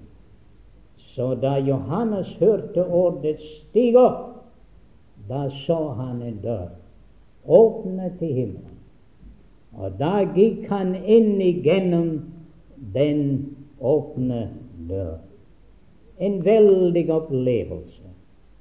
Så 1.14 1.34
da 1.40 1.58
Johannes 1.60 2.28
hørte 2.40 2.84
ordet 2.86 3.38
'stig 3.40 3.96
opp', 3.96 4.44
da 5.28 5.48
så 5.66 5.92
han 5.96 6.22
en 6.22 6.38
dør 6.42 6.68
åpne 7.46 8.12
til 8.18 8.34
himmelen. 8.34 8.78
Og 9.72 9.92
da 9.98 10.20
gikk 10.36 10.68
han 10.68 10.94
inn 10.94 11.40
igjennom 11.40 12.31
den 12.94 13.54
åpne 13.80 14.48
dør 14.88 15.20
en 16.22 16.44
veldig 16.44 17.10
opplevelse. 17.10 18.10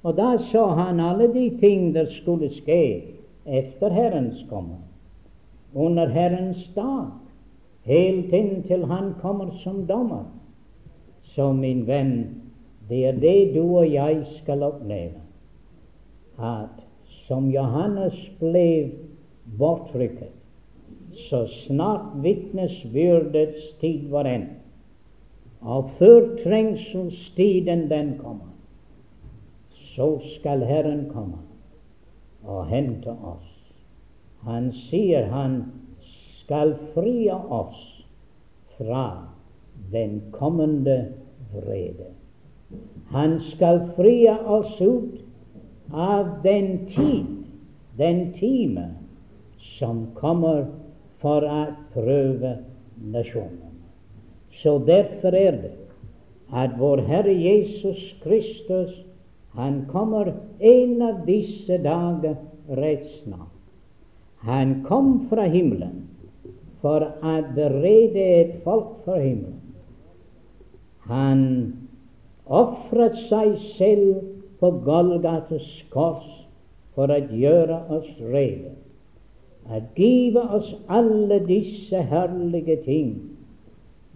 Og 0.02 0.16
da 0.16 0.36
så 0.50 0.66
han 0.74 1.00
alle 1.00 1.28
de 1.34 1.46
ting 1.60 1.92
der 1.94 2.08
skulle 2.20 2.50
skje 2.56 2.84
etter 3.46 3.94
Herrens 3.94 4.40
komme, 4.50 4.80
under 5.74 6.08
Herrens 6.08 6.70
dag. 6.74 7.18
helt 7.82 8.32
inntil 8.32 8.84
han 8.84 9.14
kommer 9.20 9.50
som 9.64 9.86
dommer. 9.86 10.24
Så 11.34 11.52
min 11.52 11.86
venn, 11.86 12.42
det 12.88 13.06
er 13.06 13.12
det 13.18 13.54
du 13.54 13.62
og 13.62 13.92
jeg 13.92 14.20
skal 14.42 14.62
oppleve. 14.62 15.18
At 16.38 16.84
som 17.26 17.50
Johannes 17.50 18.14
ble 18.38 18.92
bortrykket, 19.58 20.30
så 21.28 21.46
snart 21.66 22.12
vitnesbyrdets 22.24 23.78
tid 23.80 24.08
var 24.10 24.28
endt, 24.28 24.58
og 25.60 25.90
før 25.98 26.26
trengselstiden 26.42 27.86
den 27.90 28.16
kommer, 28.18 28.50
så 29.94 30.18
skal 30.38 30.64
Herren 30.66 31.06
komme 31.12 31.38
og 32.42 32.66
hente 32.66 33.10
oss. 33.10 33.48
Han 34.42 34.72
sier 34.88 35.28
han 35.30 35.60
skal 36.42 36.74
frie 36.94 37.34
oss 37.34 37.82
fra 38.78 39.04
den 39.92 40.20
kommende 40.34 41.12
vrede. 41.52 42.10
Han 43.12 43.38
skal 43.52 43.84
frie 43.96 44.32
oss 44.32 44.80
ut 44.80 45.20
av 45.92 46.40
den 46.42 46.86
tid, 46.96 47.26
den 47.98 48.32
time, 48.40 48.88
som 49.78 50.06
kommer 50.14 50.64
for 51.22 51.46
å 51.46 51.62
prøve 51.94 52.56
nasjonene. 53.14 53.70
Så 54.62 54.76
derfor 54.86 55.34
er 55.34 55.56
det 55.62 55.72
at 56.52 56.76
vår 56.78 57.02
Herre 57.08 57.32
Jesus 57.32 58.02
Kristus 58.22 58.92
han 59.56 59.82
kommer 59.92 60.32
en 60.60 61.02
av 61.02 61.24
disse 61.26 61.78
dager 61.84 62.36
rett 62.68 63.08
snart. 63.22 63.48
Han 64.42 64.80
kom 64.88 65.28
fra 65.30 65.44
himmelen 65.50 66.08
for 66.82 67.04
å 67.04 67.34
berede 67.54 68.24
et 68.40 68.54
folk 68.64 69.04
for 69.04 69.20
himmelen. 69.22 69.60
Han 71.06 71.42
ofret 72.46 73.18
seg 73.28 73.54
selv 73.76 74.22
på 74.62 74.70
Golgates 74.86 75.68
kors 75.92 76.26
for 76.96 77.12
å 77.12 77.20
gjøre 77.30 77.78
oss 77.92 78.08
rede, 78.32 78.74
å 79.70 79.78
give 79.96 80.40
oss 80.40 80.72
alle 80.90 81.38
disse 81.46 82.02
herlige 82.10 82.76
ting 82.86 83.12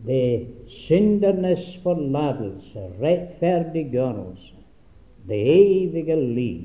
det 0.07 0.47
syndernes 0.87 1.65
forlatelse, 1.83 2.83
rettferdiggjørelse, 3.01 4.55
det 5.29 5.41
evige 5.55 6.17
liv, 6.21 6.63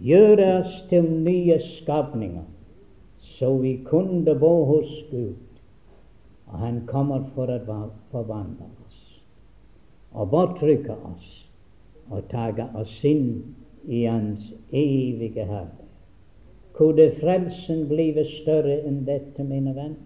gjøre 0.00 0.46
oss 0.60 0.76
til 0.88 1.08
nye 1.24 1.58
skapninger, 1.80 2.46
så 3.36 3.52
vi 3.58 3.74
kunne 3.84 4.34
bo 4.38 4.64
hos 4.64 4.92
Gud. 5.10 5.36
Og 6.46 6.58
Han 6.58 6.80
kommer 6.86 7.28
for 7.34 7.50
å 7.50 7.58
forvandle 8.10 8.66
oss 8.66 9.02
og 10.10 10.32
bortrykke 10.32 10.96
oss 11.06 11.28
og 12.10 12.24
ta 12.32 12.48
oss 12.74 12.96
inn 13.06 13.54
i 13.86 14.02
Hans 14.04 14.48
evige 14.72 15.44
herlighet. 15.44 15.79
Kunne 16.80 17.10
frelsen 17.20 17.84
blive 17.90 18.24
større 18.40 18.78
enn 18.88 19.02
dette, 19.04 19.44
mine 19.44 19.74
venner? 19.76 19.98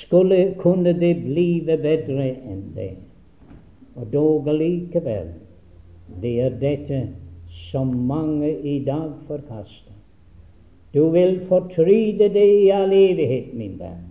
skulle 0.00 0.54
kunne 0.58 0.92
det 1.00 1.16
blive 1.24 1.76
bedre 1.76 2.28
enn 2.28 2.62
det. 2.76 2.96
Og 3.96 4.08
dog 4.12 4.48
likevel, 4.56 5.32
det 6.22 6.32
er 6.40 6.58
dette 6.60 7.00
som 7.70 7.92
mange 8.08 8.50
i 8.58 8.78
dag 8.84 9.12
forkaster. 9.28 9.92
Du 10.94 11.08
vil 11.10 11.40
fortryde 11.48 12.28
det 12.34 12.48
i 12.64 12.68
all 12.70 12.92
evighet, 12.92 13.54
min 13.56 13.78
venn, 13.80 14.08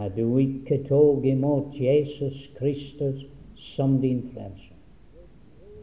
at 0.00 0.16
du 0.16 0.36
ikke 0.38 0.82
tok 0.88 1.24
imot 1.24 1.76
Jesus 1.80 2.50
Kristus 2.58 3.24
som 3.74 4.00
din 4.00 4.22
frelser. 4.34 4.76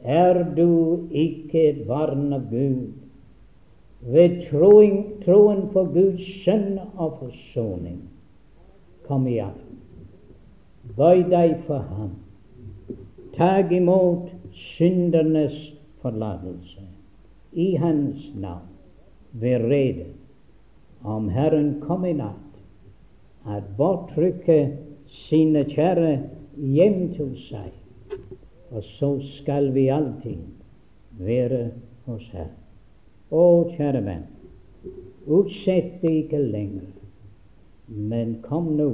Er 0.04 0.44
du 0.56 1.08
ikke 1.12 1.70
et 1.70 1.88
barn 1.88 2.34
av 2.34 2.46
Gud 2.52 3.09
ved 4.02 4.40
troen, 4.50 5.04
troen 5.26 5.68
på 5.74 5.84
Guds 5.94 6.30
sønn 6.46 6.80
og 6.96 7.20
forsoning? 7.20 8.00
kom 9.10 9.28
i 9.28 9.40
aften. 9.42 9.80
Bøy 10.98 11.24
deg 11.32 11.56
for 11.66 11.82
ham. 11.82 12.12
Tag 13.34 13.72
imot 13.74 14.30
syndernes 14.54 15.56
forlatelse 16.04 16.86
i 17.58 17.72
hans 17.82 18.28
navn. 18.38 18.68
Vær 19.42 19.66
rede 19.70 20.06
om 21.06 21.30
Herren 21.30 21.80
kom 21.82 22.06
i 22.06 22.14
natt, 22.14 22.62
at 23.50 23.66
bortrykke 23.78 24.60
sine 25.26 25.66
kjære 25.70 26.14
hjem 26.58 27.02
til 27.18 27.34
seg. 27.48 27.74
Og 28.70 28.86
så 28.98 29.14
skal 29.40 29.72
vi 29.74 29.88
alltid 29.94 30.42
være 31.18 31.70
hos 32.06 32.26
Herren. 32.34 32.59
Å, 33.30 33.46
kjære 33.76 34.02
venn, 34.06 34.24
utsett 35.30 36.00
det 36.02 36.14
ikke 36.24 36.40
lenger. 36.42 36.88
Men 37.90 38.40
kom 38.46 38.72
nå, 38.78 38.90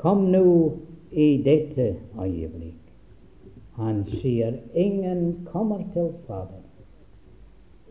kom 0.00 0.30
nå 0.32 0.46
i 1.12 1.28
dette 1.44 1.92
øyeblikk. 2.16 2.80
Han 3.76 4.02
sier 4.20 4.58
ingen 4.76 5.46
kommer 5.52 5.84
til 5.92 6.10
Fader 6.26 6.60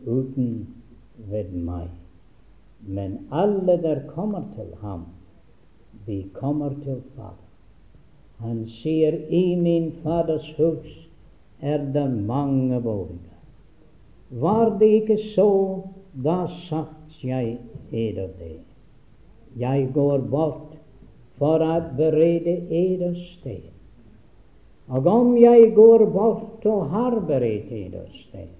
uten 0.06 0.66
ved 1.30 1.50
meg. 1.54 1.90
Men 2.82 3.18
alle 3.30 3.78
der 3.82 4.02
kommer 4.14 4.46
til 4.56 4.74
ham, 4.82 5.06
de 6.06 6.22
kommer 6.34 6.74
til 6.82 7.02
Fader. 7.14 7.48
Han 8.42 8.64
sier 8.82 9.18
i 9.30 9.54
min 9.54 9.92
Faders 10.02 10.48
hus 10.58 10.88
er 11.60 11.78
det 11.94 12.08
mange 12.10 12.80
boliger. 12.82 13.31
Var 14.32 14.78
det 14.80 14.86
ikke 15.02 15.18
så, 15.34 15.82
da 16.24 16.46
sagt 16.68 17.24
jeg 17.24 17.58
eder 17.92 18.28
det. 18.38 18.60
Jeg 19.56 19.90
går 19.94 20.24
bort 20.32 20.72
for 21.38 21.60
å 21.60 21.74
berede 21.96 22.56
eder 22.72 23.14
sted. 23.36 23.68
Og 24.88 25.06
om 25.06 25.36
jeg 25.36 25.72
går 25.76 26.06
bort 26.12 26.66
og 26.66 26.88
har 26.90 27.18
beredt 27.28 27.70
eder 27.72 28.08
sted, 28.26 28.50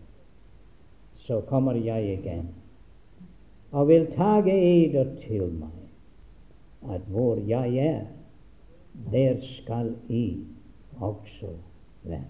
så 1.27 1.41
kommer 1.49 1.79
jeg 1.79 2.19
igjen 2.19 2.51
og 3.73 3.89
vil 3.89 4.07
tage 4.17 4.53
eder 4.53 5.15
til 5.23 5.49
meg, 5.57 5.79
at 6.93 7.05
hvor 7.09 7.41
jeg 7.49 7.77
er, 7.81 8.03
der 9.13 9.41
skal 9.57 9.95
I 10.13 10.43
også 11.01 11.55
være. 12.05 12.29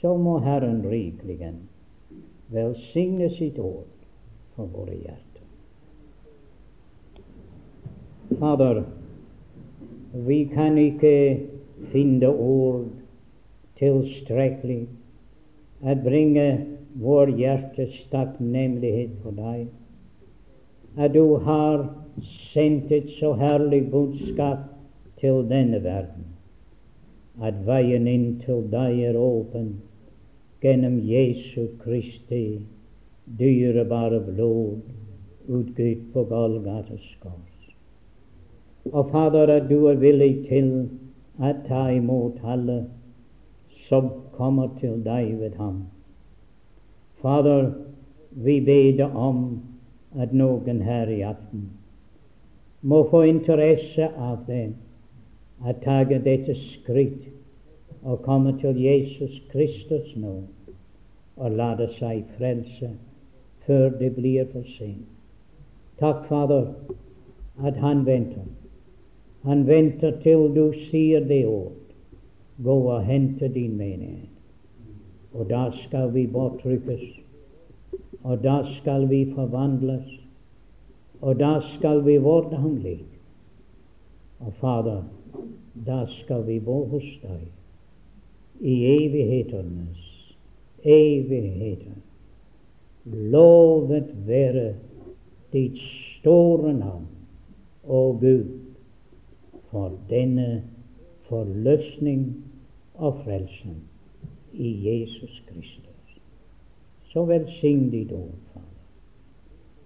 Så 0.00 0.16
må 0.16 0.38
Herren 0.38 0.80
rikelig 0.88 1.38
velsigne 2.52 3.30
sitt 3.38 3.58
ord 3.58 3.88
for 4.56 4.66
våre 4.72 4.96
hjerter. 4.96 5.44
Fader, 8.40 8.82
vi 10.26 10.44
kan 10.54 10.78
ikke 10.78 11.16
finne 11.92 12.28
ord 12.28 12.86
tilstrekkelig 13.78 14.84
at 15.84 16.02
bringe 16.04 16.46
vår 17.02 17.34
hjertes 17.38 17.96
takknemlighet 18.12 19.16
for 19.22 19.34
deg. 19.36 19.66
At 20.96 21.14
du 21.14 21.36
har 21.42 21.88
sendt 22.52 22.92
et 22.94 23.10
så 23.18 23.32
herlig 23.38 23.88
budskap 23.90 24.70
til 25.18 25.42
denne 25.50 25.82
verden. 25.82 26.30
At 27.42 27.58
veien 27.66 28.06
inn 28.06 28.28
til 28.44 28.62
deg 28.70 29.00
er 29.10 29.18
åpen 29.18 29.74
gjennom 30.64 30.98
Jesu 31.04 31.68
Kristi 31.84 32.60
dyrebare 33.24 34.20
blod 34.20 34.80
utgitt 35.46 36.12
på 36.12 36.24
Golgates 36.24 37.04
kors. 37.20 37.74
Og 38.92 39.10
Fader, 39.10 39.52
at 39.52 39.68
du 39.68 39.86
er 39.86 40.00
villig 40.00 40.46
til 40.48 40.70
å 41.36 41.52
ta 41.68 41.82
imot 41.92 42.40
alle 42.44 42.78
som 43.88 44.08
kommer 44.38 44.72
til 44.80 45.02
deg 45.04 45.34
ved 45.40 45.60
ham. 45.60 45.82
Fader, 47.20 47.68
vi 48.32 48.56
ber 48.64 49.04
om 49.12 49.44
at 50.16 50.32
noen 50.32 50.80
her 50.84 51.12
i 51.12 51.20
aften 51.28 51.68
må 52.84 53.04
få 53.08 53.22
interesse 53.28 54.08
av 54.16 54.44
det, 54.48 54.72
å 55.64 55.72
ta 55.84 56.02
dette 56.08 56.56
skritt 56.60 57.28
og 58.04 58.20
komme 58.24 58.52
til 58.60 58.76
Jesus 58.76 59.38
Kristus 59.52 60.10
nå 60.20 60.42
og 61.36 61.50
la 61.50 61.74
det 61.78 61.90
seg 61.98 62.24
frelse 62.38 62.90
før 63.66 63.88
det 63.98 64.14
blir 64.16 64.46
for 64.52 64.66
sent. 64.76 65.08
Takk, 65.98 66.26
Fader, 66.28 66.66
at 67.62 67.76
Han 67.76 68.06
venter. 68.06 68.46
Han 69.44 69.66
venter 69.66 70.20
til 70.22 70.54
du 70.54 70.72
sier 70.90 71.24
det 71.28 71.46
ord. 71.46 71.72
Gå 72.64 72.76
og 72.90 73.04
hente 73.04 73.48
din 73.48 73.76
menighet. 73.76 74.30
Og 75.34 75.50
da 75.50 75.70
skal 75.84 76.14
vi 76.14 76.26
borttrykkes. 76.26 77.02
Og 78.22 78.42
da 78.44 78.62
skal 78.78 79.08
vi 79.10 79.32
forvandles. 79.34 80.06
Og 81.20 81.38
da 81.40 81.60
skal 81.74 82.04
vi 82.06 82.16
vårde 82.16 82.56
ham. 82.56 82.78
Og 84.40 84.52
Fader, 84.60 85.02
da 85.86 86.06
skal 86.06 86.46
vi 86.46 86.60
bo 86.60 86.84
hos 86.86 87.06
deg 87.22 87.44
i 88.60 88.74
evighetenes 88.86 90.03
evigheter. 90.84 91.96
Lovet 93.04 94.10
være 94.26 94.74
ditt 95.52 95.78
store 96.18 96.72
navn, 96.74 97.08
å 97.84 98.14
Gud, 98.20 98.46
for 99.68 99.92
denne 100.08 100.62
forløsning 101.28 102.30
og 102.94 103.20
frelsen 103.24 103.82
i 104.52 104.70
Jesus 104.86 105.42
Kristus. 105.48 106.16
Så 107.12 107.26
velsign 107.28 107.90
ditt 107.92 108.12
ord, 108.12 108.38
Fader, 108.54 108.80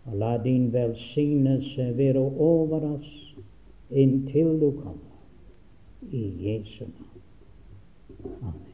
og 0.06 0.16
la 0.22 0.36
din 0.44 0.70
velsignelse 0.72 1.90
være 1.98 2.22
over 2.22 2.86
oss 2.94 3.10
inntil 3.90 4.54
du 4.60 4.70
kommer. 4.70 5.04
I 6.12 6.24
Jesu 6.38 6.84
navn. 6.84 7.22
Amen. 8.42 8.67